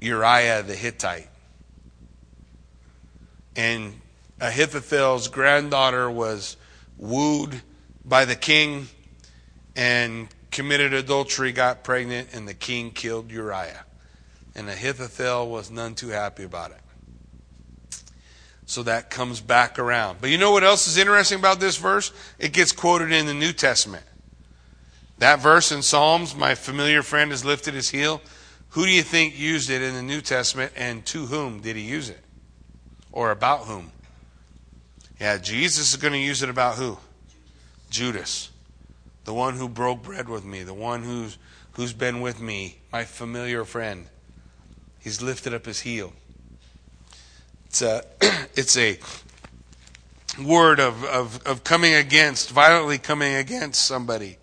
Uriah 0.00 0.62
the 0.62 0.74
Hittite. 0.74 1.30
And 3.56 4.00
Ahithophel's 4.38 5.28
granddaughter 5.28 6.10
was 6.10 6.58
wooed 6.98 7.62
by 8.04 8.26
the 8.26 8.36
king 8.36 8.88
and 9.74 10.28
committed 10.50 10.92
adultery, 10.92 11.52
got 11.52 11.84
pregnant, 11.84 12.28
and 12.34 12.46
the 12.46 12.52
king 12.52 12.90
killed 12.90 13.30
Uriah. 13.30 13.86
And 14.54 14.68
Ahithophel 14.68 15.48
was 15.48 15.70
none 15.70 15.94
too 15.94 16.08
happy 16.08 16.44
about 16.44 16.72
it. 16.72 16.81
So 18.72 18.82
that 18.84 19.10
comes 19.10 19.42
back 19.42 19.78
around. 19.78 20.22
But 20.22 20.30
you 20.30 20.38
know 20.38 20.50
what 20.50 20.64
else 20.64 20.86
is 20.86 20.96
interesting 20.96 21.38
about 21.38 21.60
this 21.60 21.76
verse? 21.76 22.10
It 22.38 22.54
gets 22.54 22.72
quoted 22.72 23.12
in 23.12 23.26
the 23.26 23.34
New 23.34 23.52
Testament. 23.52 24.02
That 25.18 25.40
verse 25.40 25.72
in 25.72 25.82
Psalms, 25.82 26.34
my 26.34 26.54
familiar 26.54 27.02
friend 27.02 27.32
has 27.32 27.44
lifted 27.44 27.74
his 27.74 27.90
heel. 27.90 28.22
Who 28.70 28.86
do 28.86 28.90
you 28.90 29.02
think 29.02 29.38
used 29.38 29.68
it 29.68 29.82
in 29.82 29.92
the 29.92 30.00
New 30.00 30.22
Testament 30.22 30.72
and 30.74 31.04
to 31.04 31.26
whom 31.26 31.60
did 31.60 31.76
he 31.76 31.82
use 31.82 32.08
it? 32.08 32.24
Or 33.12 33.30
about 33.30 33.66
whom? 33.66 33.92
Yeah, 35.20 35.36
Jesus 35.36 35.92
is 35.92 36.00
going 36.00 36.14
to 36.14 36.18
use 36.18 36.42
it 36.42 36.48
about 36.48 36.76
who? 36.76 36.96
Judas. 37.90 38.48
The 39.24 39.34
one 39.34 39.56
who 39.56 39.68
broke 39.68 40.02
bread 40.02 40.30
with 40.30 40.46
me, 40.46 40.62
the 40.62 40.72
one 40.72 41.02
who's, 41.02 41.36
who's 41.72 41.92
been 41.92 42.22
with 42.22 42.40
me, 42.40 42.78
my 42.90 43.04
familiar 43.04 43.66
friend. 43.66 44.06
He's 44.98 45.20
lifted 45.20 45.52
up 45.52 45.66
his 45.66 45.80
heel. 45.80 46.14
It's 47.72 47.80
a, 47.80 48.04
it's 48.54 48.76
a 48.76 48.98
word 50.44 50.78
of, 50.78 51.02
of, 51.04 51.42
of 51.46 51.64
coming 51.64 51.94
against, 51.94 52.50
violently 52.50 52.98
coming 52.98 53.34
against 53.36 53.86
somebody. 53.86 54.36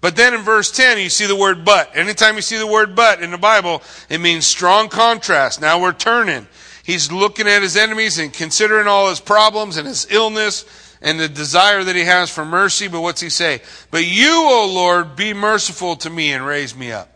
But 0.00 0.16
then 0.16 0.32
in 0.32 0.40
verse 0.40 0.70
10, 0.70 0.96
you 0.96 1.10
see 1.10 1.26
the 1.26 1.36
word 1.36 1.66
but. 1.66 1.94
Anytime 1.94 2.36
you 2.36 2.40
see 2.40 2.56
the 2.56 2.66
word 2.66 2.96
but 2.96 3.22
in 3.22 3.32
the 3.32 3.38
Bible, 3.38 3.82
it 4.08 4.18
means 4.18 4.46
strong 4.46 4.88
contrast. 4.88 5.60
Now 5.60 5.78
we're 5.78 5.92
turning. 5.92 6.46
He's 6.82 7.12
looking 7.12 7.48
at 7.48 7.60
his 7.60 7.76
enemies 7.76 8.18
and 8.18 8.32
considering 8.32 8.86
all 8.86 9.10
his 9.10 9.20
problems 9.20 9.76
and 9.76 9.86
his 9.86 10.06
illness 10.10 10.64
and 11.02 11.20
the 11.20 11.28
desire 11.28 11.84
that 11.84 11.96
he 11.96 12.04
has 12.04 12.30
for 12.30 12.46
mercy. 12.46 12.88
But 12.88 13.02
what's 13.02 13.20
he 13.20 13.28
say? 13.28 13.60
But 13.90 14.06
you, 14.06 14.32
O 14.32 14.70
Lord, 14.72 15.16
be 15.16 15.34
merciful 15.34 15.96
to 15.96 16.08
me 16.08 16.32
and 16.32 16.46
raise 16.46 16.74
me 16.74 16.92
up. 16.92 17.13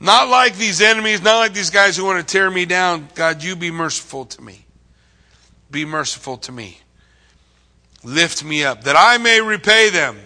Not 0.00 0.28
like 0.28 0.56
these 0.56 0.80
enemies, 0.80 1.22
not 1.22 1.38
like 1.38 1.54
these 1.54 1.70
guys 1.70 1.96
who 1.96 2.04
want 2.04 2.26
to 2.26 2.32
tear 2.32 2.50
me 2.50 2.64
down. 2.64 3.08
God, 3.14 3.42
you 3.42 3.56
be 3.56 3.70
merciful 3.70 4.26
to 4.26 4.42
me. 4.42 4.64
Be 5.70 5.84
merciful 5.84 6.36
to 6.38 6.52
me. 6.52 6.80
Lift 8.04 8.44
me 8.44 8.64
up 8.64 8.84
that 8.84 8.96
I 8.96 9.18
may 9.18 9.40
repay 9.40 9.90
them. 9.90 10.16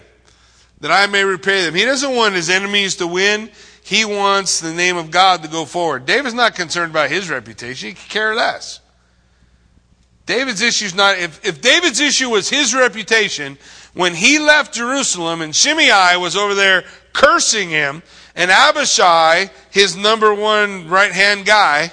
That 0.81 0.91
I 0.91 1.07
may 1.07 1.23
repay 1.23 1.65
them. 1.65 1.73
He 1.73 1.85
doesn't 1.85 2.15
want 2.15 2.35
his 2.35 2.49
enemies 2.49 2.97
to 2.97 3.07
win. 3.07 3.49
He 3.83 4.05
wants 4.05 4.59
the 4.59 4.73
name 4.73 4.95
of 4.95 5.11
God 5.11 5.41
to 5.43 5.49
go 5.49 5.65
forward. 5.65 6.05
David's 6.05 6.35
not 6.35 6.55
concerned 6.55 6.91
about 6.91 7.09
his 7.09 7.29
reputation. 7.29 7.89
He 7.89 7.95
could 7.95 8.09
care 8.09 8.35
less. 8.35 8.79
David's 10.25 10.61
issue 10.61 10.85
is 10.85 10.95
not, 10.95 11.17
if, 11.17 11.43
if 11.45 11.61
David's 11.61 11.99
issue 11.99 12.29
was 12.29 12.49
his 12.49 12.73
reputation, 12.73 13.57
when 13.93 14.13
he 14.13 14.39
left 14.39 14.73
Jerusalem 14.73 15.41
and 15.41 15.53
Shimei 15.53 16.15
was 16.17 16.37
over 16.37 16.53
there 16.53 16.85
cursing 17.11 17.69
him, 17.69 18.03
and 18.35 18.49
Abishai, 18.49 19.49
his 19.69 19.95
number 19.95 20.33
one 20.33 20.87
right 20.89 21.11
hand 21.11 21.45
guy, 21.45 21.91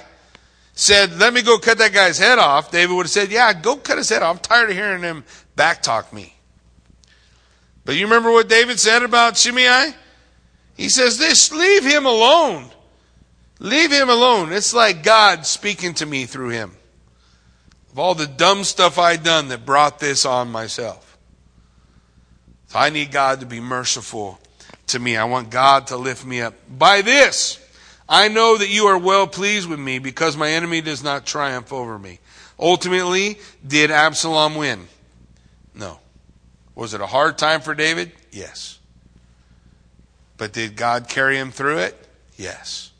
said, 0.73 1.17
Let 1.19 1.33
me 1.33 1.41
go 1.41 1.59
cut 1.59 1.77
that 1.77 1.93
guy's 1.93 2.17
head 2.17 2.39
off, 2.39 2.71
David 2.71 2.95
would 2.95 3.05
have 3.05 3.11
said, 3.11 3.31
Yeah, 3.31 3.53
go 3.53 3.77
cut 3.77 3.97
his 3.97 4.09
head 4.09 4.23
off. 4.23 4.37
I'm 4.37 4.41
tired 4.41 4.69
of 4.69 4.75
hearing 4.75 5.03
him 5.03 5.23
backtalk 5.55 6.11
me. 6.11 6.35
But 7.85 7.95
you 7.95 8.05
remember 8.05 8.31
what 8.31 8.49
David 8.49 8.79
said 8.79 9.03
about 9.03 9.37
Shimei? 9.37 9.93
He 10.75 10.89
says 10.89 11.17
this 11.17 11.51
leave 11.51 11.83
him 11.83 12.05
alone. 12.05 12.69
Leave 13.59 13.91
him 13.91 14.09
alone. 14.09 14.51
It's 14.51 14.73
like 14.73 15.03
God 15.03 15.45
speaking 15.45 15.93
to 15.95 16.05
me 16.05 16.25
through 16.25 16.49
him. 16.49 16.71
Of 17.91 17.99
all 17.99 18.15
the 18.15 18.25
dumb 18.25 18.63
stuff 18.63 18.97
I'd 18.97 19.23
done 19.23 19.49
that 19.49 19.65
brought 19.65 19.99
this 19.99 20.25
on 20.25 20.51
myself. 20.51 21.17
So 22.67 22.79
I 22.79 22.89
need 22.89 23.11
God 23.11 23.41
to 23.41 23.45
be 23.45 23.59
merciful 23.59 24.39
to 24.91 24.99
me. 24.99 25.17
I 25.17 25.25
want 25.25 25.49
God 25.49 25.87
to 25.87 25.97
lift 25.97 26.25
me 26.25 26.41
up. 26.41 26.53
By 26.69 27.01
this, 27.01 27.59
I 28.07 28.27
know 28.27 28.57
that 28.57 28.69
you 28.69 28.85
are 28.85 28.97
well 28.97 29.27
pleased 29.27 29.69
with 29.69 29.79
me 29.79 29.99
because 29.99 30.37
my 30.37 30.51
enemy 30.51 30.81
does 30.81 31.03
not 31.03 31.25
triumph 31.25 31.73
over 31.73 31.97
me. 31.97 32.19
Ultimately, 32.59 33.39
did 33.65 33.91
Absalom 33.91 34.55
win? 34.55 34.87
No. 35.73 35.99
Was 36.75 36.93
it 36.93 37.01
a 37.01 37.07
hard 37.07 37.37
time 37.37 37.61
for 37.61 37.73
David? 37.73 38.11
Yes. 38.31 38.79
But 40.37 40.53
did 40.53 40.75
God 40.75 41.09
carry 41.09 41.37
him 41.37 41.51
through 41.51 41.79
it? 41.79 42.07
Yes. 42.37 42.91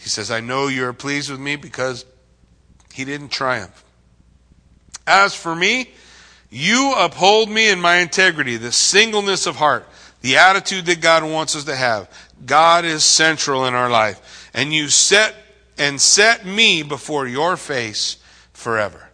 He 0.00 0.08
says, 0.08 0.30
I 0.30 0.40
know 0.40 0.66
you 0.66 0.84
are 0.86 0.92
pleased 0.92 1.30
with 1.30 1.40
me 1.40 1.56
because 1.56 2.04
he 2.92 3.04
didn't 3.04 3.28
triumph. 3.28 3.84
As 5.06 5.34
for 5.34 5.54
me, 5.54 5.90
you 6.50 6.94
uphold 6.96 7.48
me 7.48 7.68
in 7.68 7.80
my 7.80 7.96
integrity, 7.96 8.56
the 8.56 8.72
singleness 8.72 9.46
of 9.46 9.56
heart, 9.56 9.86
the 10.22 10.36
attitude 10.36 10.86
that 10.86 11.00
God 11.00 11.24
wants 11.24 11.54
us 11.54 11.64
to 11.64 11.76
have. 11.76 12.08
God 12.46 12.84
is 12.84 13.04
central 13.04 13.66
in 13.66 13.74
our 13.74 13.90
life. 13.90 14.50
And 14.54 14.72
you 14.72 14.88
set 14.88 15.34
and 15.78 16.00
set 16.00 16.46
me 16.46 16.82
before 16.82 17.26
your 17.26 17.56
face 17.56 18.16
forever. 18.52 19.08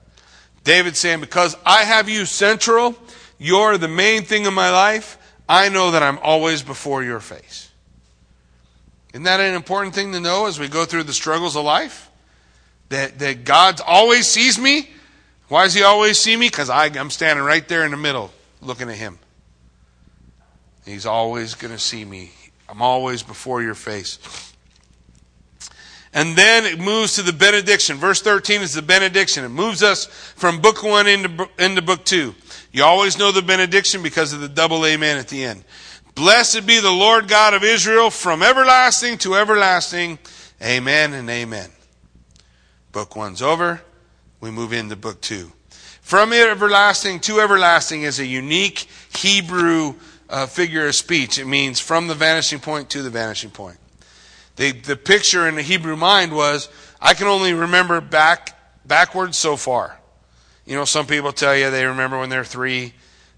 David 0.64 0.96
saying, 0.96 1.20
because 1.20 1.56
I 1.64 1.84
have 1.84 2.09
you 2.09 2.26
central, 2.26 2.94
you're 3.38 3.78
the 3.78 3.88
main 3.88 4.22
thing 4.22 4.44
in 4.44 4.52
my 4.52 4.70
life, 4.70 5.16
I 5.48 5.70
know 5.70 5.92
that 5.92 6.02
I'm 6.02 6.18
always 6.18 6.62
before 6.62 7.02
your 7.02 7.20
face. 7.20 7.70
Isn't 9.14 9.22
that 9.22 9.40
an 9.40 9.54
important 9.54 9.94
thing 9.94 10.12
to 10.12 10.20
know 10.20 10.46
as 10.46 10.61
we 10.61 10.68
go 10.68 10.84
through 10.84 11.04
the 11.04 11.14
struggles 11.14 11.56
of 11.56 11.64
life? 11.64 12.11
That, 12.90 13.18
that 13.20 13.44
God 13.44 13.80
always 13.86 14.26
sees 14.26 14.59
me. 14.59 14.90
Why 15.48 15.64
does 15.64 15.74
He 15.74 15.82
always 15.82 16.18
see 16.18 16.36
me? 16.36 16.48
Because 16.48 16.68
I'm 16.68 17.11
standing 17.11 17.44
right 17.44 17.66
there 17.66 17.84
in 17.84 17.90
the 17.90 17.96
middle 17.96 18.30
looking 18.61 18.90
at 18.90 18.96
Him. 18.96 19.18
He's 20.89 21.07
always 21.07 21.55
going 21.55 21.72
to 21.72 21.78
see 21.78 22.05
me. 22.05 22.32
I'm 22.68 22.82
always 22.82 23.22
before 23.22 23.62
your 23.62 23.74
face. 23.74 24.18
And 26.14 26.34
then 26.34 26.64
it 26.64 26.80
moves 26.80 27.16
to 27.16 27.22
the 27.22 27.32
benediction. 27.32 27.97
Verse 27.97 28.22
13 28.22 28.62
is 28.62 28.72
the 28.72 28.82
benediction. 28.82 29.45
It 29.45 29.51
moves 29.51 29.82
us 29.82 30.07
from 30.07 30.61
book 30.61 30.82
1 30.82 31.07
into, 31.07 31.49
into 31.59 31.82
book 31.82 32.05
2. 32.05 32.34
You 32.72 32.84
always 32.84 33.18
know 33.18 33.32
the 33.32 33.43
benediction 33.43 34.03
because 34.03 34.32
of 34.32 34.41
the 34.41 34.49
double 34.49 34.86
amen 34.86 35.18
at 35.18 35.28
the 35.28 35.45
end. 35.45 35.64
Blessed 36.14 36.66
be 36.66 36.80
the 36.80 36.91
Lord 36.91 37.28
God 37.28 37.55
of 37.55 37.62
Israel 37.62 38.11
from 38.11 38.43
everlasting 38.43 39.18
to 39.18 39.36
everlasting. 39.36 40.18
Amen 40.62 41.12
and 41.12 41.28
amen. 41.28 41.70
Book 42.91 43.14
one's 43.14 43.43
over. 43.43 43.82
We 44.41 44.51
move 44.51 44.72
into 44.72 44.97
book 44.97 45.20
two. 45.20 45.53
From 46.01 46.32
everlasting 46.32 47.20
to 47.20 47.39
everlasting 47.39 48.03
is 48.03 48.18
a 48.18 48.26
unique 48.26 48.89
Hebrew 49.14 49.95
uh, 50.29 50.47
figure 50.47 50.87
of 50.87 50.95
speech. 50.95 51.39
It 51.39 51.47
means 51.47 51.81
from 51.81 52.07
the 52.07 52.14
vanishing 52.14 52.61
point 52.61 52.91
to 52.91 53.03
the 53.03 53.11
vanishing 53.11 53.51
point. 53.51 53.79
The, 54.57 54.72
the 54.72 54.97
picture 54.97 55.49
in 55.49 55.55
the 55.55 55.62
Hebrew 55.62 55.97
mind 55.97 56.35
was 56.35 56.68
I 57.01 57.14
can 57.14 57.26
only 57.26 57.53
remember 57.53 58.01
back 58.01 58.59
backwards 58.87 59.39
so 59.39 59.57
far. 59.57 59.99
You 60.66 60.74
know, 60.74 60.85
some 60.85 61.07
people 61.07 61.33
tell 61.33 61.57
you 61.57 61.70
they 61.70 61.87
remember 61.87 62.18
when 62.18 62.29
they're 62.29 62.45
three. 62.45 62.93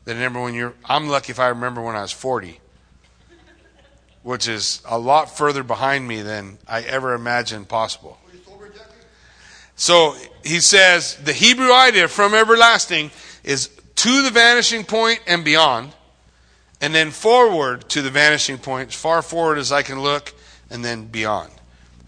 They 0.05 0.15
remember 0.15 0.41
when 0.41 0.55
you're. 0.55 0.75
I'm 0.85 1.09
lucky 1.09 1.31
if 1.31 1.39
I 1.39 1.49
remember 1.49 1.83
when 1.83 1.95
I 1.95 2.03
was 2.03 2.11
40, 2.11 2.59
which 4.23 4.49
is 4.49 4.83
a 4.87 4.99
lot 4.99 5.37
further 5.37 5.63
behind 5.63 6.09
me 6.09 6.23
than 6.23 6.59
I 6.67 6.81
ever 6.83 7.15
imagined 7.15 7.69
possible. 7.69 8.19
So 9.77 10.15
he 10.45 10.61
says 10.61 11.17
the 11.17 11.33
Hebrew 11.33 11.73
idea 11.73 12.09
from 12.09 12.35
everlasting 12.35 13.11
is 13.45 13.69
to 13.97 14.23
the 14.23 14.31
vanishing 14.31 14.85
point 14.85 15.21
and 15.27 15.45
beyond, 15.45 15.95
and 16.81 16.95
then 16.95 17.11
forward 17.11 17.89
to 17.91 18.03
the 18.03 18.11
vanishing 18.11 18.59
point, 18.59 18.89
as 18.89 18.95
far 18.95 19.23
forward 19.23 19.59
as 19.59 19.73
I 19.73 19.83
can 19.83 20.01
look, 20.01 20.35
and 20.71 20.85
then 20.85 21.07
beyond. 21.07 21.51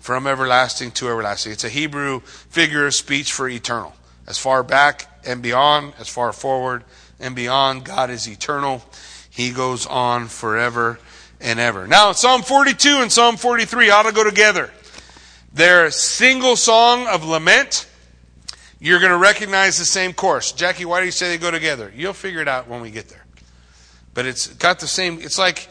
From 0.01 0.27
everlasting 0.27 0.91
to 0.93 1.09
everlasting. 1.09 1.53
It's 1.53 1.65
a 1.65 1.69
Hebrew 1.69 2.21
figure 2.21 2.87
of 2.87 2.95
speech 2.95 3.33
for 3.33 3.49
eternal. 3.49 3.95
As 4.27 4.39
far 4.39 4.63
back 4.63 5.07
and 5.25 5.43
beyond, 5.43 5.95
as 5.99 6.09
far 6.09 6.33
forward 6.33 6.85
and 7.21 7.37
beyond, 7.37 7.85
God 7.85 8.11
is 8.11 8.29
eternal. 8.29 8.83
He 9.31 9.51
goes 9.51 9.87
on 9.87 10.27
forever 10.27 10.99
and 11.41 11.61
ever. 11.61 11.87
Now, 11.87 12.13
Psalm 12.13 12.43
42 12.43 12.99
and 13.01 13.13
Psalm 13.13 13.37
43 13.37 13.91
ought 13.91 14.05
to 14.05 14.13
go 14.13 14.25
together. 14.25 14.71
They're 15.53 15.87
a 15.87 15.93
single 15.93 16.57
song 16.57 17.07
of 17.07 17.25
lament, 17.25 17.87
you're 18.81 18.99
going 18.99 19.13
to 19.13 19.19
recognize 19.19 19.79
the 19.79 19.85
same 19.85 20.13
chorus. 20.13 20.51
Jackie, 20.51 20.85
why 20.85 20.99
do 21.01 21.07
you 21.07 21.13
say 21.13 21.29
they 21.29 21.39
go 21.39 21.53
together? 21.53 21.93
You'll 21.95 22.15
figure 22.15 22.41
it 22.41 22.49
out 22.49 22.67
when 22.67 22.81
we 22.81 22.91
get 22.91 23.09
there. 23.09 23.22
But 24.15 24.27
it's 24.27 24.49
got 24.49 24.81
the 24.81 24.87
same, 24.87 25.21
it's 25.21 25.39
like 25.39 25.69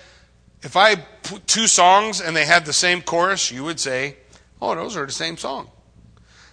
if 0.63 0.75
I 0.75 0.95
put 0.95 1.47
two 1.47 1.67
songs 1.67 2.21
and 2.21 2.35
they 2.35 2.45
had 2.45 2.65
the 2.65 2.73
same 2.73 3.01
chorus, 3.01 3.51
you 3.51 3.63
would 3.63 3.79
say, 3.79 4.17
oh, 4.61 4.75
those 4.75 4.95
are 4.95 5.05
the 5.05 5.11
same 5.11 5.37
song. 5.37 5.69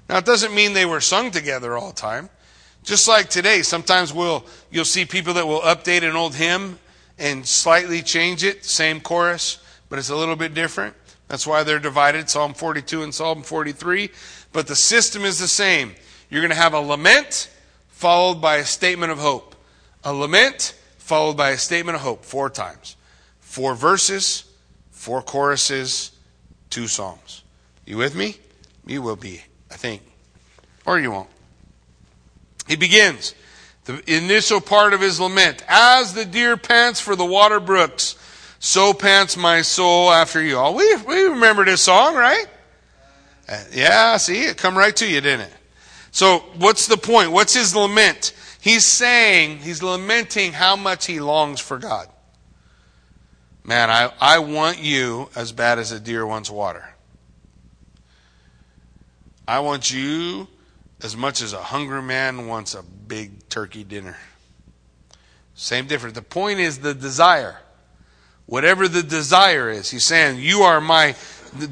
Now, 0.08 0.18
it 0.18 0.24
doesn't 0.24 0.54
mean 0.54 0.72
they 0.72 0.86
were 0.86 1.00
sung 1.00 1.30
together 1.30 1.76
all 1.76 1.88
the 1.88 1.96
time. 1.96 2.30
Just 2.82 3.06
like 3.06 3.28
today, 3.28 3.60
sometimes 3.62 4.14
we'll, 4.14 4.46
you'll 4.70 4.86
see 4.86 5.04
people 5.04 5.34
that 5.34 5.46
will 5.46 5.60
update 5.60 6.08
an 6.08 6.16
old 6.16 6.34
hymn 6.34 6.78
and 7.18 7.46
slightly 7.46 8.00
change 8.00 8.44
it, 8.44 8.64
same 8.64 9.00
chorus, 9.00 9.58
but 9.90 9.98
it's 9.98 10.08
a 10.08 10.16
little 10.16 10.36
bit 10.36 10.54
different. 10.54 10.94
That's 11.26 11.46
why 11.46 11.62
they're 11.62 11.78
divided, 11.78 12.30
Psalm 12.30 12.54
42 12.54 13.02
and 13.02 13.14
Psalm 13.14 13.42
43. 13.42 14.08
But 14.52 14.66
the 14.66 14.76
system 14.76 15.24
is 15.24 15.38
the 15.38 15.48
same. 15.48 15.94
You're 16.30 16.40
going 16.40 16.50
to 16.50 16.56
have 16.56 16.72
a 16.72 16.80
lament 16.80 17.50
followed 17.88 18.40
by 18.40 18.56
a 18.56 18.64
statement 18.64 19.12
of 19.12 19.18
hope. 19.18 19.54
A 20.04 20.12
lament 20.14 20.74
followed 21.08 21.38
by 21.38 21.50
a 21.50 21.56
statement 21.56 21.96
of 21.96 22.02
hope 22.02 22.22
four 22.22 22.50
times. 22.50 22.94
Four 23.40 23.74
verses, 23.74 24.44
four 24.90 25.22
choruses, 25.22 26.12
two 26.68 26.86
psalms. 26.86 27.42
You 27.86 27.96
with 27.96 28.14
me? 28.14 28.36
You 28.86 29.00
will 29.00 29.16
be, 29.16 29.40
I 29.70 29.76
think. 29.76 30.02
Or 30.84 31.00
you 31.00 31.10
won't. 31.10 31.30
He 32.68 32.76
begins 32.76 33.34
the 33.86 34.02
initial 34.06 34.60
part 34.60 34.92
of 34.92 35.00
his 35.00 35.18
lament. 35.18 35.64
As 35.66 36.12
the 36.12 36.26
deer 36.26 36.58
pants 36.58 37.00
for 37.00 37.16
the 37.16 37.24
water 37.24 37.58
brooks, 37.58 38.16
so 38.58 38.92
pants 38.92 39.34
my 39.34 39.62
soul 39.62 40.12
after 40.12 40.42
you. 40.42 40.58
all. 40.58 40.74
we, 40.74 40.94
we 40.96 41.22
remember 41.22 41.64
this 41.64 41.80
song, 41.80 42.16
right? 42.16 42.44
Uh, 43.48 43.64
yeah, 43.72 44.18
see, 44.18 44.42
it 44.42 44.58
come 44.58 44.76
right 44.76 44.94
to 44.96 45.08
you, 45.08 45.22
didn't 45.22 45.46
it? 45.46 45.54
So, 46.10 46.40
what's 46.58 46.86
the 46.86 46.98
point? 46.98 47.32
What's 47.32 47.54
his 47.54 47.74
lament? 47.74 48.34
He's 48.60 48.84
saying, 48.84 49.58
he's 49.58 49.82
lamenting 49.82 50.52
how 50.52 50.76
much 50.76 51.06
he 51.06 51.20
longs 51.20 51.60
for 51.60 51.78
God. 51.78 52.08
Man, 53.64 53.90
I, 53.90 54.12
I 54.20 54.38
want 54.38 54.78
you 54.78 55.28
as 55.36 55.52
bad 55.52 55.78
as 55.78 55.92
a 55.92 56.00
deer 56.00 56.26
wants 56.26 56.50
water. 56.50 56.88
I 59.46 59.60
want 59.60 59.92
you 59.92 60.48
as 61.02 61.16
much 61.16 61.40
as 61.40 61.52
a 61.52 61.62
hungry 61.62 62.02
man 62.02 62.46
wants 62.46 62.74
a 62.74 62.82
big 62.82 63.48
turkey 63.48 63.84
dinner. 63.84 64.16
Same 65.54 65.86
difference. 65.86 66.14
The 66.14 66.22
point 66.22 66.60
is 66.60 66.78
the 66.78 66.94
desire. 66.94 67.58
Whatever 68.46 68.88
the 68.88 69.02
desire 69.02 69.70
is, 69.70 69.90
he's 69.90 70.04
saying, 70.04 70.40
You 70.40 70.60
are 70.60 70.80
my 70.80 71.14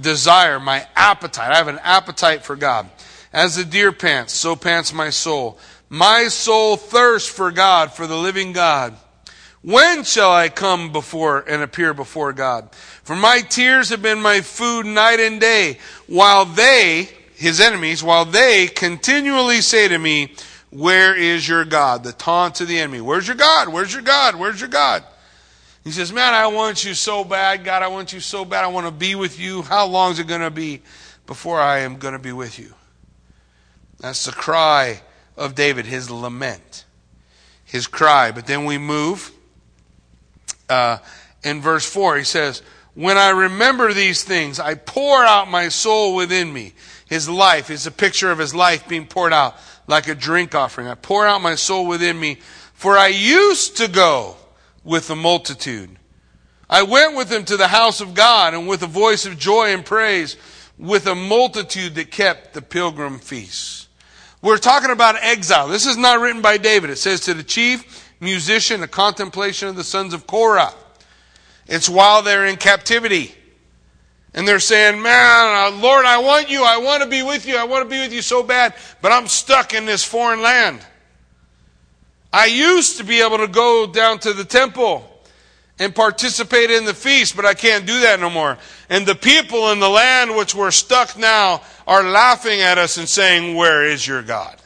desire, 0.00 0.60
my 0.60 0.86
appetite. 0.94 1.52
I 1.52 1.56
have 1.56 1.68
an 1.68 1.80
appetite 1.82 2.44
for 2.44 2.56
God. 2.56 2.90
As 3.32 3.56
the 3.56 3.64
deer 3.64 3.92
pants, 3.92 4.32
so 4.32 4.56
pants 4.56 4.92
my 4.92 5.10
soul. 5.10 5.58
My 5.88 6.28
soul 6.28 6.76
thirsts 6.76 7.28
for 7.28 7.52
God, 7.52 7.92
for 7.92 8.06
the 8.06 8.16
living 8.16 8.52
God. 8.52 8.96
When 9.62 10.04
shall 10.04 10.32
I 10.32 10.48
come 10.48 10.92
before 10.92 11.40
and 11.40 11.62
appear 11.62 11.94
before 11.94 12.32
God? 12.32 12.72
For 13.02 13.16
my 13.16 13.40
tears 13.40 13.88
have 13.90 14.02
been 14.02 14.20
my 14.20 14.40
food 14.40 14.86
night 14.86 15.20
and 15.20 15.40
day, 15.40 15.78
while 16.06 16.44
they, 16.44 17.08
his 17.34 17.60
enemies, 17.60 18.02
while 18.02 18.24
they 18.24 18.68
continually 18.68 19.60
say 19.60 19.88
to 19.88 19.98
me, 19.98 20.34
Where 20.70 21.16
is 21.16 21.48
your 21.48 21.64
God? 21.64 22.04
The 22.04 22.12
taunt 22.12 22.56
to 22.56 22.64
the 22.64 22.78
enemy. 22.78 23.00
Where's 23.00 23.26
your 23.26 23.36
God? 23.36 23.68
Where's 23.68 23.92
your 23.92 24.02
God? 24.02 24.36
Where's 24.36 24.60
your 24.60 24.68
God? 24.68 25.04
He 25.84 25.92
says, 25.92 26.12
Man, 26.12 26.34
I 26.34 26.48
want 26.48 26.84
you 26.84 26.94
so 26.94 27.24
bad. 27.24 27.64
God, 27.64 27.82
I 27.82 27.88
want 27.88 28.12
you 28.12 28.20
so 28.20 28.44
bad. 28.44 28.64
I 28.64 28.68
want 28.68 28.86
to 28.86 28.92
be 28.92 29.14
with 29.14 29.38
you. 29.38 29.62
How 29.62 29.86
long 29.86 30.12
is 30.12 30.18
it 30.18 30.26
going 30.26 30.40
to 30.40 30.50
be 30.50 30.82
before 31.26 31.60
I 31.60 31.80
am 31.80 31.96
going 31.96 32.14
to 32.14 32.20
be 32.20 32.32
with 32.32 32.58
you? 32.58 32.72
That's 33.98 34.26
the 34.26 34.32
cry 34.32 35.00
of 35.36 35.54
David, 35.54 35.86
his 35.86 36.10
lament, 36.10 36.84
his 37.64 37.86
cry. 37.86 38.30
But 38.30 38.46
then 38.46 38.64
we 38.64 38.78
move 38.78 39.30
uh, 40.68 40.98
in 41.42 41.60
verse 41.60 41.88
4. 41.88 42.16
He 42.16 42.24
says, 42.24 42.62
When 42.94 43.16
I 43.16 43.30
remember 43.30 43.92
these 43.92 44.24
things, 44.24 44.58
I 44.58 44.74
pour 44.74 45.24
out 45.24 45.48
my 45.48 45.68
soul 45.68 46.14
within 46.14 46.52
me. 46.52 46.74
His 47.06 47.28
life 47.28 47.70
is 47.70 47.86
a 47.86 47.92
picture 47.92 48.30
of 48.30 48.38
his 48.38 48.54
life 48.54 48.88
being 48.88 49.06
poured 49.06 49.32
out 49.32 49.56
like 49.86 50.08
a 50.08 50.14
drink 50.14 50.54
offering. 50.54 50.88
I 50.88 50.94
pour 50.94 51.26
out 51.26 51.40
my 51.40 51.54
soul 51.54 51.86
within 51.86 52.18
me, 52.18 52.38
for 52.72 52.98
I 52.98 53.08
used 53.08 53.76
to 53.78 53.88
go 53.88 54.36
with 54.82 55.08
the 55.08 55.16
multitude. 55.16 55.90
I 56.68 56.82
went 56.82 57.16
with 57.16 57.28
them 57.28 57.44
to 57.44 57.56
the 57.56 57.68
house 57.68 58.00
of 58.00 58.14
God 58.14 58.54
and 58.54 58.66
with 58.66 58.82
a 58.82 58.88
voice 58.88 59.24
of 59.24 59.38
joy 59.38 59.72
and 59.72 59.84
praise 59.84 60.36
with 60.78 61.06
a 61.06 61.14
multitude 61.14 61.94
that 61.94 62.10
kept 62.10 62.54
the 62.54 62.62
pilgrim 62.62 63.18
feasts. 63.18 63.85
We're 64.46 64.58
talking 64.58 64.92
about 64.92 65.16
exile. 65.22 65.66
This 65.66 65.86
is 65.86 65.96
not 65.96 66.20
written 66.20 66.40
by 66.40 66.56
David. 66.56 66.90
It 66.90 66.98
says 66.98 67.18
to 67.22 67.34
the 67.34 67.42
chief 67.42 68.14
musician, 68.20 68.80
a 68.80 68.86
contemplation 68.86 69.66
of 69.66 69.74
the 69.74 69.82
sons 69.82 70.14
of 70.14 70.28
Korah. 70.28 70.72
It's 71.66 71.88
while 71.88 72.22
they're 72.22 72.46
in 72.46 72.54
captivity. 72.54 73.34
And 74.34 74.46
they're 74.46 74.60
saying, 74.60 75.02
Man, 75.02 75.72
uh, 75.74 75.76
Lord, 75.76 76.06
I 76.06 76.18
want 76.18 76.48
you. 76.48 76.62
I 76.62 76.76
want 76.76 77.02
to 77.02 77.08
be 77.08 77.24
with 77.24 77.44
you. 77.44 77.56
I 77.56 77.64
want 77.64 77.86
to 77.86 77.90
be 77.90 77.98
with 77.98 78.12
you 78.12 78.22
so 78.22 78.44
bad, 78.44 78.74
but 79.02 79.10
I'm 79.10 79.26
stuck 79.26 79.74
in 79.74 79.84
this 79.84 80.04
foreign 80.04 80.40
land. 80.40 80.78
I 82.32 82.46
used 82.46 82.98
to 82.98 83.04
be 83.04 83.22
able 83.22 83.38
to 83.38 83.48
go 83.48 83.88
down 83.88 84.20
to 84.20 84.32
the 84.32 84.44
temple 84.44 85.10
and 85.78 85.94
participate 85.94 86.70
in 86.70 86.84
the 86.84 86.94
feast, 86.94 87.36
but 87.36 87.44
I 87.44 87.54
can't 87.54 87.86
do 87.86 88.00
that 88.00 88.20
no 88.20 88.30
more. 88.30 88.56
And 88.88 89.06
the 89.06 89.14
people 89.14 89.70
in 89.72 89.80
the 89.80 89.88
land 89.88 90.34
which 90.34 90.54
we're 90.54 90.70
stuck 90.70 91.18
now 91.18 91.62
are 91.86 92.02
laughing 92.02 92.60
at 92.60 92.78
us 92.78 92.96
and 92.96 93.08
saying, 93.08 93.56
Where 93.56 93.84
is 93.84 94.06
your 94.06 94.22
God? 94.22 94.56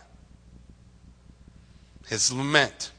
His 2.08 2.32
lament. 2.32 2.92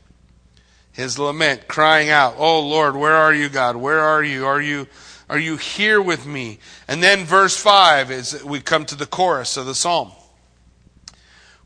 His 0.92 1.18
lament, 1.18 1.68
crying 1.68 2.10
out, 2.10 2.36
Oh 2.38 2.60
Lord, 2.68 2.96
where 2.96 3.16
are 3.16 3.34
you, 3.34 3.48
God? 3.48 3.78
Where 3.78 4.00
are 4.00 4.24
you? 4.24 4.46
Are 4.46 4.62
you 4.62 4.88
are 5.30 5.40
you 5.40 5.56
here 5.56 6.02
with 6.02 6.26
me? 6.26 6.60
And 6.90 7.02
then 7.02 7.24
verse 7.24 7.56
5 7.56 8.12
is 8.12 8.44
we 8.44 8.60
come 8.60 8.84
to 8.88 8.96
the 8.96 9.06
chorus 9.06 9.56
of 9.56 9.66
the 9.66 9.74
psalm. 9.74 10.12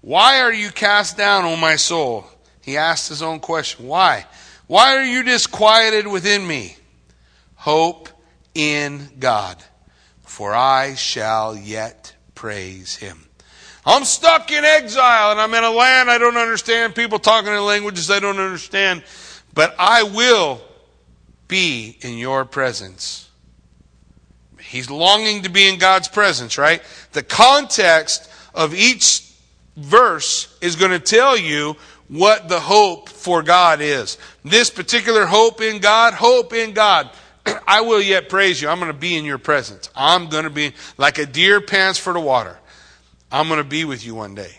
Why 0.01 0.41
are 0.41 0.53
you 0.53 0.69
cast 0.69 1.17
down, 1.17 1.45
O 1.45 1.55
my 1.55 1.75
soul? 1.75 2.27
He 2.61 2.77
asked 2.77 3.09
his 3.09 3.23
own 3.23 3.39
question 3.39 3.87
Why? 3.87 4.27
Why 4.67 4.97
are 4.97 5.03
you 5.03 5.23
disquieted 5.23 6.07
within 6.07 6.45
me? 6.45 6.77
Hope 7.55 8.09
in 8.53 9.09
God, 9.19 9.57
for 10.21 10.53
I 10.53 10.95
shall 10.95 11.55
yet 11.55 12.13
praise 12.33 12.95
him. 12.95 13.25
I'm 13.85 14.03
stuck 14.03 14.51
in 14.51 14.65
exile 14.65 15.31
and 15.31 15.39
I'm 15.39 15.53
in 15.53 15.63
a 15.63 15.69
land 15.69 16.09
I 16.09 16.17
don't 16.17 16.37
understand, 16.37 16.95
people 16.95 17.19
talking 17.19 17.53
in 17.53 17.63
languages 17.63 18.09
I 18.09 18.19
don't 18.19 18.39
understand, 18.39 19.03
but 19.53 19.75
I 19.77 20.03
will 20.03 20.61
be 21.47 21.97
in 22.01 22.17
your 22.17 22.45
presence. 22.45 23.29
He's 24.59 24.89
longing 24.89 25.43
to 25.43 25.49
be 25.49 25.69
in 25.69 25.77
God's 25.77 26.07
presence, 26.07 26.57
right? 26.57 26.81
The 27.11 27.21
context 27.21 28.29
of 28.55 28.73
each 28.73 29.31
verse 29.77 30.57
is 30.61 30.75
going 30.75 30.91
to 30.91 30.99
tell 30.99 31.37
you 31.37 31.75
what 32.07 32.49
the 32.49 32.59
hope 32.59 33.09
for 33.09 33.41
God 33.41 33.81
is. 33.81 34.17
This 34.43 34.69
particular 34.69 35.25
hope 35.25 35.61
in 35.61 35.79
God, 35.79 36.13
hope 36.13 36.53
in 36.53 36.73
God. 36.73 37.09
I 37.67 37.81
will 37.81 38.01
yet 38.01 38.29
praise 38.29 38.61
you. 38.61 38.69
I'm 38.69 38.79
going 38.79 38.91
to 38.91 38.97
be 38.97 39.15
in 39.15 39.25
your 39.25 39.37
presence. 39.37 39.89
I'm 39.95 40.29
going 40.29 40.43
to 40.43 40.49
be 40.49 40.73
like 40.97 41.17
a 41.17 41.25
deer 41.25 41.61
pants 41.61 41.99
for 41.99 42.13
the 42.13 42.19
water. 42.19 42.57
I'm 43.31 43.47
going 43.47 43.59
to 43.59 43.63
be 43.63 43.85
with 43.85 44.05
you 44.05 44.15
one 44.15 44.35
day. 44.35 44.55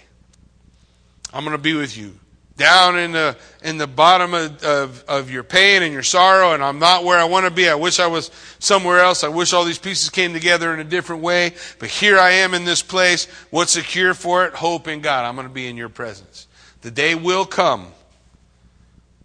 I'm 1.32 1.44
going 1.44 1.56
to 1.56 1.62
be 1.62 1.74
with 1.74 1.96
you 1.96 2.18
down 2.56 2.98
in 2.98 3.12
the 3.12 3.36
in 3.62 3.76
the 3.76 3.86
bottom 3.86 4.32
of, 4.32 4.62
of, 4.64 5.04
of, 5.08 5.30
your 5.30 5.42
pain 5.42 5.82
and 5.82 5.92
your 5.92 6.02
sorrow 6.02 6.52
and 6.54 6.62
i'm 6.62 6.78
not 6.78 7.04
where 7.04 7.18
i 7.18 7.24
want 7.24 7.44
to 7.44 7.50
be 7.50 7.68
i 7.68 7.74
wish 7.74 8.00
i 8.00 8.06
was 8.06 8.30
somewhere 8.58 9.00
else 9.00 9.22
i 9.24 9.28
wish 9.28 9.52
all 9.52 9.64
these 9.64 9.78
pieces 9.78 10.08
came 10.08 10.32
together 10.32 10.72
in 10.72 10.80
a 10.80 10.84
different 10.84 11.22
way 11.22 11.52
but 11.78 11.88
here 11.88 12.18
i 12.18 12.30
am 12.30 12.54
in 12.54 12.64
this 12.64 12.82
place 12.82 13.26
what's 13.50 13.74
the 13.74 13.82
cure 13.82 14.14
for 14.14 14.46
it 14.46 14.54
hope 14.54 14.88
in 14.88 15.00
god 15.00 15.24
i'm 15.24 15.34
going 15.34 15.46
to 15.46 15.52
be 15.52 15.66
in 15.66 15.76
your 15.76 15.90
presence 15.90 16.45
the 16.86 16.90
day 16.90 17.14
will 17.14 17.44
come 17.44 17.88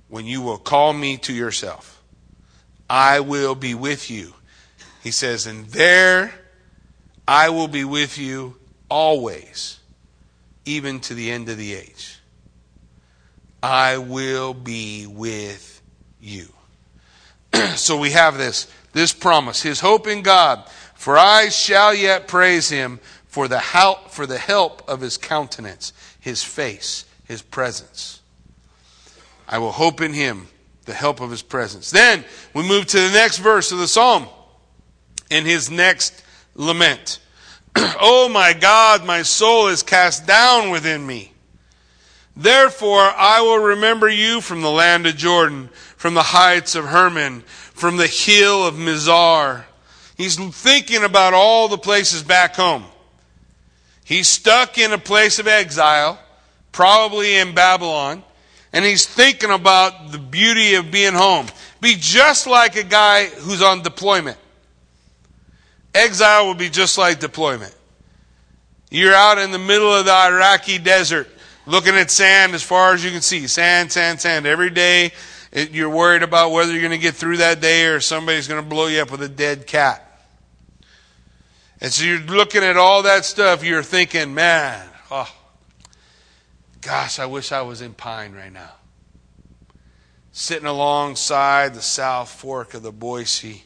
when 0.10 0.26
you 0.26 0.42
will 0.42 0.58
call 0.58 0.92
me 0.94 1.18
to 1.18 1.34
yourself 1.34 2.02
i 2.90 3.20
will 3.20 3.56
be 3.56 3.74
with 3.74 4.10
you 4.10 4.34
he 5.04 5.12
says 5.12 5.46
and 5.46 5.68
there 5.68 6.34
i 7.28 7.50
will 7.50 7.68
be 7.68 7.84
with 7.84 8.18
you 8.18 8.56
always 8.90 9.80
even 10.66 11.00
to 11.00 11.14
the 11.14 11.32
end 11.32 11.48
of 11.50 11.58
the 11.58 11.74
age 11.74 12.18
I 13.64 14.00
will 14.00 14.54
be 14.54 15.06
with 15.06 15.82
you. 16.20 16.48
so 17.76 17.98
we 17.98 18.12
have 18.12 18.38
this, 18.38 18.68
this 18.94 19.14
promise, 19.14 19.62
his 19.62 19.80
hope 19.80 20.08
in 20.08 20.24
God. 20.24 20.68
For 20.96 21.18
I 21.18 21.50
shall 21.50 21.94
yet 21.94 22.28
praise 22.28 22.70
him 22.70 23.00
for 23.28 23.48
the 23.48 23.60
help, 23.60 24.12
for 24.12 24.26
the 24.26 24.38
help 24.38 24.88
of 24.90 25.02
his 25.02 25.18
countenance, 25.18 25.94
his 26.20 26.44
face, 26.44 27.06
his 27.32 27.42
presence. 27.42 28.20
I 29.48 29.58
will 29.58 29.72
hope 29.72 30.02
in 30.02 30.14
him, 30.14 30.48
the 30.86 30.94
help 30.94 31.22
of 31.22 31.32
his 31.32 31.42
presence. 31.42 31.90
Then 31.90 32.26
we 32.54 32.62
move 32.62 32.86
to 32.88 33.00
the 33.00 33.12
next 33.12 33.38
verse 33.38 33.72
of 33.72 33.80
the 33.80 33.88
psalm 33.88 34.28
in 35.30 35.46
his 35.46 35.72
next 35.72 36.24
lament. 36.56 37.20
oh 37.76 38.30
my 38.30 38.52
God, 38.52 39.06
my 39.06 39.22
soul 39.22 39.70
is 39.70 39.82
cast 39.82 40.28
down 40.28 40.72
within 40.72 41.08
me. 41.08 41.32
Therefore, 42.36 43.00
I 43.00 43.42
will 43.42 43.60
remember 43.60 44.10
you 44.10 44.42
from 44.42 44.62
the 44.62 44.70
land 44.70 45.08
of 45.08 45.16
Jordan, 45.16 45.70
from 45.96 46.14
the 46.14 46.24
heights 46.24 46.76
of 46.76 46.86
Hermon, 46.86 47.42
from 47.42 47.96
the 47.96 48.08
hill 48.08 48.68
of 48.68 48.76
Mizar. 48.76 49.64
He's 50.18 50.36
thinking 50.36 51.04
about 51.04 51.34
all 51.34 51.70
the 51.70 51.78
places 51.78 52.24
back 52.24 52.56
home. 52.56 52.84
He's 54.04 54.28
stuck 54.28 54.78
in 54.78 54.92
a 54.92 54.98
place 54.98 55.40
of 55.40 55.48
exile, 55.48 56.20
probably 56.72 57.38
in 57.38 57.54
Babylon, 57.54 58.24
and 58.74 58.86
he's 58.86 59.06
thinking 59.06 59.52
about 59.52 60.12
the 60.12 60.18
beauty 60.18 60.76
of 60.76 60.92
being 60.92 61.14
home. 61.14 61.48
Be 61.82 61.96
just 61.98 62.48
like 62.48 62.76
a 62.76 62.84
guy 62.84 63.26
who's 63.26 63.62
on 63.62 63.82
deployment. 63.82 64.38
Exile 65.94 66.48
would 66.48 66.58
be 66.58 66.70
just 66.70 66.98
like 66.98 67.20
deployment. 67.20 67.76
You're 68.90 69.14
out 69.14 69.38
in 69.38 69.52
the 69.52 69.60
middle 69.60 69.94
of 69.94 70.06
the 70.06 70.14
Iraqi 70.14 70.78
desert 70.78 71.28
looking 71.66 71.96
at 71.96 72.12
sand 72.12 72.54
as 72.54 72.64
far 72.64 72.94
as 72.94 73.04
you 73.04 73.12
can 73.12 73.22
see. 73.22 73.48
Sand, 73.48 73.92
sand, 73.92 74.20
sand. 74.20 74.46
Every 74.46 74.70
day 74.70 75.12
it, 75.52 75.72
you're 75.72 75.90
worried 75.90 76.24
about 76.24 76.52
whether 76.52 76.72
you're 76.72 76.82
going 76.82 76.92
to 76.92 76.98
get 76.98 77.16
through 77.16 77.38
that 77.38 77.62
day 77.62 77.86
or 77.88 78.00
somebody's 78.00 78.48
going 78.48 78.64
to 78.64 78.68
blow 78.68 78.88
you 78.88 79.02
up 79.02 79.12
with 79.12 79.22
a 79.22 79.30
dead 79.30 79.68
cat. 79.68 80.08
And 81.82 81.92
so 81.92 82.04
you're 82.04 82.20
looking 82.20 82.64
at 82.64 82.78
all 82.78 83.04
that 83.04 83.26
stuff, 83.26 83.64
you're 83.64 83.84
thinking, 83.84 84.34
man, 84.34 84.88
oh, 85.10 85.34
gosh, 86.82 87.20
I 87.20 87.26
wish 87.26 87.52
I 87.52 87.62
was 87.62 87.82
in 87.82 87.94
Pine 87.94 88.34
right 88.34 88.52
now. 88.52 88.72
Sitting 90.32 90.68
alongside 90.68 91.74
the 91.74 91.82
South 91.82 92.30
Fork 92.30 92.74
of 92.74 92.84
the 92.84 92.92
Boise, 92.92 93.64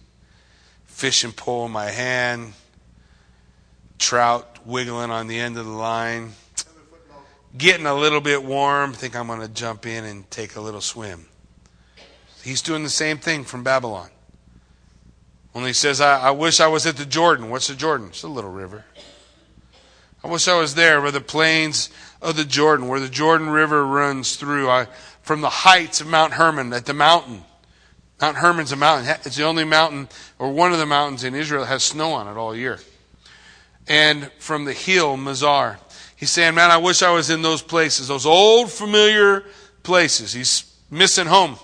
fishing 0.86 1.32
pole 1.32 1.66
in 1.66 1.72
my 1.72 1.90
hand, 1.90 2.54
trout 3.98 4.60
wiggling 4.66 5.12
on 5.12 5.28
the 5.28 5.40
end 5.40 5.58
of 5.58 5.66
the 5.66 5.72
line 5.72 6.34
getting 7.58 7.86
a 7.86 7.96
little 7.96 8.22
bit 8.22 8.44
warm, 8.44 8.94
think 8.94 9.16
I'm 9.16 9.28
going 9.28 9.42
to 9.42 9.48
jump 9.48 9.86
in 9.86 10.04
and 10.04 10.30
take 10.30 10.56
a 10.56 10.62
little 10.62 10.82
swim. 10.82 11.28
He's 12.44 12.62
doing 12.62 12.84
the 12.84 12.90
same 12.90 13.18
thing 13.18 13.44
from 13.44 13.64
Babylon. 13.64 14.10
Only 15.54 15.70
he 15.70 15.74
says, 15.74 16.02
I, 16.02 16.20
I 16.20 16.32
wish 16.32 16.60
I 16.60 16.68
was 16.68 16.86
at 16.86 16.98
the 16.98 17.06
Jordan. 17.06 17.50
What's 17.50 17.68
the 17.68 17.76
Jordan? 17.76 18.08
It's 18.10 18.24
a 18.24 18.28
little 18.28 18.52
river. 18.52 18.84
I 20.24 20.28
wish 20.28 20.48
I 20.48 20.60
was 20.60 20.76
there 20.76 21.02
where 21.02 21.12
the 21.12 21.22
plains 21.22 21.90
of 22.26 22.36
the 22.36 22.44
Jordan, 22.44 22.88
where 22.88 23.00
the 23.00 23.08
Jordan 23.08 23.50
River 23.50 23.86
runs 23.86 24.36
through, 24.36 24.70
I, 24.70 24.88
from 25.22 25.42
the 25.42 25.50
heights 25.50 26.02
of 26.02 26.08
Mount 26.08 26.34
Hermon, 26.34 26.74
at 26.74 26.86
the 26.86 26.94
mountain. 26.94 27.44
Mount 28.20 28.38
Hermon's 28.38 28.72
a 28.72 28.76
mountain. 28.76 29.16
It's 29.24 29.36
the 29.36 29.44
only 29.44 29.64
mountain, 29.64 30.10
or 30.40 30.52
one 30.52 30.74
of 30.74 30.80
the 30.80 30.86
mountains 30.86 31.24
in 31.24 31.36
Israel 31.36 31.62
that 31.62 31.68
has 31.68 31.84
snow 31.84 32.14
on 32.14 32.28
it 32.28 32.38
all 32.38 32.56
year. 32.56 32.80
And 33.88 34.32
from 34.40 34.66
the 34.66 34.74
hill, 34.74 35.18
Mizar. 35.18 35.78
He's 36.16 36.32
saying, 36.32 36.56
Man, 36.56 36.72
I 36.72 36.78
wish 36.78 37.04
I 37.04 37.12
was 37.12 37.30
in 37.30 37.42
those 37.44 37.62
places, 37.62 38.08
those 38.08 38.26
old 38.26 38.72
familiar 38.72 39.44
places. 39.84 40.34
He's 40.34 40.74
missing 40.90 41.28
home. 41.28 41.58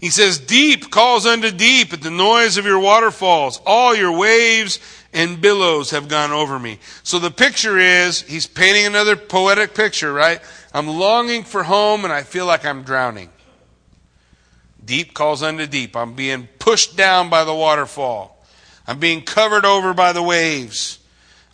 He 0.00 0.10
says, 0.10 0.38
Deep 0.38 0.90
calls 0.90 1.24
unto 1.24 1.50
deep 1.50 1.94
at 1.94 2.02
the 2.02 2.10
noise 2.10 2.58
of 2.58 2.66
your 2.66 2.78
waterfalls. 2.78 3.60
All 3.64 3.94
your 3.94 4.12
waves 4.12 4.78
and 5.14 5.40
billows 5.40 5.90
have 5.90 6.08
gone 6.08 6.32
over 6.32 6.58
me. 6.58 6.80
So 7.04 7.18
the 7.18 7.30
picture 7.30 7.78
is, 7.78 8.22
he's 8.22 8.46
painting 8.46 8.84
another 8.84 9.16
poetic 9.16 9.74
picture, 9.74 10.12
right? 10.12 10.40
I'm 10.74 10.88
longing 10.88 11.44
for 11.44 11.62
home 11.62 12.04
and 12.04 12.12
I 12.12 12.24
feel 12.24 12.46
like 12.46 12.66
I'm 12.66 12.82
drowning. 12.82 13.30
Deep 14.84 15.14
calls 15.14 15.42
unto 15.42 15.66
deep. 15.66 15.96
I'm 15.96 16.14
being 16.14 16.48
pushed 16.58 16.96
down 16.96 17.30
by 17.30 17.44
the 17.44 17.54
waterfall. 17.54 18.44
I'm 18.86 18.98
being 18.98 19.22
covered 19.22 19.64
over 19.64 19.94
by 19.94 20.12
the 20.12 20.22
waves. 20.22 20.98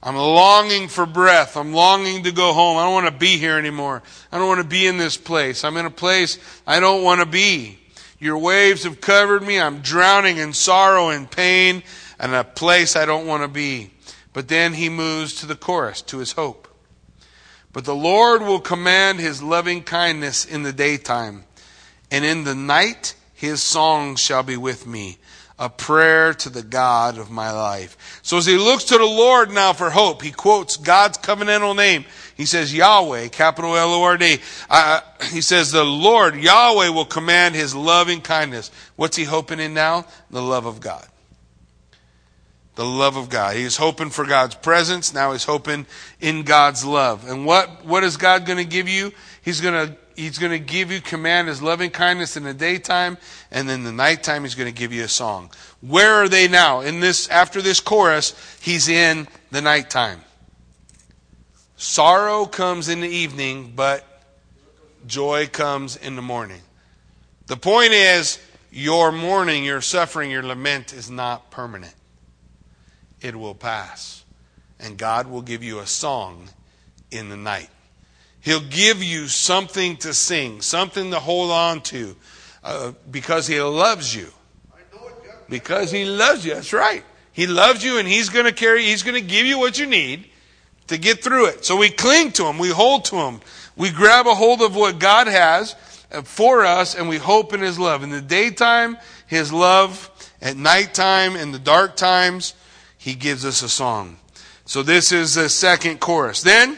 I'm 0.02 0.16
longing 0.16 0.88
for 0.88 1.04
breath. 1.04 1.56
I'm 1.56 1.74
longing 1.74 2.24
to 2.24 2.32
go 2.32 2.54
home. 2.54 2.78
I 2.78 2.84
don't 2.84 2.94
want 2.94 3.06
to 3.06 3.18
be 3.18 3.36
here 3.36 3.58
anymore. 3.58 4.02
I 4.32 4.38
don't 4.38 4.48
want 4.48 4.62
to 4.62 4.66
be 4.66 4.86
in 4.86 4.96
this 4.96 5.18
place. 5.18 5.62
I'm 5.62 5.76
in 5.76 5.86
a 5.86 5.90
place 5.90 6.38
I 6.66 6.80
don't 6.80 7.04
want 7.04 7.20
to 7.20 7.26
be. 7.26 7.78
Your 8.18 8.38
waves 8.38 8.84
have 8.84 9.00
covered 9.00 9.42
me. 9.42 9.60
I'm 9.60 9.80
drowning 9.80 10.38
in 10.38 10.54
sorrow 10.54 11.10
and 11.10 11.30
pain 11.30 11.82
and 12.20 12.34
a 12.34 12.44
place 12.44 12.94
I 12.94 13.06
don't 13.06 13.26
want 13.26 13.42
to 13.42 13.48
be. 13.48 13.90
But 14.32 14.46
then 14.46 14.74
he 14.74 14.88
moves 14.88 15.34
to 15.36 15.46
the 15.46 15.56
chorus, 15.56 16.02
to 16.02 16.18
his 16.18 16.32
hope. 16.32 16.68
But 17.72 17.84
the 17.84 17.94
Lord 17.94 18.42
will 18.42 18.60
command 18.60 19.18
his 19.18 19.42
loving 19.42 19.82
kindness 19.82 20.44
in 20.44 20.62
the 20.62 20.72
daytime, 20.72 21.44
and 22.10 22.24
in 22.24 22.44
the 22.44 22.54
night 22.54 23.14
his 23.32 23.62
songs 23.62 24.20
shall 24.20 24.42
be 24.42 24.56
with 24.56 24.86
me 24.86 25.18
a 25.58 25.68
prayer 25.68 26.32
to 26.32 26.48
the 26.48 26.62
God 26.62 27.18
of 27.18 27.30
my 27.30 27.52
life. 27.52 28.20
So 28.22 28.38
as 28.38 28.46
he 28.46 28.56
looks 28.56 28.84
to 28.84 28.98
the 28.98 29.04
Lord 29.04 29.50
now 29.50 29.74
for 29.74 29.90
hope, 29.90 30.22
he 30.22 30.30
quotes 30.30 30.78
God's 30.78 31.18
covenantal 31.18 31.76
name. 31.76 32.06
He 32.34 32.46
says 32.46 32.74
Yahweh, 32.74 33.28
capital 33.28 33.76
L-O-R-D. 33.76 34.38
Uh, 34.70 35.00
he 35.30 35.42
says 35.42 35.70
the 35.70 35.84
Lord, 35.84 36.36
Yahweh 36.36 36.88
will 36.88 37.04
command 37.04 37.54
his 37.54 37.74
loving 37.74 38.22
kindness. 38.22 38.70
What's 38.96 39.18
he 39.18 39.24
hoping 39.24 39.60
in 39.60 39.74
now? 39.74 40.06
The 40.30 40.40
love 40.40 40.64
of 40.64 40.80
God. 40.80 41.06
The 42.80 42.86
love 42.86 43.18
of 43.18 43.28
God. 43.28 43.56
He 43.56 43.64
He's 43.64 43.76
hoping 43.76 44.08
for 44.08 44.24
God's 44.24 44.54
presence. 44.54 45.12
Now 45.12 45.32
he's 45.32 45.44
hoping 45.44 45.84
in 46.18 46.44
God's 46.44 46.82
love. 46.82 47.28
And 47.28 47.44
what, 47.44 47.84
what 47.84 48.04
is 48.04 48.16
God 48.16 48.46
going 48.46 48.56
to 48.56 48.64
give 48.64 48.88
you? 48.88 49.12
He's 49.42 49.60
going 49.60 49.88
to 49.88 49.96
He's 50.16 50.38
going 50.38 50.52
to 50.52 50.58
give 50.58 50.90
you 50.90 51.02
command 51.02 51.48
his 51.48 51.60
loving 51.60 51.90
kindness 51.90 52.38
in 52.38 52.42
the 52.42 52.54
daytime, 52.54 53.18
and 53.50 53.68
then 53.68 53.84
the 53.84 53.92
nighttime 53.92 54.44
he's 54.44 54.54
going 54.54 54.72
to 54.72 54.78
give 54.78 54.94
you 54.94 55.04
a 55.04 55.08
song. 55.08 55.50
Where 55.82 56.14
are 56.14 56.28
they 56.28 56.48
now? 56.48 56.80
In 56.80 57.00
this 57.00 57.28
after 57.28 57.60
this 57.60 57.80
chorus, 57.80 58.34
he's 58.62 58.88
in 58.88 59.28
the 59.50 59.60
nighttime. 59.60 60.22
Sorrow 61.76 62.46
comes 62.46 62.88
in 62.88 63.02
the 63.02 63.08
evening, 63.08 63.74
but 63.76 64.06
joy 65.06 65.48
comes 65.48 65.96
in 65.96 66.16
the 66.16 66.22
morning. 66.22 66.62
The 67.46 67.58
point 67.58 67.92
is, 67.92 68.38
your 68.72 69.12
mourning, 69.12 69.64
your 69.64 69.82
suffering, 69.82 70.30
your 70.30 70.42
lament 70.42 70.94
is 70.94 71.10
not 71.10 71.50
permanent. 71.50 71.94
It 73.20 73.36
will 73.36 73.54
pass. 73.54 74.24
And 74.78 74.96
God 74.96 75.28
will 75.28 75.42
give 75.42 75.62
you 75.62 75.80
a 75.80 75.86
song 75.86 76.48
in 77.10 77.28
the 77.28 77.36
night. 77.36 77.68
He'll 78.40 78.60
give 78.60 79.02
you 79.02 79.28
something 79.28 79.98
to 79.98 80.14
sing, 80.14 80.62
something 80.62 81.10
to 81.10 81.20
hold 81.20 81.50
on 81.50 81.82
to, 81.82 82.16
uh, 82.64 82.92
because 83.10 83.46
He 83.46 83.60
loves 83.60 84.14
you. 84.14 84.28
Because 85.48 85.90
He 85.90 86.06
loves 86.06 86.46
you. 86.46 86.54
That's 86.54 86.72
right. 86.72 87.04
He 87.32 87.46
loves 87.46 87.84
you, 87.84 87.98
and 87.98 88.08
He's 88.08 88.30
going 88.30 88.46
to 88.46 88.52
carry. 88.52 88.84
He's 88.84 89.02
going 89.02 89.20
to 89.20 89.28
give 89.28 89.44
you 89.44 89.58
what 89.58 89.78
you 89.78 89.86
need 89.86 90.26
to 90.86 90.96
get 90.96 91.22
through 91.22 91.46
it. 91.46 91.64
So 91.64 91.76
we 91.76 91.90
cling 91.90 92.32
to 92.32 92.46
Him. 92.46 92.58
We 92.58 92.70
hold 92.70 93.04
to 93.06 93.16
Him. 93.16 93.40
We 93.76 93.90
grab 93.90 94.26
a 94.26 94.34
hold 94.34 94.62
of 94.62 94.74
what 94.74 94.98
God 94.98 95.26
has 95.26 95.76
uh, 96.10 96.22
for 96.22 96.64
us, 96.64 96.94
and 96.94 97.08
we 97.08 97.18
hope 97.18 97.52
in 97.52 97.60
His 97.60 97.78
love. 97.78 98.02
In 98.02 98.10
the 98.10 98.22
daytime, 98.22 98.96
His 99.26 99.52
love. 99.52 100.10
At 100.42 100.56
nighttime, 100.56 101.36
in 101.36 101.52
the 101.52 101.58
dark 101.58 101.96
times, 101.96 102.54
He 103.00 103.14
gives 103.14 103.46
us 103.46 103.62
a 103.62 103.68
song. 103.70 104.18
So 104.66 104.82
this 104.82 105.10
is 105.10 105.36
the 105.36 105.48
second 105.48 106.00
chorus. 106.00 106.42
Then 106.42 106.76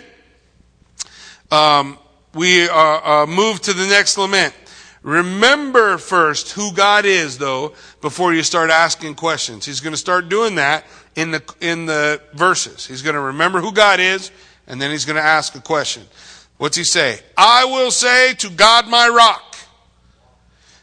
um, 1.51 1.99
we 2.33 2.68
uh, 2.68 2.75
uh, 2.75 3.27
move 3.27 3.61
to 3.62 3.73
the 3.73 3.89
next 3.89 4.16
lament. 4.16 4.55
Remember 5.03 5.99
first 5.99 6.53
who 6.53 6.73
God 6.73 7.07
is, 7.07 7.39
though, 7.39 7.75
before 8.01 8.33
you 8.33 8.45
start 8.45 8.70
asking 8.70 9.16
questions. 9.16 9.66
He's 9.66 9.81
going 9.81 9.95
to 9.95 9.99
start 9.99 10.29
doing 10.29 10.55
that 10.55 10.87
in 11.16 11.33
the 11.33 11.43
in 11.61 11.87
the 11.87 12.23
verses. 12.35 12.87
He's 12.87 13.03
going 13.03 13.16
to 13.16 13.20
remember 13.20 13.61
who 13.61 13.73
God 13.73 13.99
is, 13.99 14.31
and 14.68 14.81
then 14.81 14.93
he's 14.93 15.05
going 15.05 15.16
to 15.16 15.23
ask 15.23 15.57
a 15.57 15.61
question. 15.61 16.05
What's 16.59 16.77
he 16.77 16.85
say? 16.85 17.18
I 17.37 17.64
will 17.64 17.91
say 17.91 18.35
to 18.35 18.49
God 18.49 18.87
my 18.87 19.09
rock. 19.09 19.51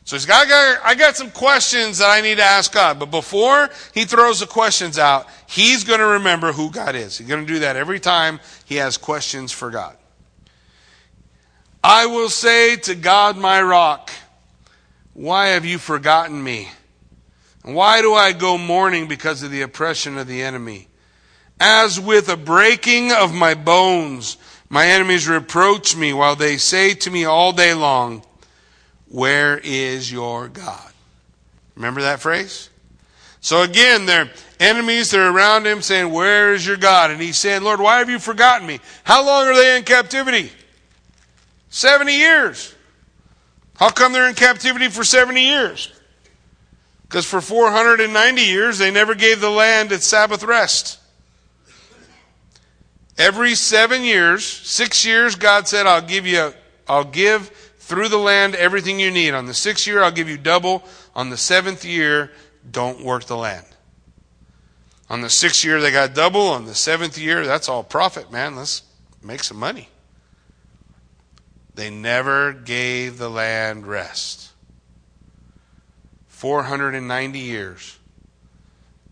So 0.09 0.15
he's 0.15 0.25
got, 0.25 0.47
I 0.83 0.95
got 0.95 1.15
some 1.15 1.29
questions 1.29 1.99
that 1.99 2.09
I 2.09 2.21
need 2.21 2.37
to 2.37 2.43
ask 2.43 2.73
God. 2.73 2.97
But 2.97 3.11
before 3.11 3.69
he 3.93 4.05
throws 4.05 4.39
the 4.39 4.47
questions 4.47 4.97
out, 4.97 5.27
he's 5.45 5.83
going 5.83 5.99
to 5.99 6.07
remember 6.07 6.51
who 6.51 6.71
God 6.71 6.95
is. 6.95 7.19
He's 7.19 7.27
going 7.27 7.45
to 7.45 7.53
do 7.53 7.59
that 7.59 7.75
every 7.75 7.99
time 7.99 8.39
he 8.65 8.77
has 8.77 8.97
questions 8.97 9.51
for 9.51 9.69
God. 9.69 9.95
I 11.83 12.07
will 12.07 12.29
say 12.29 12.75
to 12.75 12.95
God 12.95 13.37
my 13.37 13.61
rock, 13.61 14.09
why 15.13 15.49
have 15.49 15.63
you 15.63 15.77
forgotten 15.77 16.43
me? 16.43 16.69
And 17.63 17.75
Why 17.75 18.01
do 18.01 18.15
I 18.15 18.31
go 18.31 18.57
mourning 18.57 19.07
because 19.07 19.43
of 19.43 19.51
the 19.51 19.61
oppression 19.61 20.17
of 20.17 20.25
the 20.25 20.41
enemy? 20.41 20.87
As 21.59 21.99
with 21.99 22.29
a 22.29 22.37
breaking 22.37 23.11
of 23.11 23.31
my 23.31 23.53
bones, 23.53 24.37
my 24.69 24.87
enemies 24.87 25.27
reproach 25.27 25.95
me 25.95 26.13
while 26.13 26.35
they 26.35 26.57
say 26.57 26.95
to 26.95 27.11
me 27.11 27.25
all 27.25 27.53
day 27.53 27.75
long, 27.75 28.23
Where 29.09 29.57
is 29.57 30.11
your 30.11 30.47
God? 30.47 30.91
Remember 31.75 32.01
that 32.01 32.19
phrase? 32.19 32.69
So 33.41 33.63
again, 33.63 34.05
their 34.05 34.29
enemies, 34.59 35.11
they're 35.11 35.31
around 35.31 35.65
him 35.65 35.81
saying, 35.81 36.11
Where 36.11 36.53
is 36.53 36.65
your 36.65 36.77
God? 36.77 37.11
And 37.11 37.21
he's 37.21 37.37
saying, 37.37 37.63
Lord, 37.63 37.79
why 37.79 37.99
have 37.99 38.09
you 38.09 38.19
forgotten 38.19 38.67
me? 38.67 38.79
How 39.03 39.25
long 39.25 39.47
are 39.47 39.55
they 39.55 39.77
in 39.77 39.83
captivity? 39.83 40.51
70 41.69 42.13
years. 42.13 42.75
How 43.75 43.89
come 43.89 44.11
they're 44.11 44.27
in 44.27 44.35
captivity 44.35 44.89
for 44.89 45.03
70 45.03 45.41
years? 45.41 45.91
Because 47.03 47.25
for 47.25 47.41
490 47.41 48.41
years, 48.41 48.77
they 48.77 48.91
never 48.91 49.15
gave 49.15 49.41
the 49.41 49.49
land 49.49 49.91
its 49.91 50.05
Sabbath 50.05 50.43
rest. 50.43 50.99
Every 53.17 53.55
seven 53.55 54.03
years, 54.03 54.45
six 54.45 55.05
years, 55.05 55.35
God 55.35 55.67
said, 55.67 55.87
I'll 55.87 56.01
give 56.01 56.27
you, 56.27 56.53
I'll 56.87 57.03
give 57.03 57.51
through 57.89 58.07
the 58.07 58.17
land 58.17 58.53
everything 58.53 58.99
you 58.99 59.09
need. 59.09 59.33
On 59.33 59.47
the 59.47 59.53
sixth 59.53 59.87
year, 59.87 60.03
I'll 60.03 60.11
give 60.11 60.29
you 60.29 60.37
double. 60.37 60.83
On 61.15 61.31
the 61.31 61.37
seventh 61.37 61.83
year, 61.83 62.31
don't 62.71 63.03
work 63.03 63.25
the 63.25 63.35
land. 63.35 63.65
On 65.09 65.21
the 65.21 65.29
sixth 65.29 65.65
year, 65.65 65.81
they 65.81 65.91
got 65.91 66.13
double. 66.13 66.41
On 66.41 66.65
the 66.65 66.75
seventh 66.75 67.17
year, 67.17 67.47
that's 67.47 67.67
all 67.67 67.83
profit, 67.83 68.31
man. 68.31 68.55
Let's 68.55 68.83
make 69.23 69.43
some 69.43 69.57
money. 69.57 69.89
They 71.73 71.89
never 71.89 72.53
gave 72.53 73.17
the 73.17 73.29
land 73.29 73.87
rest. 73.87 74.51
490 76.27 77.39
years. 77.39 77.97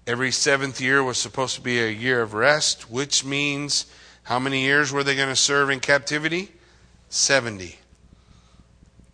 Every 0.05 0.32
seventh 0.32 0.80
year 0.80 1.03
was 1.03 1.17
supposed 1.17 1.55
to 1.55 1.61
be 1.61 1.82
a 1.82 1.89
year 1.89 2.21
of 2.21 2.36
rest, 2.36 2.91
which 2.91 3.25
means 3.25 3.88
how 4.21 4.38
many 4.38 4.61
years 4.61 4.91
were 4.91 5.03
they 5.03 5.15
going 5.15 5.30
to 5.30 5.36
serve 5.36 5.71
in 5.71 5.80
captivity? 5.80 6.51
70. 7.09 7.80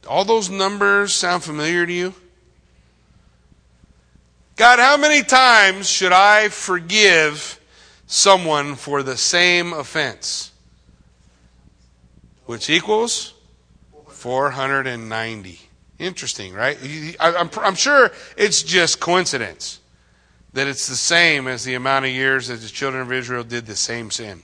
All 0.07 0.25
those 0.25 0.49
numbers 0.49 1.13
sound 1.13 1.43
familiar 1.43 1.85
to 1.85 1.93
you? 1.93 2.13
God, 4.55 4.79
how 4.79 4.97
many 4.97 5.23
times 5.23 5.89
should 5.89 6.11
I 6.11 6.49
forgive 6.49 7.59
someone 8.05 8.75
for 8.75 9.01
the 9.01 9.17
same 9.17 9.73
offense? 9.73 10.51
Which 12.45 12.69
equals 12.69 13.33
490. 14.09 15.59
Interesting, 15.99 16.53
right? 16.53 16.77
I'm, 17.19 17.75
sure 17.75 18.11
it's 18.37 18.61
just 18.61 18.99
coincidence 18.99 19.79
that 20.53 20.67
it's 20.67 20.87
the 20.87 20.95
same 20.95 21.47
as 21.47 21.63
the 21.63 21.73
amount 21.73 22.05
of 22.05 22.11
years 22.11 22.47
that 22.47 22.61
the 22.61 22.67
children 22.67 23.01
of 23.01 23.11
Israel 23.11 23.43
did 23.43 23.65
the 23.65 23.75
same 23.75 24.11
sin 24.11 24.43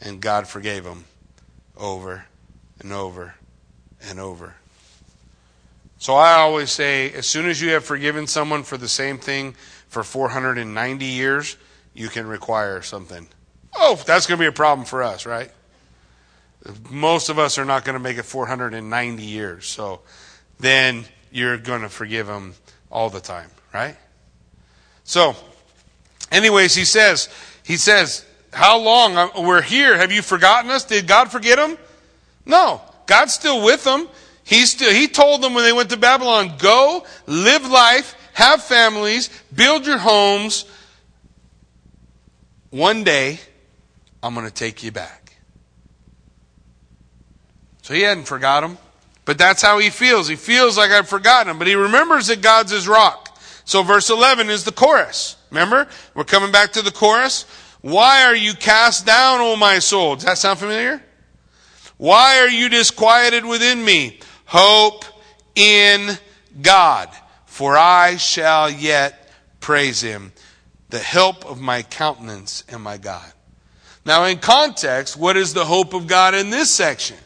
and 0.00 0.20
God 0.20 0.46
forgave 0.46 0.84
them 0.84 1.04
over 1.76 2.26
and 2.80 2.92
over 2.92 3.34
and 4.08 4.18
over. 4.18 4.54
So 5.98 6.14
I 6.14 6.32
always 6.34 6.70
say, 6.70 7.12
as 7.12 7.26
soon 7.26 7.48
as 7.48 7.60
you 7.60 7.70
have 7.70 7.84
forgiven 7.84 8.26
someone 8.26 8.64
for 8.64 8.76
the 8.76 8.88
same 8.88 9.18
thing 9.18 9.54
for 9.88 10.02
490 10.02 11.04
years, 11.04 11.56
you 11.94 12.08
can 12.08 12.26
require 12.26 12.82
something. 12.82 13.28
Oh, 13.74 14.00
that's 14.06 14.26
going 14.26 14.38
to 14.38 14.42
be 14.42 14.48
a 14.48 14.52
problem 14.52 14.84
for 14.84 15.02
us, 15.02 15.26
right? 15.26 15.50
Most 16.90 17.28
of 17.28 17.38
us 17.38 17.58
are 17.58 17.64
not 17.64 17.84
going 17.84 17.94
to 17.94 18.00
make 18.00 18.18
it 18.18 18.24
490 18.24 19.22
years. 19.22 19.66
So 19.66 20.00
then 20.58 21.04
you're 21.30 21.58
going 21.58 21.82
to 21.82 21.88
forgive 21.88 22.26
them 22.26 22.54
all 22.90 23.08
the 23.08 23.20
time, 23.20 23.50
right? 23.72 23.96
So, 25.04 25.34
anyways, 26.30 26.74
he 26.74 26.84
says, 26.84 27.28
he 27.64 27.76
says, 27.76 28.24
how 28.52 28.78
long? 28.78 29.16
Uh, 29.16 29.28
we're 29.38 29.62
here. 29.62 29.96
Have 29.96 30.12
you 30.12 30.22
forgotten 30.22 30.70
us? 30.70 30.84
Did 30.84 31.06
God 31.06 31.30
forget 31.30 31.56
them? 31.56 31.78
No. 32.44 32.80
God's 33.06 33.34
still 33.34 33.64
with 33.64 33.84
them. 33.84 34.08
He 34.44 34.66
still, 34.66 34.92
he 34.92 35.08
told 35.08 35.42
them 35.42 35.54
when 35.54 35.64
they 35.64 35.72
went 35.72 35.90
to 35.90 35.96
Babylon, 35.96 36.54
go, 36.58 37.06
live 37.26 37.66
life, 37.68 38.16
have 38.34 38.62
families, 38.62 39.30
build 39.54 39.86
your 39.86 39.98
homes. 39.98 40.64
One 42.70 43.04
day, 43.04 43.38
I'm 44.22 44.34
going 44.34 44.46
to 44.46 44.52
take 44.52 44.82
you 44.82 44.90
back. 44.90 45.36
So 47.82 47.94
he 47.94 48.02
hadn't 48.02 48.24
forgot 48.24 48.60
them. 48.60 48.78
But 49.24 49.38
that's 49.38 49.62
how 49.62 49.78
he 49.78 49.90
feels. 49.90 50.28
He 50.28 50.36
feels 50.36 50.76
like 50.76 50.90
I've 50.90 51.08
forgotten 51.08 51.50
him. 51.50 51.58
But 51.58 51.68
he 51.68 51.74
remembers 51.74 52.26
that 52.28 52.42
God's 52.42 52.72
his 52.72 52.88
rock. 52.88 53.38
So 53.64 53.82
verse 53.82 54.10
11 54.10 54.50
is 54.50 54.64
the 54.64 54.72
chorus. 54.72 55.36
Remember? 55.50 55.86
We're 56.14 56.24
coming 56.24 56.50
back 56.50 56.72
to 56.72 56.82
the 56.82 56.90
chorus. 56.90 57.44
Why 57.80 58.24
are 58.24 58.34
you 58.34 58.54
cast 58.54 59.06
down, 59.06 59.40
O 59.40 59.56
my 59.56 59.78
soul? 59.78 60.16
Does 60.16 60.24
that 60.24 60.38
sound 60.38 60.58
familiar? 60.58 61.02
Why 62.02 62.40
are 62.40 62.48
you 62.48 62.68
disquieted 62.68 63.44
within 63.44 63.84
me? 63.84 64.18
Hope 64.44 65.04
in 65.54 66.18
God, 66.60 67.08
for 67.46 67.76
I 67.76 68.16
shall 68.16 68.68
yet 68.68 69.30
praise 69.60 70.00
him, 70.00 70.32
the 70.90 70.98
help 70.98 71.46
of 71.46 71.60
my 71.60 71.82
countenance 71.82 72.64
and 72.68 72.82
my 72.82 72.96
God. 72.96 73.32
Now, 74.04 74.24
in 74.24 74.38
context, 74.38 75.16
what 75.16 75.36
is 75.36 75.54
the 75.54 75.64
hope 75.64 75.94
of 75.94 76.08
God 76.08 76.34
in 76.34 76.50
this 76.50 76.74
section? 76.74 77.18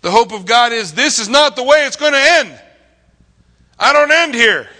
The 0.00 0.10
hope 0.10 0.32
of 0.32 0.46
God 0.46 0.72
is 0.72 0.94
this 0.94 1.18
is 1.18 1.28
not 1.28 1.54
the 1.54 1.62
way 1.62 1.84
it's 1.84 1.96
going 1.96 2.14
to 2.14 2.18
end. 2.18 2.58
I 3.78 3.92
don't 3.92 4.10
end 4.10 4.34
here. 4.34 4.70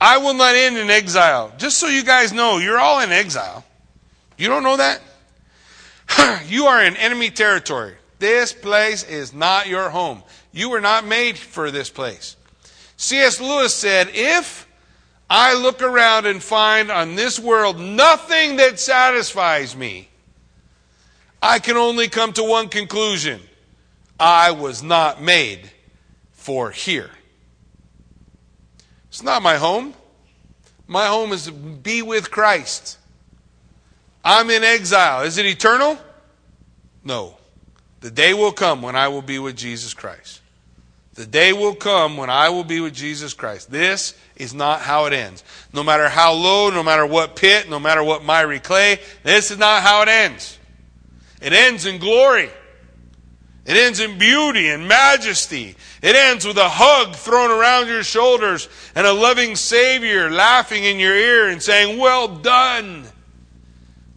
I 0.00 0.18
will 0.18 0.34
not 0.34 0.56
end 0.56 0.78
in 0.78 0.90
exile. 0.90 1.52
Just 1.58 1.78
so 1.78 1.86
you 1.86 2.02
guys 2.02 2.32
know, 2.32 2.58
you're 2.58 2.80
all 2.80 2.98
in 3.02 3.12
exile. 3.12 3.64
You 4.36 4.48
don't 4.48 4.64
know 4.64 4.78
that? 4.78 5.00
you 6.46 6.66
are 6.66 6.82
in 6.82 6.96
enemy 6.96 7.30
territory. 7.30 7.94
This 8.18 8.52
place 8.52 9.04
is 9.04 9.32
not 9.32 9.66
your 9.66 9.90
home. 9.90 10.22
You 10.52 10.70
were 10.70 10.80
not 10.80 11.04
made 11.04 11.36
for 11.36 11.70
this 11.70 11.90
place. 11.90 12.36
C.S. 12.96 13.40
Lewis 13.40 13.74
said, 13.74 14.10
If 14.12 14.68
I 15.28 15.54
look 15.54 15.82
around 15.82 16.26
and 16.26 16.42
find 16.42 16.90
on 16.90 17.14
this 17.14 17.40
world 17.40 17.80
nothing 17.80 18.56
that 18.56 18.78
satisfies 18.78 19.74
me, 19.74 20.08
I 21.42 21.58
can 21.58 21.76
only 21.76 22.08
come 22.08 22.32
to 22.34 22.44
one 22.44 22.68
conclusion 22.68 23.40
I 24.20 24.52
was 24.52 24.82
not 24.82 25.20
made 25.20 25.70
for 26.32 26.70
here. 26.70 27.10
It's 29.08 29.22
not 29.22 29.42
my 29.42 29.56
home. 29.56 29.94
My 30.86 31.06
home 31.06 31.32
is 31.32 31.46
to 31.46 31.52
be 31.52 32.02
with 32.02 32.30
Christ. 32.30 32.98
I'm 34.24 34.50
in 34.50 34.62
exile. 34.62 35.22
Is 35.22 35.38
it 35.38 35.46
eternal? 35.46 35.98
No. 37.04 37.36
The 38.00 38.10
day 38.10 38.34
will 38.34 38.52
come 38.52 38.82
when 38.82 38.96
I 38.96 39.08
will 39.08 39.22
be 39.22 39.38
with 39.38 39.56
Jesus 39.56 39.94
Christ. 39.94 40.40
The 41.14 41.26
day 41.26 41.52
will 41.52 41.74
come 41.74 42.16
when 42.16 42.30
I 42.30 42.48
will 42.48 42.64
be 42.64 42.80
with 42.80 42.94
Jesus 42.94 43.34
Christ. 43.34 43.70
This 43.70 44.14
is 44.36 44.54
not 44.54 44.80
how 44.80 45.04
it 45.06 45.12
ends. 45.12 45.44
No 45.72 45.84
matter 45.84 46.08
how 46.08 46.32
low, 46.32 46.70
no 46.70 46.82
matter 46.82 47.04
what 47.04 47.36
pit, 47.36 47.68
no 47.68 47.78
matter 47.78 48.02
what 48.02 48.24
miry 48.24 48.60
clay, 48.60 48.98
this 49.22 49.50
is 49.50 49.58
not 49.58 49.82
how 49.82 50.02
it 50.02 50.08
ends. 50.08 50.58
It 51.42 51.52
ends 51.52 51.84
in 51.84 51.98
glory. 51.98 52.48
It 53.66 53.76
ends 53.76 54.00
in 54.00 54.18
beauty 54.18 54.68
and 54.68 54.88
majesty. 54.88 55.76
It 56.00 56.16
ends 56.16 56.46
with 56.46 56.56
a 56.56 56.68
hug 56.68 57.14
thrown 57.14 57.50
around 57.50 57.88
your 57.88 58.02
shoulders 58.02 58.68
and 58.94 59.06
a 59.06 59.12
loving 59.12 59.54
Savior 59.54 60.30
laughing 60.30 60.82
in 60.82 60.98
your 60.98 61.14
ear 61.14 61.48
and 61.48 61.62
saying, 61.62 61.98
Well 61.98 62.26
done. 62.26 63.04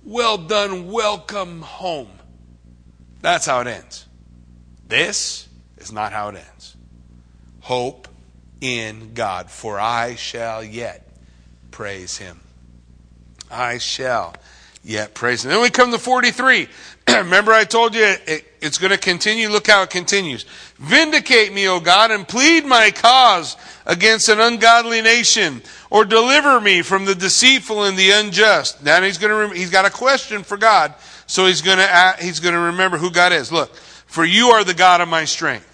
Well 0.05 0.37
done. 0.37 0.91
Welcome 0.91 1.63
home. 1.63 2.11
That's 3.21 3.47
how 3.47 3.61
it 3.61 3.67
ends. 3.67 4.05
This 4.87 5.49
is 5.79 5.91
not 5.91 6.13
how 6.13 6.29
it 6.29 6.35
ends. 6.35 6.77
Hope 7.61 8.07
in 8.61 9.15
God, 9.15 9.49
for 9.49 9.79
I 9.79 10.13
shall 10.13 10.63
yet 10.63 11.09
praise 11.71 12.17
Him. 12.17 12.39
I 13.49 13.79
shall 13.79 14.35
yet 14.85 15.13
praise 15.13 15.43
Him. 15.43 15.51
Then 15.51 15.61
we 15.61 15.69
come 15.69 15.91
to 15.91 15.99
43. 15.99 16.67
Remember, 17.09 17.51
I 17.51 17.65
told 17.65 17.95
you 17.95 18.03
it, 18.03 18.45
it's 18.61 18.77
going 18.77 18.91
to 18.91 18.97
continue. 18.97 19.49
Look 19.49 19.67
how 19.67 19.81
it 19.81 19.89
continues. 19.89 20.45
Vindicate 20.77 21.53
me, 21.53 21.67
O 21.67 21.79
God, 21.79 22.11
and 22.11 22.27
plead 22.27 22.65
my 22.65 22.91
cause 22.91 23.57
against 23.85 24.29
an 24.29 24.39
ungodly 24.39 25.01
nation, 25.01 25.61
or 25.89 26.05
deliver 26.05 26.61
me 26.61 26.81
from 26.81 27.05
the 27.05 27.15
deceitful 27.15 27.83
and 27.83 27.97
the 27.97 28.11
unjust. 28.11 28.83
Now 28.83 29.01
he's 29.01 29.17
going 29.17 29.49
to, 29.49 29.55
he's 29.55 29.71
got 29.71 29.85
a 29.85 29.89
question 29.89 30.43
for 30.43 30.57
God. 30.57 30.93
So 31.27 31.47
he's 31.47 31.61
going 31.61 31.79
to 31.79 32.15
he's 32.19 32.39
going 32.39 32.53
to 32.53 32.59
remember 32.59 32.97
who 32.97 33.09
God 33.09 33.33
is. 33.33 33.51
Look, 33.51 33.75
for 33.75 34.23
you 34.23 34.49
are 34.49 34.63
the 34.63 34.73
God 34.73 35.01
of 35.01 35.07
my 35.07 35.25
strength. 35.25 35.71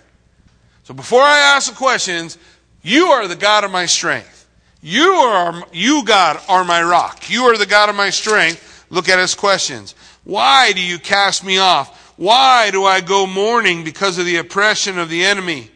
So 0.84 0.94
before 0.94 1.22
I 1.22 1.38
ask 1.56 1.70
the 1.70 1.78
questions, 1.78 2.38
you 2.82 3.08
are 3.08 3.28
the 3.28 3.36
God 3.36 3.64
of 3.64 3.72
my 3.72 3.86
strength. 3.86 4.48
You 4.82 5.04
are 5.04 5.64
you 5.74 6.06
God 6.06 6.40
are 6.48 6.64
my 6.64 6.82
rock. 6.82 7.30
You 7.30 7.44
are 7.44 7.58
the 7.58 7.66
God 7.66 7.90
of 7.90 7.96
my 7.96 8.10
strength. 8.10 8.71
Look 8.92 9.08
at 9.08 9.20
his 9.20 9.34
questions. 9.34 9.96
Why 10.26 10.74
do 10.74 10.82
you 10.82 11.00
cast 11.00 11.44
me 11.44 11.58
off? 11.58 12.14
Why 12.18 12.70
do 12.72 12.84
I 12.84 13.00
go 13.02 13.26
mourning 13.26 13.84
because 13.84 14.18
of 14.18 14.26
the 14.26 14.36
oppression 14.36 15.00
of 15.00 15.10
the 15.10 15.24
enemy? 15.24 15.72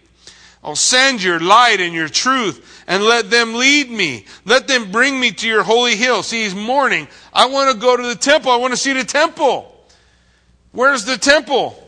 I'll 0.62 0.76
send 0.76 1.24
your 1.24 1.40
light 1.40 1.80
and 1.80 1.94
your 1.94 2.10
truth 2.10 2.84
and 2.88 3.04
let 3.04 3.30
them 3.30 3.56
lead 3.56 3.90
me. 3.90 4.26
Let 4.44 4.68
them 4.68 4.92
bring 4.92 5.20
me 5.20 5.32
to 5.32 5.48
your 5.48 5.64
holy 5.64 5.96
hill. 5.96 6.24
See, 6.24 6.44
he's 6.44 6.54
mourning. 6.54 7.08
I 7.34 7.46
want 7.46 7.72
to 7.72 7.80
go 7.80 7.96
to 7.96 8.04
the 8.04 8.16
temple. 8.16 8.52
I 8.52 8.58
want 8.58 8.74
to 8.74 8.78
see 8.78 8.94
the 8.94 9.06
temple. 9.06 9.72
Where's 10.72 11.06
the 11.06 11.18
temple? 11.18 11.82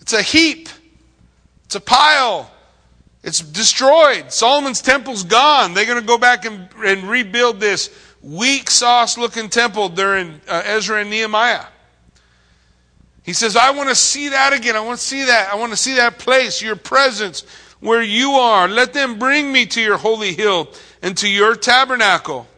It's 0.00 0.14
a 0.14 0.22
heap. 0.22 0.68
It's 1.66 1.76
a 1.76 1.80
pile. 1.80 2.50
It's 3.22 3.40
destroyed. 3.40 4.32
Solomon's 4.32 4.82
temple's 4.82 5.22
gone. 5.22 5.74
They're 5.74 5.86
going 5.86 6.00
to 6.00 6.06
go 6.06 6.18
back 6.18 6.44
and, 6.44 6.68
and 6.84 7.04
rebuild 7.04 7.60
this 7.60 7.88
weak 8.26 8.68
sauce 8.68 9.16
looking 9.16 9.48
temple 9.48 9.88
during 9.88 10.40
uh, 10.48 10.62
Ezra 10.64 11.00
and 11.00 11.10
Nehemiah. 11.10 11.64
He 13.22 13.32
says, 13.32 13.56
I 13.56 13.70
want 13.70 13.88
to 13.88 13.94
see 13.94 14.30
that 14.30 14.52
again. 14.52 14.76
I 14.76 14.80
want 14.80 14.98
to 14.98 15.04
see 15.04 15.24
that. 15.24 15.52
I 15.52 15.56
want 15.56 15.72
to 15.72 15.76
see 15.76 15.94
that 15.94 16.18
place, 16.18 16.60
your 16.60 16.76
presence 16.76 17.42
where 17.80 18.02
you 18.02 18.32
are. 18.32 18.68
Let 18.68 18.92
them 18.92 19.18
bring 19.18 19.52
me 19.52 19.66
to 19.66 19.80
your 19.80 19.96
holy 19.96 20.32
hill 20.32 20.68
and 21.02 21.16
to 21.18 21.28
your 21.28 21.54
tabernacle. 21.54 22.48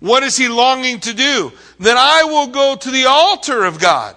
What 0.00 0.22
is 0.22 0.36
he 0.36 0.48
longing 0.48 1.00
to 1.00 1.14
do? 1.14 1.52
Then 1.78 1.96
I 1.98 2.24
will 2.24 2.48
go 2.48 2.76
to 2.76 2.90
the 2.90 3.06
altar 3.06 3.64
of 3.64 3.78
God. 3.78 4.16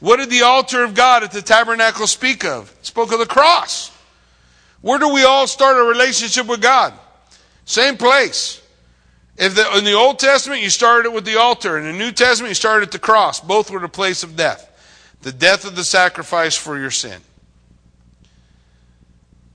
What 0.00 0.16
did 0.16 0.30
the 0.30 0.42
altar 0.42 0.82
of 0.82 0.94
God 0.94 1.22
at 1.22 1.32
the 1.32 1.42
tabernacle 1.42 2.06
speak 2.06 2.44
of? 2.44 2.74
It 2.80 2.86
spoke 2.86 3.12
of 3.12 3.18
the 3.18 3.26
cross. 3.26 3.90
Where 4.80 4.98
do 4.98 5.12
we 5.12 5.24
all 5.24 5.46
start 5.46 5.76
a 5.76 5.88
relationship 5.88 6.46
with 6.46 6.60
God? 6.60 6.92
Same 7.64 7.96
place. 7.96 8.61
If 9.42 9.56
the, 9.56 9.76
in 9.76 9.82
the 9.82 9.94
Old 9.94 10.20
Testament, 10.20 10.62
you 10.62 10.70
started 10.70 11.08
it 11.08 11.12
with 11.12 11.24
the 11.24 11.36
altar. 11.36 11.76
In 11.76 11.84
the 11.84 11.92
New 11.92 12.12
Testament, 12.12 12.52
you 12.52 12.54
started 12.54 12.86
at 12.86 12.92
the 12.92 13.00
cross. 13.00 13.40
Both 13.40 13.72
were 13.72 13.80
the 13.80 13.88
place 13.88 14.22
of 14.22 14.36
death. 14.36 14.68
The 15.22 15.32
death 15.32 15.64
of 15.64 15.74
the 15.74 15.82
sacrifice 15.82 16.56
for 16.56 16.78
your 16.78 16.92
sin. 16.92 17.20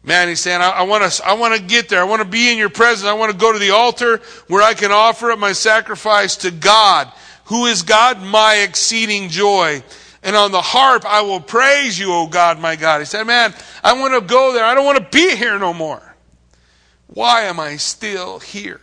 Man, 0.04 0.28
he's 0.28 0.42
saying, 0.42 0.60
I 0.60 0.84
want 0.84 1.10
to, 1.10 1.26
I 1.26 1.36
want 1.36 1.56
to 1.56 1.62
get 1.62 1.88
there. 1.88 2.02
I 2.02 2.04
want 2.04 2.22
to 2.22 2.28
be 2.28 2.52
in 2.52 2.58
your 2.58 2.68
presence. 2.68 3.08
I 3.08 3.14
want 3.14 3.32
to 3.32 3.38
go 3.38 3.54
to 3.54 3.60
the 3.60 3.70
altar 3.70 4.18
where 4.50 4.62
I 4.62 4.74
can 4.74 4.92
offer 4.92 5.32
up 5.32 5.40
my 5.40 5.54
sacrifice 5.54 6.36
to 6.38 6.52
God. 6.52 7.10
Who 7.46 7.66
is 7.66 7.82
God? 7.84 8.22
My 8.22 8.56
exceeding 8.56 9.30
joy. 9.30 9.82
And 10.22 10.36
on 10.36 10.52
the 10.52 10.62
harp, 10.62 11.06
I 11.06 11.22
will 11.22 11.40
praise 11.40 11.98
you, 11.98 12.12
O 12.12 12.28
God, 12.28 12.60
my 12.60 12.76
God. 12.76 13.00
He 13.00 13.06
said, 13.06 13.24
man, 13.24 13.54
I 13.86 13.98
want 13.98 14.14
to 14.16 14.20
go 14.20 14.52
there. 14.52 14.66
I 14.66 14.76
don't 14.76 14.86
want 14.86 14.98
to 14.98 15.18
be 15.18 15.34
here 15.38 15.58
no 15.58 15.74
more. 15.74 16.04
Why 17.08 17.44
am 17.44 17.58
I 17.58 17.78
still 17.78 18.40
here? 18.40 18.82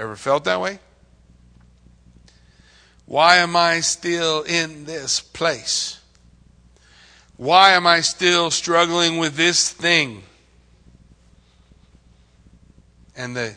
Ever 0.00 0.16
felt 0.16 0.44
that 0.44 0.62
way? 0.62 0.78
Why 3.04 3.36
am 3.36 3.54
I 3.54 3.80
still 3.80 4.40
in 4.42 4.86
this 4.86 5.20
place? 5.20 6.00
Why 7.36 7.72
am 7.72 7.86
I 7.86 8.00
still 8.00 8.50
struggling 8.50 9.18
with 9.18 9.34
this 9.36 9.70
thing? 9.70 10.22
And 13.14 13.36
the 13.36 13.56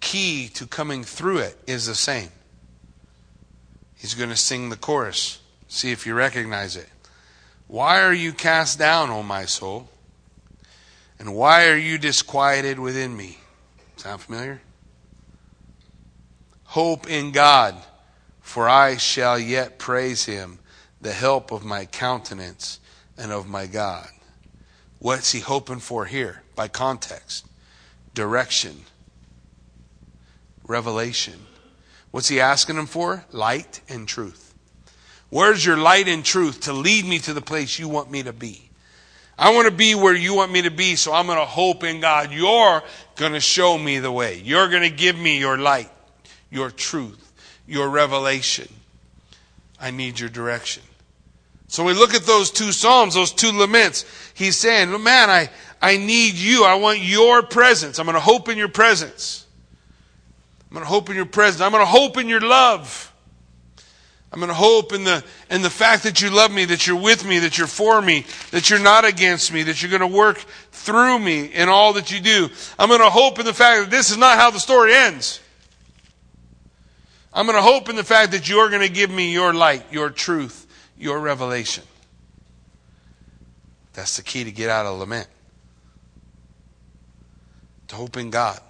key 0.00 0.48
to 0.54 0.66
coming 0.66 1.04
through 1.04 1.38
it 1.38 1.56
is 1.68 1.86
the 1.86 1.94
same. 1.94 2.30
He's 3.94 4.14
going 4.14 4.30
to 4.30 4.36
sing 4.36 4.70
the 4.70 4.76
chorus. 4.76 5.38
See 5.68 5.92
if 5.92 6.06
you 6.06 6.14
recognize 6.14 6.74
it. 6.74 6.88
Why 7.68 8.02
are 8.02 8.12
you 8.12 8.32
cast 8.32 8.80
down, 8.80 9.10
O 9.10 9.22
my 9.22 9.44
soul? 9.44 9.88
And 11.20 11.36
why 11.36 11.68
are 11.68 11.76
you 11.76 11.98
disquieted 11.98 12.80
within 12.80 13.16
me? 13.16 13.38
Sound 13.96 14.22
familiar? 14.22 14.60
Hope 16.74 17.08
in 17.08 17.30
God, 17.30 17.76
for 18.40 18.68
I 18.68 18.96
shall 18.96 19.38
yet 19.38 19.78
praise 19.78 20.24
him, 20.24 20.58
the 21.00 21.12
help 21.12 21.52
of 21.52 21.64
my 21.64 21.84
countenance 21.84 22.80
and 23.16 23.30
of 23.30 23.46
my 23.48 23.66
God. 23.66 24.08
What's 24.98 25.30
he 25.30 25.38
hoping 25.38 25.78
for 25.78 26.04
here? 26.04 26.42
By 26.56 26.66
context, 26.66 27.46
direction, 28.12 28.74
revelation. 30.66 31.46
What's 32.10 32.26
he 32.26 32.40
asking 32.40 32.74
him 32.74 32.86
for? 32.86 33.24
Light 33.30 33.80
and 33.88 34.08
truth. 34.08 34.52
Where's 35.30 35.64
your 35.64 35.76
light 35.76 36.08
and 36.08 36.24
truth 36.24 36.62
to 36.62 36.72
lead 36.72 37.04
me 37.04 37.20
to 37.20 37.32
the 37.32 37.40
place 37.40 37.78
you 37.78 37.88
want 37.88 38.10
me 38.10 38.24
to 38.24 38.32
be? 38.32 38.68
I 39.38 39.54
want 39.54 39.68
to 39.68 39.74
be 39.74 39.94
where 39.94 40.16
you 40.16 40.34
want 40.34 40.50
me 40.50 40.62
to 40.62 40.72
be, 40.72 40.96
so 40.96 41.12
I'm 41.12 41.26
going 41.26 41.38
to 41.38 41.44
hope 41.44 41.84
in 41.84 42.00
God. 42.00 42.32
You're 42.32 42.82
going 43.14 43.34
to 43.34 43.40
show 43.40 43.78
me 43.78 44.00
the 44.00 44.10
way. 44.10 44.40
You're 44.40 44.68
going 44.68 44.82
to 44.82 44.90
give 44.90 45.16
me 45.16 45.38
your 45.38 45.56
light, 45.56 45.88
your 46.54 46.70
truth, 46.70 47.32
your 47.66 47.88
revelation. 47.88 48.68
I 49.80 49.90
need 49.90 50.20
your 50.20 50.28
direction. 50.28 50.84
So 51.66 51.82
we 51.82 51.92
look 51.92 52.14
at 52.14 52.22
those 52.22 52.52
two 52.52 52.70
Psalms, 52.70 53.14
those 53.14 53.32
two 53.32 53.50
laments. 53.50 54.04
He's 54.34 54.56
saying, 54.56 54.90
man, 55.02 55.28
I, 55.28 55.50
I 55.82 55.96
need 55.96 56.34
you. 56.34 56.64
I 56.64 56.76
want 56.76 57.00
your 57.00 57.42
presence. 57.42 57.98
I'm 57.98 58.06
going 58.06 58.14
to 58.14 58.20
hope 58.20 58.48
in 58.48 58.56
your 58.56 58.68
presence. 58.68 59.44
I'm 60.70 60.74
going 60.74 60.84
to 60.84 60.88
hope 60.88 61.10
in 61.10 61.16
your 61.16 61.26
presence. 61.26 61.60
I'm 61.60 61.72
going 61.72 61.82
to 61.82 61.90
hope 61.90 62.16
in 62.16 62.28
your 62.28 62.40
love. 62.40 63.12
I'm 64.32 64.38
going 64.38 64.48
to 64.48 64.54
hope 64.54 64.92
in 64.92 65.04
the, 65.04 65.24
in 65.50 65.62
the 65.62 65.70
fact 65.70 66.04
that 66.04 66.20
you 66.22 66.30
love 66.30 66.52
me, 66.52 66.64
that 66.66 66.86
you're 66.86 67.00
with 67.00 67.26
me, 67.26 67.40
that 67.40 67.58
you're 67.58 67.66
for 67.66 68.00
me, 68.00 68.26
that 68.50 68.70
you're 68.70 68.80
not 68.80 69.04
against 69.04 69.52
me, 69.52 69.64
that 69.64 69.82
you're 69.82 69.96
going 69.96 70.08
to 70.08 70.16
work 70.16 70.38
through 70.70 71.18
me 71.18 71.46
in 71.46 71.68
all 71.68 71.92
that 71.94 72.12
you 72.12 72.20
do. 72.20 72.48
I'm 72.78 72.88
going 72.88 73.00
to 73.00 73.10
hope 73.10 73.38
in 73.38 73.46
the 73.46 73.54
fact 73.54 73.82
that 73.82 73.90
this 73.90 74.10
is 74.10 74.16
not 74.16 74.38
how 74.38 74.50
the 74.50 74.60
story 74.60 74.92
ends. 74.94 75.40
I'm 77.34 77.46
going 77.46 77.56
to 77.56 77.62
hope 77.62 77.88
in 77.88 77.96
the 77.96 78.04
fact 78.04 78.32
that 78.32 78.48
you're 78.48 78.68
going 78.68 78.82
to 78.82 78.88
give 78.88 79.10
me 79.10 79.32
your 79.32 79.52
light, 79.52 79.84
your 79.90 80.08
truth, 80.08 80.66
your 80.96 81.18
revelation. 81.18 81.84
That's 83.92 84.16
the 84.16 84.22
key 84.22 84.44
to 84.44 84.52
get 84.52 84.70
out 84.70 84.86
of 84.86 84.98
lament. 84.98 85.26
To 87.88 87.96
hope 87.96 88.16
in 88.16 88.30
God. 88.30 88.60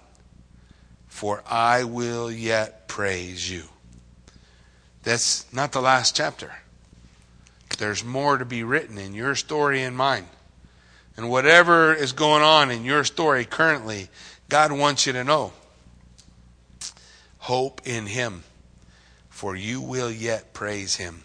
For 1.07 1.43
I 1.47 1.83
will 1.83 2.31
yet 2.31 2.87
praise 2.87 3.49
you. 3.49 3.63
That's 5.03 5.51
not 5.53 5.71
the 5.71 5.81
last 5.81 6.15
chapter. 6.15 6.51
There's 7.77 8.03
more 8.03 8.37
to 8.37 8.45
be 8.45 8.63
written 8.63 8.97
in 8.97 9.13
your 9.13 9.35
story 9.35 9.83
and 9.83 9.95
mine. 9.95 10.25
And 11.17 11.29
whatever 11.29 11.93
is 11.93 12.11
going 12.11 12.43
on 12.43 12.71
in 12.71 12.83
your 12.83 13.03
story 13.03 13.45
currently, 13.45 14.09
God 14.49 14.71
wants 14.71 15.05
you 15.05 15.13
to 15.13 15.23
know. 15.23 15.53
Hope 17.39 17.81
in 17.85 18.07
Him, 18.07 18.43
for 19.35 19.53
you 19.53 19.81
will 19.81 20.09
yet 20.09 20.53
praise 20.53 20.95
Him. 20.95 21.23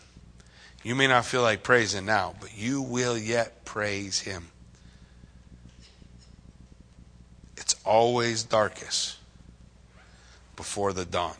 You 0.82 0.96
may 0.96 1.06
not 1.06 1.24
feel 1.24 1.42
like 1.42 1.62
praising 1.62 2.06
now, 2.06 2.34
but 2.40 2.58
you 2.58 2.82
will 2.82 3.16
yet 3.16 3.64
praise 3.64 4.18
Him. 4.18 4.48
It's 7.56 7.76
always 7.84 8.42
darkest 8.42 9.16
before 10.56 10.92
the 10.92 11.04
dawn. 11.04 11.36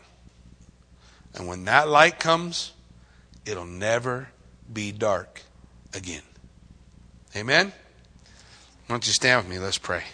And 1.34 1.48
when 1.48 1.64
that 1.64 1.88
light 1.88 2.20
comes, 2.20 2.70
it'll 3.44 3.64
never 3.64 4.28
be 4.72 4.92
dark 4.92 5.42
again. 5.92 6.22
Amen? 7.34 7.72
Why 8.86 8.94
don't 8.94 9.04
you 9.08 9.12
stand 9.12 9.44
with 9.44 9.52
me? 9.52 9.58
Let's 9.58 9.76
pray. 9.76 10.04